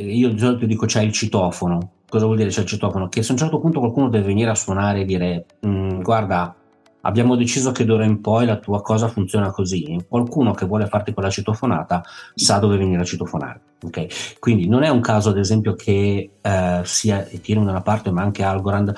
io 0.00 0.30
di 0.30 0.38
solito 0.38 0.66
dico 0.66 0.86
c'è 0.86 1.02
il 1.02 1.12
citofono, 1.12 1.92
cosa 2.08 2.24
vuol 2.24 2.36
dire 2.36 2.50
c'è 2.50 2.60
il 2.60 2.66
citofono? 2.66 3.08
Che 3.08 3.22
se 3.22 3.30
a 3.30 3.32
un 3.32 3.38
certo 3.38 3.60
punto 3.60 3.78
qualcuno 3.80 4.08
deve 4.08 4.26
venire 4.26 4.50
a 4.50 4.54
suonare 4.54 5.00
e 5.00 5.04
dire 5.04 5.46
mm, 5.66 6.00
guarda 6.02 6.54
abbiamo 7.02 7.36
deciso 7.36 7.72
che 7.72 7.84
d'ora 7.84 8.04
in 8.04 8.20
poi 8.20 8.46
la 8.46 8.58
tua 8.58 8.82
cosa 8.82 9.08
funziona 9.08 9.50
così, 9.50 10.04
qualcuno 10.08 10.52
che 10.52 10.66
vuole 10.66 10.86
farti 10.86 11.12
quella 11.12 11.30
citofonata 11.30 12.02
sa 12.34 12.58
dove 12.58 12.76
venire 12.76 13.00
a 13.00 13.04
citofonare. 13.04 13.60
Okay? 13.82 14.08
Quindi 14.38 14.68
non 14.68 14.82
è 14.82 14.88
un 14.88 15.00
caso 15.00 15.30
ad 15.30 15.38
esempio 15.38 15.74
che 15.74 16.30
eh, 16.40 16.80
sia 16.84 17.28
Ethereum 17.28 17.64
da 17.64 17.70
una 17.70 17.82
parte 17.82 18.10
ma 18.10 18.22
anche 18.22 18.42
Algorand 18.42 18.92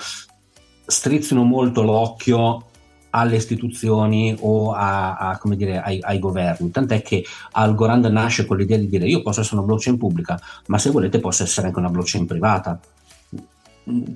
strizzino 0.85 1.45
molto 1.45 1.83
l'occhio 1.83 2.67
alle 3.15 3.37
istituzioni 3.37 4.37
o 4.41 4.73
a, 4.73 5.17
a, 5.17 5.41
dire, 5.55 5.81
ai, 5.81 5.99
ai, 6.03 6.19
governi, 6.19 6.71
tant'è 6.71 7.03
che 7.03 7.25
Algorand 7.53 8.05
nasce 8.07 8.45
con 8.47 8.57
l'idea 8.57 8.79
di 8.79 8.89
dire 8.89 9.07
io 9.07 9.23
posso 9.23 9.41
essere 9.41 9.57
una 9.57 9.67
blockchain 9.67 9.97
pubblica, 9.97 10.41
ma 10.67 10.79
se 10.79 10.91
volete 10.91 11.19
posso 11.19 11.43
essere 11.43 11.69
anche 11.69 11.79
una 11.79 11.91
blockchain 11.91 12.27
privata. 12.27 12.79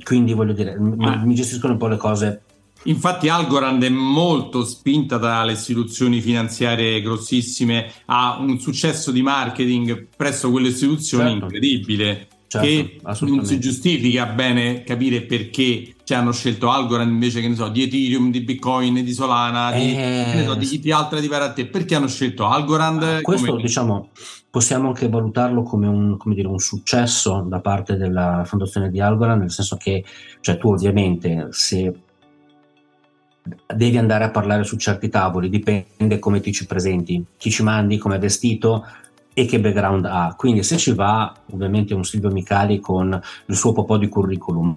Quindi 0.03 0.33
voglio 0.33 0.53
dire, 0.53 0.79
ma... 0.79 1.17
mi 1.25 1.35
gestiscono 1.35 1.73
un 1.73 1.79
po' 1.79 1.89
le 1.89 1.97
cose 1.97 2.43
Infatti 2.87 3.29
Algorand 3.29 3.83
è 3.83 3.89
molto 3.89 4.65
spinta 4.65 5.17
dalle 5.17 5.53
istituzioni 5.53 6.21
finanziarie 6.21 7.01
grossissime, 7.01 7.91
ha 8.07 8.37
un 8.39 8.61
successo 8.61 9.11
di 9.11 9.23
marketing 9.23 10.07
presso 10.17 10.51
quelle 10.51 10.69
istituzioni 10.69 11.31
certo. 11.31 11.45
incredibile. 11.45 12.29
Certo, 12.61 13.27
che 13.27 13.31
non 13.33 13.45
si 13.45 13.61
giustifica 13.61 14.27
bene 14.27 14.83
capire 14.83 15.23
perché 15.23 15.95
cioè, 16.05 16.19
hanno 16.19 16.33
scelto 16.33 16.71
Algorand 16.71 17.11
invece 17.11 17.41
che 17.41 17.49
ne 17.49 17.55
so, 17.55 17.69
di 17.69 17.83
Ethereum, 17.83 18.31
di 18.31 18.41
Bitcoin, 18.41 19.03
di 19.03 19.13
Solana, 19.13 19.73
di, 19.73 19.95
eh... 19.97 20.45
so, 20.45 20.55
di, 20.55 20.79
di 20.79 20.93
altre 20.93 21.21
di 21.21 21.29
a 21.33 21.53
te. 21.53 21.67
Perché 21.67 21.95
hanno 21.97 22.09
scelto 22.09 22.47
Algorand? 22.47 23.03
Ah, 23.03 23.21
questo 23.23 23.51
come... 23.51 23.63
diciamo 23.63 24.11
possiamo 24.49 24.89
anche 24.89 25.09
valutarlo 25.09 25.63
come 25.63 25.87
un, 25.87 26.17
come 26.17 26.35
dire, 26.35 26.49
un, 26.49 26.59
successo 26.59 27.45
da 27.47 27.61
parte 27.61 27.97
della 27.97 28.43
fondazione 28.47 28.89
di 28.89 29.01
Algorand, 29.01 29.41
nel 29.41 29.51
senso 29.51 29.77
che 29.77 30.03
cioè, 30.41 30.57
tu 30.57 30.71
ovviamente 30.71 31.49
se 31.51 31.93
devi 33.75 33.99
andare 33.99 34.25
a 34.25 34.31
parlare 34.31 34.65
su 34.65 34.77
certi 34.77 35.09
tavoli, 35.09 35.49
dipende 35.49 36.19
come 36.19 36.41
ti 36.41 36.53
ci 36.53 36.67
presenti, 36.67 37.23
chi 37.37 37.51
ci 37.51 37.63
mandi, 37.63 37.99
come 37.99 38.17
è 38.17 38.19
vestito 38.19 38.85
e 39.39 39.45
che 39.45 39.61
background 39.61 40.07
ha. 40.07 40.35
Quindi 40.35 40.63
se 40.63 40.79
ci 40.79 40.95
va 40.95 41.31
ovviamente 41.53 41.93
un 41.93 42.05
Silvio 42.05 42.31
Micali 42.31 42.81
con 42.81 43.21
il 43.45 43.55
suo 43.55 43.75
po' 43.75 43.99
di 43.99 44.09
curriculum, 44.09 44.73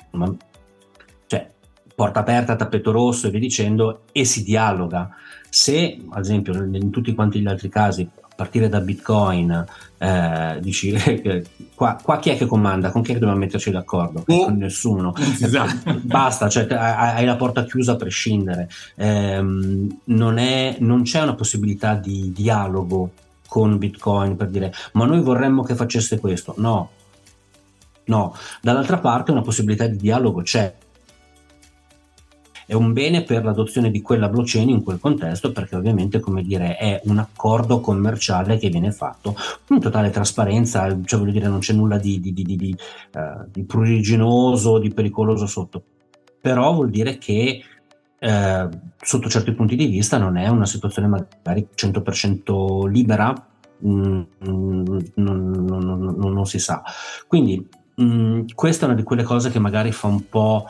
cioè 1.27 1.49
porta 1.95 2.19
aperta, 2.19 2.57
tappeto 2.57 2.91
rosso 2.91 3.27
e 3.27 3.29
via 3.29 3.39
dicendo, 3.39 4.01
e 4.11 4.25
si 4.25 4.43
dialoga. 4.43 5.11
Se, 5.49 5.97
ad 6.09 6.19
esempio, 6.21 6.61
in 6.61 6.89
tutti 6.89 7.15
quanti 7.15 7.39
gli 7.39 7.47
altri 7.47 7.69
casi, 7.69 8.09
partire 8.35 8.67
da 8.67 8.81
Bitcoin, 8.81 9.65
eh, 9.97 10.57
dici 10.59 10.93
qua, 11.73 11.97
qua, 12.03 12.19
chi 12.19 12.31
è 12.31 12.35
che 12.35 12.45
comanda? 12.45 12.91
Con 12.91 13.01
chi 13.01 13.11
è 13.11 13.13
che 13.13 13.19
dobbiamo 13.19 13.39
metterci 13.39 13.71
d'accordo? 13.71 14.25
Oh. 14.27 14.43
Con 14.43 14.57
nessuno. 14.57 15.13
Esatto. 15.39 16.01
Basta, 16.01 16.49
cioè, 16.49 16.67
hai 16.69 17.23
la 17.23 17.37
porta 17.37 17.63
chiusa 17.63 17.93
a 17.93 17.95
prescindere. 17.95 18.67
Eh, 18.95 19.41
non, 19.41 20.37
è, 20.37 20.75
non 20.79 21.03
c'è 21.03 21.21
una 21.21 21.35
possibilità 21.35 21.95
di 21.95 22.33
dialogo 22.35 23.11
con 23.49 23.77
Bitcoin 23.77 24.37
per 24.37 24.47
dire 24.47 24.71
ma 24.93 25.05
noi 25.05 25.21
vorremmo 25.21 25.63
che 25.63 25.75
facesse 25.75 26.19
questo. 26.19 26.53
No, 26.57 26.91
no. 28.05 28.35
Dall'altra 28.61 28.99
parte 28.99 29.31
una 29.31 29.41
possibilità 29.41 29.87
di 29.87 29.97
dialogo 29.97 30.41
c'è 30.43 30.73
è 32.69 32.75
un 32.75 32.93
bene 32.93 33.23
per 33.23 33.43
l'adozione 33.43 33.89
di 33.89 33.99
quella 33.99 34.29
blockchain 34.29 34.69
in 34.69 34.83
quel 34.83 34.99
contesto 34.99 35.51
perché 35.51 35.75
ovviamente 35.75 36.19
come 36.19 36.43
dire 36.43 36.77
è 36.77 37.01
un 37.05 37.17
accordo 37.17 37.79
commerciale 37.79 38.59
che 38.59 38.69
viene 38.69 38.91
fatto 38.91 39.35
in 39.69 39.79
totale 39.79 40.11
trasparenza 40.11 40.95
cioè 41.03 41.19
voglio 41.19 41.31
dire 41.31 41.47
non 41.47 41.61
c'è 41.61 41.73
nulla 41.73 41.97
di, 41.97 42.19
di, 42.19 42.31
di, 42.31 42.43
di, 42.43 42.77
uh, 43.15 43.65
pruriginoso 43.65 44.77
di 44.77 44.93
pericoloso 44.93 45.47
sotto 45.47 45.81
però 46.39 46.71
vuol 46.75 46.91
dire 46.91 47.17
che 47.17 47.59
eh, 48.19 48.69
sotto 49.01 49.29
certi 49.29 49.53
punti 49.53 49.75
di 49.75 49.85
vista 49.87 50.17
non 50.17 50.37
è 50.37 50.47
una 50.47 50.65
situazione 50.65 51.07
magari 51.07 51.67
100% 51.73 52.87
libera 52.87 53.33
mm, 53.85 54.21
mm, 54.47 54.97
non, 55.15 55.51
non, 55.51 56.15
non, 56.17 56.33
non, 56.33 56.45
si 56.45 56.59
sa. 56.59 56.83
Quindi 57.27 57.67
mm, 58.01 58.47
questa 58.53 58.85
è 58.85 58.89
una 58.89 58.97
di 58.97 59.03
quelle 59.03 59.23
cose 59.23 59.49
che 59.49 59.59
magari 59.59 59.91
fa 59.91 60.07
un 60.07 60.27
po' 60.27 60.67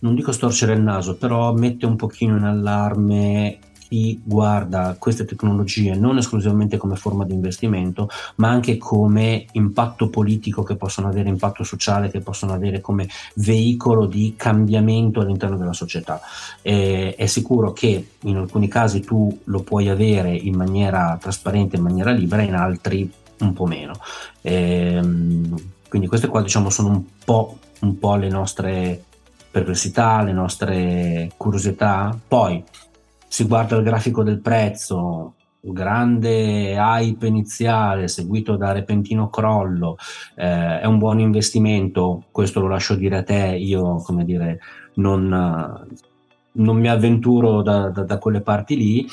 non 0.00 0.14
dico 0.14 0.32
storcere 0.32 0.74
il 0.74 0.82
naso, 0.82 1.16
però 1.16 1.52
mette 1.52 1.86
un 1.86 1.96
pochino 1.96 2.36
in 2.36 2.44
allarme 2.44 3.58
chi 3.88 4.20
guarda 4.24 4.96
queste 4.98 5.24
tecnologie 5.24 5.94
non 5.94 6.18
esclusivamente 6.18 6.76
come 6.76 6.96
forma 6.96 7.24
di 7.24 7.34
investimento, 7.34 8.08
ma 8.36 8.48
anche 8.48 8.78
come 8.78 9.46
impatto 9.52 10.08
politico 10.08 10.64
che 10.64 10.74
possono 10.74 11.08
avere, 11.08 11.28
impatto 11.28 11.62
sociale 11.62 12.10
che 12.10 12.20
possono 12.20 12.52
avere 12.52 12.80
come 12.80 13.08
veicolo 13.34 14.06
di 14.06 14.34
cambiamento 14.36 15.20
all'interno 15.20 15.56
della 15.56 15.72
società. 15.72 16.20
Eh, 16.62 17.14
è 17.16 17.26
sicuro 17.26 17.72
che 17.72 18.08
in 18.22 18.36
alcuni 18.36 18.66
casi 18.66 19.00
tu 19.00 19.40
lo 19.44 19.62
puoi 19.62 19.88
avere 19.88 20.34
in 20.34 20.56
maniera 20.56 21.16
trasparente, 21.20 21.76
in 21.76 21.82
maniera 21.82 22.10
libera, 22.10 22.42
in 22.42 22.54
altri 22.54 23.10
un 23.38 23.52
po' 23.52 23.66
meno. 23.66 23.94
Eh, 24.40 25.00
quindi 25.88 26.08
queste 26.08 26.26
qua 26.26 26.42
diciamo 26.42 26.70
sono 26.70 26.88
un 26.88 27.02
po', 27.24 27.58
un 27.80 27.98
po' 27.98 28.16
le 28.16 28.28
nostre 28.28 29.04
perplessità, 29.48 30.22
le 30.22 30.32
nostre 30.32 31.30
curiosità. 31.36 32.18
Poi 32.26 32.62
si 33.36 33.44
guarda 33.44 33.76
il 33.76 33.82
grafico 33.82 34.22
del 34.22 34.40
prezzo, 34.40 35.34
grande 35.60 36.72
hype 36.72 37.26
iniziale 37.26 38.08
seguito 38.08 38.56
da 38.56 38.72
repentino 38.72 39.28
crollo, 39.28 39.98
eh, 40.36 40.80
è 40.80 40.86
un 40.86 40.96
buon 40.96 41.20
investimento, 41.20 42.24
questo 42.30 42.60
lo 42.60 42.68
lascio 42.68 42.94
dire 42.94 43.18
a 43.18 43.22
te, 43.22 43.54
io 43.60 43.96
come 43.96 44.24
dire 44.24 44.58
non, 44.94 45.86
non 46.52 46.78
mi 46.78 46.88
avventuro 46.88 47.60
da, 47.60 47.90
da, 47.90 48.04
da 48.04 48.16
quelle 48.16 48.40
parti 48.40 48.74
lì. 48.74 49.06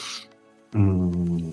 Mm, 0.78 1.50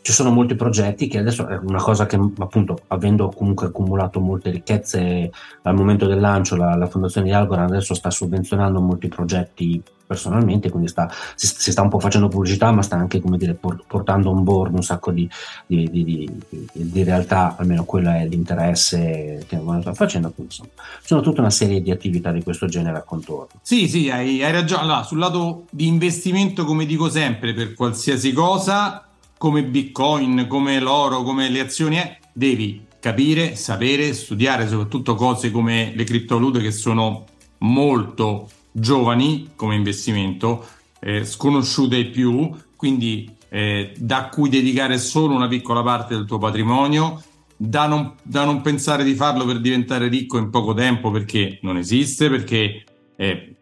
ci 0.00 0.12
sono 0.12 0.30
molti 0.30 0.54
progetti 0.54 1.08
che 1.08 1.18
adesso 1.18 1.46
è 1.46 1.58
una 1.58 1.82
cosa 1.82 2.06
che 2.06 2.18
appunto 2.38 2.78
avendo 2.88 3.28
comunque 3.28 3.66
accumulato 3.66 4.18
molte 4.18 4.50
ricchezze 4.50 5.30
al 5.62 5.74
momento 5.74 6.06
del 6.06 6.18
lancio 6.18 6.56
la, 6.56 6.74
la 6.74 6.88
fondazione 6.88 7.28
di 7.28 7.32
Algorand 7.32 7.70
adesso 7.70 7.94
sta 7.94 8.10
sovvenzionando 8.10 8.80
molti 8.80 9.06
progetti 9.06 9.80
personalmente 10.12 10.70
quindi 10.70 10.88
sta, 10.88 11.10
si, 11.34 11.46
si, 11.46 11.72
sta 11.72 11.82
un 11.82 11.88
po' 11.88 11.98
facendo 11.98 12.28
pubblicità 12.28 12.70
ma 12.70 12.82
sta 12.82 12.96
anche 12.96 13.20
dire 13.36 13.54
portando 13.54 14.30
on 14.30 14.44
board 14.44 14.74
un 14.74 14.82
sacco 14.82 15.10
di, 15.10 15.28
di, 15.66 15.88
di, 15.90 16.30
di 16.72 17.02
realtà 17.02 17.56
almeno 17.58 17.84
quello 17.84 18.10
è 18.10 18.26
l'interesse 18.26 19.44
che 19.48 19.60
sta 19.80 19.94
facendo 19.94 20.32
insomma 20.36 20.70
sono 21.02 21.20
tutta 21.20 21.40
una 21.40 21.50
serie 21.50 21.80
di 21.80 21.90
attività 21.90 22.30
di 22.30 22.42
questo 22.42 22.66
genere 22.66 22.98
a 22.98 23.02
contorno 23.02 23.60
sì 23.62 23.88
sì 23.88 24.10
hai, 24.10 24.42
hai 24.42 24.52
ragione. 24.52 24.82
Allora, 24.82 25.02
sul 25.02 25.18
lato 25.18 25.64
di 25.70 25.86
investimento 25.86 26.64
come 26.64 26.84
dico 26.86 27.08
sempre 27.08 27.54
per 27.54 27.74
qualsiasi 27.74 28.32
cosa 28.32 29.06
come 29.42 29.64
Bitcoin, 29.64 30.46
come 30.46 30.78
l'oro, 30.78 31.24
come 31.24 31.48
le 31.50 31.58
azioni 31.58 31.96
è, 31.96 32.16
devi 32.32 32.86
capire, 33.00 33.56
sapere, 33.56 34.14
studiare 34.14 34.68
soprattutto 34.68 35.16
cose 35.16 35.50
come 35.50 35.92
le 35.96 36.04
criptovalute 36.04 36.60
che 36.60 36.70
sono 36.70 37.24
molto 37.58 38.48
giovani 38.72 39.50
come 39.54 39.76
investimento, 39.76 40.66
eh, 40.98 41.24
sconosciute 41.24 41.96
ai 41.96 42.06
più, 42.06 42.50
quindi 42.76 43.30
eh, 43.48 43.92
da 43.96 44.28
cui 44.28 44.48
dedicare 44.48 44.98
solo 44.98 45.34
una 45.34 45.46
piccola 45.46 45.82
parte 45.82 46.14
del 46.14 46.24
tuo 46.24 46.38
patrimonio, 46.38 47.22
da 47.56 47.86
non, 47.86 48.14
da 48.22 48.44
non, 48.44 48.60
pensare 48.60 49.04
di 49.04 49.14
farlo 49.14 49.44
per 49.44 49.60
diventare 49.60 50.08
ricco 50.08 50.38
in 50.38 50.50
poco 50.50 50.74
tempo 50.74 51.10
perché 51.10 51.58
non 51.62 51.76
esiste, 51.76 52.28
perché 52.28 52.82
eh, 53.14 53.54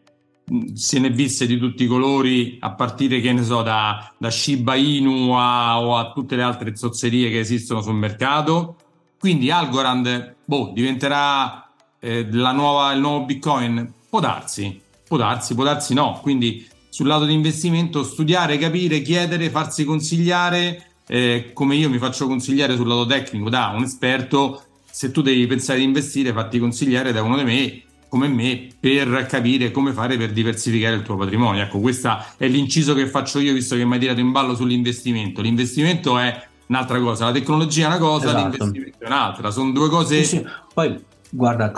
se 0.74 0.98
ne 0.98 1.10
visse 1.10 1.46
di 1.46 1.58
tutti 1.58 1.84
i 1.84 1.86
colori, 1.86 2.56
a 2.60 2.72
partire 2.72 3.20
che 3.20 3.32
ne 3.32 3.42
so, 3.42 3.62
da, 3.62 4.12
da 4.16 4.30
Shiba 4.30 4.74
Inu 4.74 5.32
a, 5.32 5.80
o 5.80 5.96
a 5.96 6.12
tutte 6.12 6.36
le 6.36 6.42
altre 6.42 6.76
zozzerie 6.76 7.30
che 7.30 7.40
esistono 7.40 7.82
sul 7.82 7.94
mercato. 7.94 8.76
Quindi 9.18 9.50
Algorand 9.50 10.36
boh, 10.44 10.70
diventerà 10.72 11.70
eh, 11.98 12.22
nuova, 12.22 12.92
il 12.92 13.00
nuovo 13.00 13.24
Bitcoin? 13.26 13.92
Può 14.08 14.18
darsi, 14.18 14.80
può 15.10 15.18
darsi, 15.18 15.56
può 15.56 15.64
darsi 15.64 15.92
no. 15.92 16.20
Quindi 16.22 16.64
sul 16.88 17.08
lato 17.08 17.24
di 17.24 17.34
investimento 17.34 18.04
studiare, 18.04 18.58
capire, 18.58 19.02
chiedere, 19.02 19.50
farsi 19.50 19.84
consigliare, 19.84 20.84
eh, 21.08 21.50
come 21.52 21.74
io 21.74 21.90
mi 21.90 21.98
faccio 21.98 22.28
consigliare 22.28 22.76
sul 22.76 22.86
lato 22.86 23.06
tecnico 23.06 23.50
da 23.50 23.72
un 23.74 23.82
esperto. 23.82 24.62
Se 24.88 25.10
tu 25.10 25.20
devi 25.20 25.48
pensare 25.48 25.80
di 25.80 25.84
investire, 25.84 26.32
fatti 26.32 26.60
consigliare 26.60 27.10
da 27.10 27.22
uno 27.22 27.36
di 27.36 27.42
me 27.42 27.82
come 28.08 28.26
me 28.26 28.68
per 28.78 29.26
capire 29.26 29.70
come 29.70 29.92
fare 29.92 30.16
per 30.16 30.32
diversificare 30.32 30.94
il 30.94 31.02
tuo 31.02 31.16
patrimonio. 31.16 31.62
Ecco, 31.62 31.80
questo 31.80 32.16
è 32.36 32.46
l'inciso 32.46 32.94
che 32.94 33.08
faccio 33.08 33.40
io 33.40 33.52
visto 33.52 33.74
che 33.74 33.84
mi 33.84 33.94
hai 33.94 33.98
tirato 33.98 34.20
in 34.20 34.30
ballo 34.30 34.54
sull'investimento. 34.54 35.42
L'investimento 35.42 36.18
è 36.18 36.46
un'altra 36.66 37.00
cosa, 37.00 37.24
la 37.26 37.32
tecnologia 37.32 37.84
è 37.84 37.86
una 37.86 37.98
cosa, 37.98 38.28
esatto. 38.28 38.42
l'investimento 38.42 39.04
è 39.04 39.06
un'altra, 39.06 39.50
sono 39.50 39.72
due 39.72 39.88
cose... 39.88 40.22
Sì, 40.22 40.36
sì. 40.36 40.46
Poi 40.72 41.04
guarda, 41.30 41.72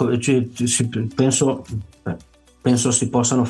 penso, 1.15 1.65
penso 2.63 2.91
si 2.91 3.11
possano... 3.11 3.47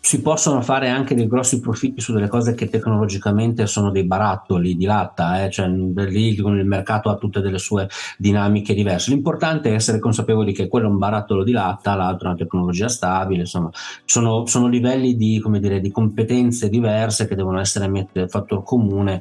si 0.00 0.20
possono 0.20 0.62
fare 0.62 0.88
anche 0.88 1.14
dei 1.14 1.28
grossi 1.28 1.60
profitti 1.60 2.00
su 2.00 2.12
delle 2.12 2.28
cose 2.28 2.54
che 2.54 2.68
tecnologicamente 2.68 3.66
sono 3.66 3.90
dei 3.90 4.04
barattoli 4.04 4.76
di 4.76 4.84
latta, 4.84 5.44
eh? 5.44 5.50
cioè 5.50 5.68
lì 5.68 6.34
il 6.34 6.64
mercato 6.64 7.08
ha 7.08 7.16
tutte 7.16 7.40
delle 7.40 7.58
sue 7.58 7.88
dinamiche 8.16 8.74
diverse. 8.74 9.10
L'importante 9.10 9.70
è 9.70 9.74
essere 9.74 9.98
consapevoli 9.98 10.52
che 10.52 10.66
quello 10.66 10.86
è 10.86 10.90
un 10.90 10.98
barattolo 10.98 11.44
di 11.44 11.52
latta, 11.52 11.94
l'altro 11.94 12.26
è 12.26 12.30
una 12.30 12.38
tecnologia 12.38 12.88
stabile, 12.88 13.40
insomma, 13.40 13.70
sono, 14.04 14.46
sono 14.46 14.66
livelli 14.66 15.16
di, 15.16 15.42
dire, 15.58 15.80
di, 15.80 15.90
competenze 15.90 16.68
diverse 16.68 17.28
che 17.28 17.34
devono 17.34 17.60
essere 17.60 17.86
messe 17.86 18.20
a 18.20 18.28
fattor 18.28 18.62
comune, 18.62 19.20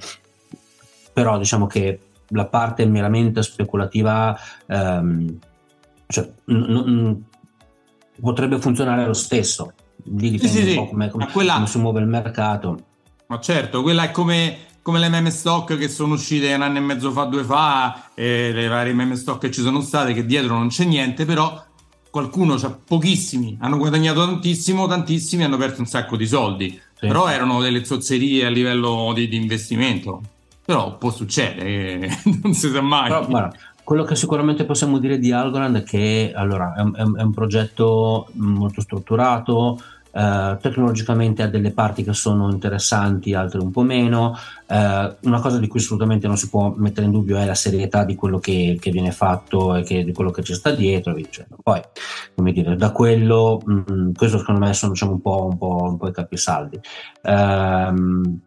però 1.13 1.37
diciamo 1.37 1.67
che 1.67 1.99
la 2.29 2.45
parte 2.45 2.85
meramente 2.85 3.41
speculativa 3.41 4.37
ehm, 4.65 5.39
cioè, 6.07 6.29
n- 6.45 6.55
n- 6.55 7.23
potrebbe 8.21 8.59
funzionare 8.59 9.05
lo 9.05 9.13
stesso 9.13 9.73
lì 10.15 10.31
dipende 10.31 10.47
sì, 10.47 10.63
sì, 10.63 10.77
un 10.77 10.83
po' 10.83 10.89
come, 10.89 11.09
come, 11.09 11.27
quella... 11.31 11.53
come, 11.53 11.67
si 11.67 11.77
muove 11.79 11.99
il 11.99 12.07
mercato. 12.07 12.79
Ma 13.27 13.39
certo, 13.39 13.81
quella 13.81 14.03
è 14.03 14.11
come, 14.11 14.57
come 14.81 14.99
le 14.99 15.09
meme 15.09 15.31
stock 15.31 15.77
che 15.77 15.89
sono 15.89 16.13
uscite 16.13 16.53
un 16.53 16.61
anno 16.61 16.77
e 16.77 16.81
mezzo 16.81 17.11
fa, 17.11 17.23
due 17.23 17.43
fa, 17.43 18.11
e 18.13 18.51
le 18.53 18.67
varie 18.67 18.93
meme 18.93 19.15
stock 19.15 19.39
che 19.39 19.51
ci 19.51 19.61
sono 19.61 19.81
state, 19.81 20.13
che 20.13 20.25
dietro 20.25 20.55
non 20.55 20.69
c'è 20.69 20.85
niente, 20.85 21.25
però 21.25 21.63
qualcuno, 22.09 22.57
cioè 22.57 22.73
pochissimi, 22.85 23.57
hanno 23.59 23.77
guadagnato 23.77 24.25
tantissimo, 24.25 24.87
tantissimi 24.87 25.43
hanno 25.43 25.57
perso 25.57 25.81
un 25.81 25.87
sacco 25.87 26.15
di 26.15 26.25
soldi, 26.25 26.69
sì. 26.69 27.07
però 27.07 27.27
erano 27.27 27.61
delle 27.61 27.83
zozzerie 27.83 28.45
a 28.45 28.49
livello 28.49 29.11
di, 29.13 29.27
di 29.27 29.35
investimento. 29.35 30.21
Però 30.63 30.97
può 30.97 31.11
succedere, 31.11 32.19
non 32.43 32.53
si 32.53 32.69
sa 32.69 32.81
mai. 32.81 33.07
Però, 33.07 33.25
guarda, 33.25 33.57
quello 33.87 34.03
che 34.03 34.17
sicuramente 34.17 34.65
possiamo 34.65 34.97
dire 34.97 35.17
di 35.17 35.31
Algorand 35.31 35.77
è 35.77 35.83
che 35.83 36.33
allora, 36.35 36.73
è, 36.75 36.81
un, 36.81 37.15
è 37.15 37.21
un 37.21 37.31
progetto 37.31 38.27
molto 38.33 38.81
strutturato, 38.81 39.79
Uh, 40.09 40.57
tecnologicamente 40.59 41.43
ha 41.43 41.47
delle 41.47 41.69
parti 41.71 42.01
che 42.01 42.13
sono 42.13 42.49
interessanti, 42.49 43.35
altre 43.35 43.59
un 43.59 43.69
po' 43.69 43.83
meno. 43.83 44.35
Uh, 44.65 45.13
una 45.27 45.39
cosa 45.39 45.59
di 45.59 45.67
cui 45.67 45.79
assolutamente 45.79 46.25
non 46.25 46.37
si 46.37 46.49
può 46.49 46.73
mettere 46.75 47.05
in 47.05 47.11
dubbio 47.11 47.37
è 47.37 47.45
la 47.45 47.53
serietà 47.53 48.03
di 48.03 48.15
quello 48.15 48.39
che, 48.39 48.77
che 48.81 48.89
viene 48.89 49.11
fatto 49.11 49.75
e 49.75 49.83
che, 49.83 50.03
di 50.03 50.13
quello 50.13 50.31
che 50.31 50.41
ci 50.41 50.55
sta 50.55 50.71
dietro. 50.71 51.15
Poi, 51.61 51.79
come 52.33 52.51
dire, 52.51 52.75
da 52.75 52.91
quello, 52.91 53.61
mh, 53.63 53.83
mm, 53.91 54.11
questo 54.13 54.39
secondo 54.39 54.65
me 54.65 54.73
sono 54.73 54.93
diciamo, 54.93 55.11
un, 55.11 55.21
po', 55.21 55.45
un, 55.45 55.57
po', 55.57 55.83
un 55.83 55.97
po' 55.97 56.07
i 56.07 56.13
capisaldi. 56.13 56.79
Uh, 57.21 58.39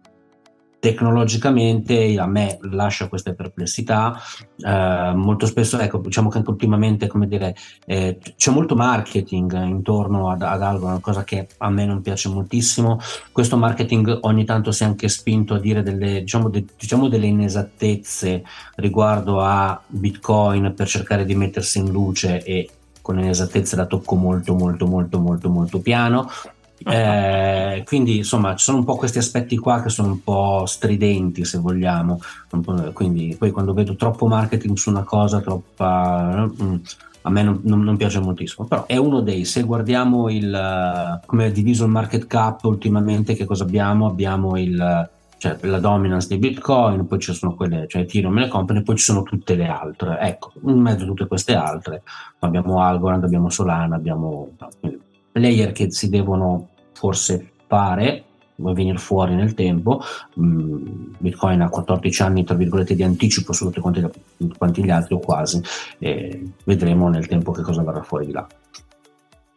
tecnologicamente 0.81 2.19
a 2.19 2.27
me 2.27 2.59
lascia 2.63 3.09
queste 3.09 3.35
perplessità 3.35 4.19
eh, 4.57 5.13
molto 5.15 5.47
spesso 5.47 5.79
ecco 5.79 5.99
diciamo 5.99 6.31
che 6.31 6.39
anche 6.39 6.51
ultimamente 6.51 7.07
come 7.07 7.29
dire 7.29 7.55
eh, 7.85 8.19
c'è 8.37 8.51
molto 8.51 8.75
marketing 8.75 9.63
intorno 9.63 10.31
ad, 10.31 10.43
ad 10.43 10.63
algo 10.63 10.87
una 10.87 11.01
cosa 11.01 11.23
che 11.25 11.49
a 11.59 11.71
me 11.71 11.85
non 11.85 12.03
piace 12.03 12.29
moltissimo. 12.29 12.99
Questo 13.33 13.57
marketing 13.57 14.19
ogni 14.23 14.45
tanto 14.45 14.73
si 14.73 14.83
è 14.83 14.87
anche 14.87 15.09
spinto 15.09 15.55
a 15.55 15.59
dire 15.59 15.83
delle 15.83 16.21
diciamo, 16.21 16.49
de, 16.49 16.65
diciamo 16.79 17.09
delle 17.09 17.27
inesattezze 17.27 18.43
riguardo 18.77 19.41
a 19.41 19.81
bitcoin 19.87 20.73
per 20.75 20.89
cercare 20.89 21.25
di 21.25 21.35
mettersi 21.35 21.79
in 21.79 21.91
luce 21.91 22.43
e 22.43 22.69
con 23.03 23.19
inesattezze 23.19 23.77
la 23.77 23.87
tocco 23.87 24.15
molto 24.15 24.55
molto 24.55 24.87
molto 24.87 25.19
molto 25.19 25.49
molto 25.49 25.81
piano 25.81 26.31
eh, 26.85 27.83
quindi 27.85 28.19
insomma 28.19 28.57
ci 28.57 28.65
sono 28.65 28.79
un 28.79 28.85
po' 28.85 28.97
questi 28.97 29.19
aspetti 29.19 29.57
qua 29.59 29.83
che 29.83 29.91
sono 29.91 30.09
un 30.09 30.23
po' 30.23 30.65
stridenti 30.67 31.45
se 31.45 31.59
vogliamo. 31.59 32.21
Quindi 32.93 33.37
poi 33.39 33.51
quando 33.51 33.75
vedo 33.75 33.97
troppo 33.97 34.27
marketing 34.27 34.77
su 34.77 34.91
una 34.91 35.05
cosa 35.05 35.41
troppa 35.41 36.49
mm, 36.63 36.75
a 37.23 37.31
me 37.31 37.43
non, 37.43 37.61
non, 37.63 37.97
piace 37.97 38.21
moltissimo. 38.21 38.67
Però 38.67 38.87
è 38.87 38.97
uno 38.97 39.21
dei 39.21 39.45
se 39.45 39.63
guardiamo 39.63 40.31
il 40.31 41.21
come 41.27 41.47
è 41.47 41.53
diviso 41.53 41.85
il 41.85 41.91
market 41.91 42.27
cap 42.27 42.65
ultimamente 42.65 43.35
che 43.35 43.45
cosa 43.45 43.65
abbiamo? 43.65 44.07
Abbiamo 44.07 44.57
il 44.57 45.09
cioè 45.37 45.57
la 45.63 45.81
dominance 45.81 46.29
di 46.29 46.37
Bitcoin, 46.37 47.07
poi 47.07 47.19
ci 47.19 47.33
sono 47.33 47.55
quelle, 47.55 47.87
cioè 47.89 48.03
Ethereum 48.03 48.37
e 48.37 48.41
le 48.43 48.49
company, 48.49 48.83
poi 48.83 48.97
ci 48.97 49.05
sono 49.05 49.23
tutte 49.23 49.55
le 49.55 49.69
altre. 49.69 50.19
Ecco, 50.21 50.53
in 50.67 50.79
mezzo 50.79 51.05
a 51.05 51.07
tutte 51.07 51.27
queste 51.27 51.55
altre 51.55 52.03
abbiamo 52.41 52.83
Algorand, 52.83 53.25
abbiamo 53.25 53.49
Solana, 53.49 53.97
abbiamo 53.97 54.51
no, 54.59 54.69
player 55.41 55.73
che 55.73 55.91
si 55.91 56.11
devono 56.11 56.69
forse 56.93 57.53
fare 57.67 58.25
venire 58.57 58.99
fuori 58.99 59.35
nel 59.35 59.55
tempo 59.55 60.03
mm, 60.39 61.15
Bitcoin 61.17 61.63
ha 61.63 61.71
14 61.71 62.23
anni 62.23 62.45
tra 62.45 62.55
virgolette 62.55 62.95
di 62.95 63.03
anticipo 63.03 63.55
su 63.55 63.65
tutti 63.65 63.81
quanti, 63.81 64.07
quanti 64.59 64.85
gli 64.85 64.91
altri 64.91 65.15
o 65.15 65.19
quasi 65.19 65.63
vedremo 66.65 67.09
nel 67.09 67.27
tempo 67.27 67.53
che 67.53 67.63
cosa 67.63 67.83
verrà 67.83 68.03
fuori 68.03 68.27
di 68.27 68.33
là. 68.33 68.47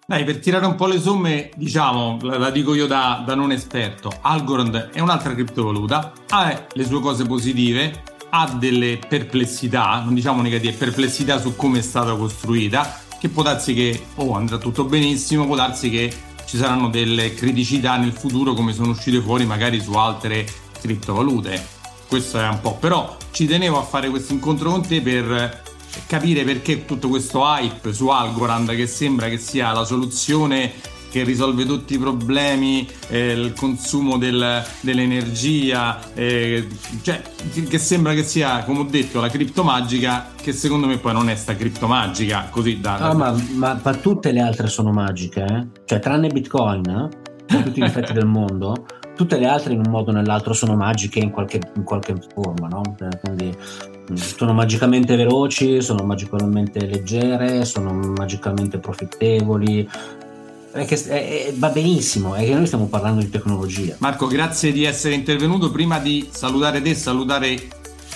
Dai, 0.05 0.25
per 0.25 0.39
tirare 0.39 0.65
un 0.65 0.75
po' 0.75 0.87
le 0.87 0.99
somme, 0.99 1.49
diciamo, 1.55 2.17
la, 2.21 2.37
la 2.37 2.49
dico 2.49 2.73
io 2.73 2.87
da, 2.87 3.23
da, 3.25 3.35
non 3.35 3.51
esperto, 3.51 4.11
Algorand 4.21 4.89
è 4.91 4.99
un'altra 4.99 5.33
criptovaluta, 5.33 6.11
ha 6.29 6.65
le 6.73 6.85
sue 6.85 6.99
cose 6.99 7.25
positive, 7.25 8.03
ha 8.29 8.53
delle 8.59 8.99
perplessità, 9.07 10.01
non 10.03 10.13
diciamo 10.13 10.41
negative, 10.41 10.75
perplessità 10.75 11.39
su 11.39 11.55
come 11.55 11.79
è 11.79 11.81
stata 11.81 12.15
costruita, 12.15 13.02
che 13.23 13.29
può 13.29 13.41
darsi 13.41 13.73
che 13.73 14.07
oh, 14.15 14.33
andrà 14.33 14.57
tutto 14.57 14.83
benissimo, 14.83 15.45
può 15.45 15.55
darsi 15.55 15.89
che 15.89 16.13
ci 16.45 16.57
saranno 16.57 16.89
delle 16.89 17.33
criticità 17.33 17.95
nel 17.95 18.11
futuro 18.11 18.51
come 18.53 18.73
sono 18.73 18.89
uscite 18.89 19.21
fuori 19.21 19.45
magari 19.45 19.79
su 19.79 19.93
altre 19.93 20.45
criptovalute. 20.81 21.65
Questo 22.09 22.37
è 22.37 22.45
un 22.49 22.59
po', 22.59 22.75
però 22.75 23.15
ci 23.31 23.45
tenevo 23.45 23.79
a 23.79 23.83
fare 23.83 24.09
questo 24.09 24.33
incontro 24.33 24.71
con 24.71 24.85
te 24.85 24.99
per 25.01 25.63
capire 26.05 26.43
perché 26.43 26.83
tutto 26.83 27.07
questo 27.07 27.45
hype 27.45 27.93
su 27.93 28.09
Algorand 28.09 28.75
che 28.75 28.87
sembra 28.87 29.29
che 29.29 29.37
sia 29.37 29.71
la 29.71 29.85
soluzione 29.85 30.73
che 31.13 31.23
risolve 31.23 31.63
tutti 31.63 31.93
i 31.93 31.99
problemi, 31.99 32.89
eh, 33.09 33.33
il 33.33 33.53
consumo 33.53 34.17
del, 34.17 34.63
dell'energia, 34.81 35.99
eh, 36.15 36.67
cioè 37.03 37.21
che 37.69 37.77
sembra 37.77 38.15
che 38.15 38.23
sia, 38.23 38.63
come 38.63 38.79
ho 38.79 38.83
detto, 38.83 39.21
la 39.21 39.29
criptomagica, 39.29 40.31
che 40.35 40.53
secondo 40.53 40.87
me 40.87 40.97
poi 40.97 41.13
non 41.13 41.29
è 41.29 41.35
sta 41.35 41.55
criptomagica, 41.55 42.47
così 42.49 42.79
da... 42.79 42.95
Ah, 42.95 43.13
ma, 43.13 43.31
ma, 43.51 43.79
ma, 43.79 43.93
tutte 43.93 44.31
le 44.31 44.41
altre 44.41 44.65
sono 44.65 44.91
magiche, 44.91 45.45
eh? 45.45 45.67
cioè 45.85 45.99
tranne 45.99 46.29
Bitcoin, 46.29 46.89
eh? 46.89 47.61
tutti 47.61 47.79
gli 47.79 47.85
effetti 47.85 48.11
del 48.11 48.25
mondo, 48.25 48.73
tutte 49.15 49.37
le 49.37 49.45
altre 49.45 49.73
in 49.73 49.83
un 49.85 49.91
modo 49.91 50.09
o 50.09 50.13
nell'altro 50.15 50.53
sono 50.53 50.75
magiche 50.75 51.19
in 51.19 51.29
qualche, 51.29 51.59
in 51.75 51.83
qualche 51.83 52.15
forma, 52.33 52.69
no? 52.69 52.81
Eh, 52.99 53.19
quindi 53.19 53.55
mm, 54.11 54.15
sono 54.15 54.53
magicamente 54.53 55.15
veloci, 55.15 55.79
sono 55.79 56.03
magicamente 56.03 56.83
leggere, 56.87 57.65
sono 57.65 57.93
magicamente 57.93 58.79
profittevoli, 58.79 59.87
è 60.73 60.85
che 60.85 60.95
è, 61.05 61.47
è, 61.47 61.53
va 61.55 61.69
benissimo, 61.69 62.33
è 62.35 62.43
che 62.43 62.53
noi 62.53 62.65
stiamo 62.65 62.87
parlando 62.87 63.21
di 63.21 63.29
tecnologia. 63.29 63.95
Marco, 63.99 64.27
grazie 64.27 64.71
di 64.71 64.83
essere 64.83 65.13
intervenuto. 65.13 65.71
Prima 65.71 65.99
di 65.99 66.27
salutare 66.31 66.81
te, 66.81 66.95
salutare 66.95 67.67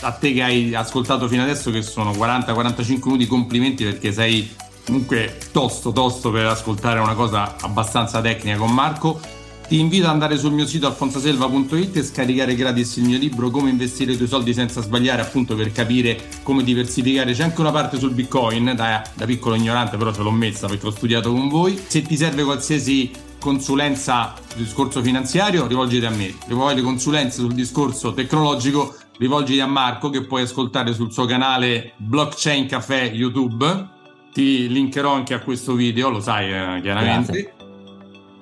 a 0.01 0.11
te 0.11 0.33
che 0.33 0.41
hai 0.41 0.73
ascoltato 0.73 1.27
fino 1.27 1.43
adesso, 1.43 1.71
che 1.71 1.81
sono 1.81 2.11
40-45 2.11 2.99
minuti, 3.05 3.27
complimenti 3.27 3.83
perché 3.83 4.11
sei 4.11 4.49
comunque 4.85 5.37
tosto, 5.51 5.91
tosto 5.91 6.31
per 6.31 6.45
ascoltare 6.45 6.99
una 6.99 7.13
cosa 7.13 7.55
abbastanza 7.61 8.21
tecnica 8.21 8.57
con 8.57 8.71
Marco. 8.71 9.19
Ti 9.67 9.77
invito 9.77 10.05
ad 10.05 10.13
andare 10.13 10.37
sul 10.37 10.53
mio 10.53 10.65
sito 10.65 10.87
alfonsaselva.it 10.87 11.97
e 11.97 12.03
scaricare 12.03 12.55
gratis 12.55 12.95
il 12.95 13.03
mio 13.03 13.17
libro 13.17 13.49
Come 13.49 13.69
investire 13.69 14.13
i 14.13 14.15
tuoi 14.15 14.29
soldi 14.29 14.53
senza 14.53 14.81
sbagliare, 14.81 15.21
appunto 15.21 15.55
per 15.55 15.73
capire 15.73 16.17
come 16.41 16.63
diversificare. 16.63 17.33
C'è 17.33 17.43
anche 17.43 17.59
una 17.59 17.71
parte 17.71 17.99
sul 17.99 18.13
Bitcoin, 18.13 18.71
da, 18.75 19.03
da 19.13 19.25
piccolo 19.25 19.55
ignorante, 19.55 19.97
però 19.97 20.13
ce 20.13 20.21
l'ho 20.21 20.31
messa 20.31 20.67
perché 20.67 20.85
l'ho 20.85 20.91
studiato 20.91 21.33
con 21.33 21.49
voi. 21.49 21.77
Se 21.85 22.01
ti 22.01 22.15
serve 22.15 22.45
qualsiasi 22.45 23.11
consulenza 23.39 24.35
sul 24.47 24.63
discorso 24.63 25.01
finanziario, 25.01 25.67
rivolgiti 25.67 26.05
a 26.05 26.11
me. 26.11 26.33
Se 26.47 26.53
vuoi 26.53 26.73
le 26.73 26.81
consulenze 26.81 27.41
sul 27.41 27.53
discorso 27.53 28.13
tecnologico, 28.13 28.95
rivolgiti 29.17 29.59
a 29.59 29.67
Marco 29.67 30.09
che 30.09 30.23
puoi 30.23 30.43
ascoltare 30.43 30.93
sul 30.93 31.11
suo 31.11 31.25
canale 31.25 31.91
Blockchain 31.97 32.67
Café 32.67 33.11
YouTube. 33.13 33.95
Ti 34.31 34.69
linkerò 34.69 35.11
anche 35.13 35.33
a 35.33 35.39
questo 35.39 35.73
video, 35.73 36.09
lo 36.09 36.21
sai 36.21 36.45
eh, 36.45 36.81
chiaramente. 36.81 37.31
Grazie. 37.31 37.56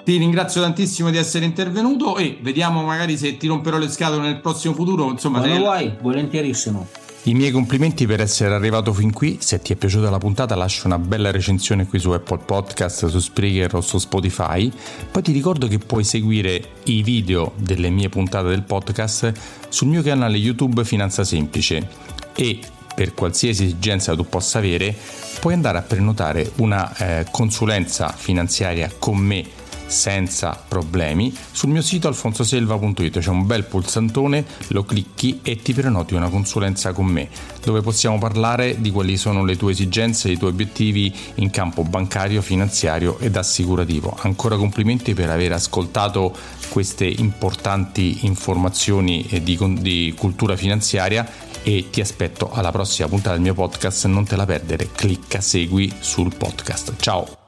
Ti 0.06 0.18
ringrazio 0.18 0.62
tantissimo 0.62 1.10
di 1.10 1.18
essere 1.18 1.46
intervenuto 1.46 2.18
e 2.18 2.38
vediamo 2.40 2.84
magari 2.84 3.18
se 3.18 3.38
ti 3.38 3.48
romperò 3.48 3.80
le 3.80 3.90
scatole 3.90 4.22
nel 4.22 4.40
prossimo 4.40 4.76
futuro. 4.76 5.10
Insomma, 5.10 5.40
Quando 5.40 5.56
te... 5.56 5.62
vuoi, 5.64 5.94
volentierissimo. 6.00 6.88
I 7.24 7.34
miei 7.34 7.50
complimenti 7.50 8.06
per 8.06 8.22
essere 8.22 8.54
arrivato 8.54 8.94
fin 8.94 9.12
qui. 9.12 9.40
Se 9.42 9.60
ti 9.64 9.74
è 9.74 9.76
piaciuta 9.76 10.12
la 10.12 10.20
puntata, 10.20 10.54
lascia 10.54 10.86
una 10.86 11.00
bella 11.00 11.32
recensione 11.32 11.88
qui 11.88 11.98
su 11.98 12.12
Apple 12.12 12.38
Podcast, 12.46 13.08
su 13.08 13.18
Spreaker 13.18 13.74
o 13.74 13.82
su 13.82 13.98
Spotify. 13.98 14.72
Poi 15.10 15.24
ti 15.24 15.32
ricordo 15.32 15.68
che 15.68 15.80
puoi 15.80 16.04
seguire 16.04 16.62
i 16.84 17.02
video 17.02 17.54
delle 17.56 17.90
mie 17.90 18.10
puntate 18.10 18.50
del 18.50 18.62
podcast 18.62 19.32
sul 19.70 19.88
mio 19.88 20.04
canale 20.04 20.38
YouTube 20.38 20.86
Finanza 20.86 21.24
Semplice 21.24 21.90
e 22.36 22.60
per 22.94 23.16
qualsiasi 23.16 23.64
esigenza 23.64 24.16
tu 24.16 24.24
possa 24.30 24.60
avere, 24.60 24.96
puoi 25.40 25.56
andare 25.56 25.80
a 25.80 25.82
prenotare 25.82 26.52
una 26.58 26.96
eh, 26.96 27.26
consulenza 27.32 28.10
finanziaria 28.16 28.92
con 29.00 29.18
me 29.18 29.64
senza 29.86 30.62
problemi. 30.68 31.36
Sul 31.52 31.70
mio 31.70 31.82
sito 31.82 32.08
alfonsoselva.it 32.08 33.20
c'è 33.20 33.30
un 33.30 33.46
bel 33.46 33.66
pulsantone, 33.66 34.46
lo 34.68 34.84
clicchi 34.84 35.40
e 35.44 35.58
ti 35.58 35.74
prenoti 35.74 36.14
una 36.14 36.30
consulenza 36.30 36.94
con 36.94 37.06
me, 37.06 37.30
dove 37.64 37.82
possiamo 37.82 38.18
parlare 38.18 38.82
di 38.82 38.92
quali 38.92 39.18
sono 39.18 39.44
le 39.44 39.58
tue 39.58 39.72
esigenze, 39.72 40.32
i 40.32 40.38
tuoi 40.38 40.52
obiettivi 40.52 41.14
in 41.36 41.50
campo 41.50 41.84
bancario, 41.84 42.42
finanziario 42.42 43.20
ed 43.20 43.36
assicurativo. 43.36 44.16
Ancora 44.22 44.58
complimenti 44.58 45.14
per 45.14 45.30
aver 45.30 45.54
ascoltato 45.54 46.36
queste 46.70 47.06
importanti 47.06 48.26
informazioni 48.26 49.28
di, 49.44 49.58
di 49.80 50.14
cultura 50.18 50.56
finanziaria 50.56 51.28
e 51.64 51.90
ti 51.90 52.00
aspetto 52.00 52.52
alla 52.52 52.72
prossima 52.72 53.08
puntata 53.08 53.34
del 53.34 53.42
mio 53.42 53.56
podcast, 53.56 54.06
non 54.06 54.26
te 54.26 54.36
la 54.36 54.46
perdere, 54.46 54.90
clicca 54.94 55.42
segui 55.42 55.92
sul 56.00 56.34
podcast. 56.36 56.94
Ciao! 57.00 57.45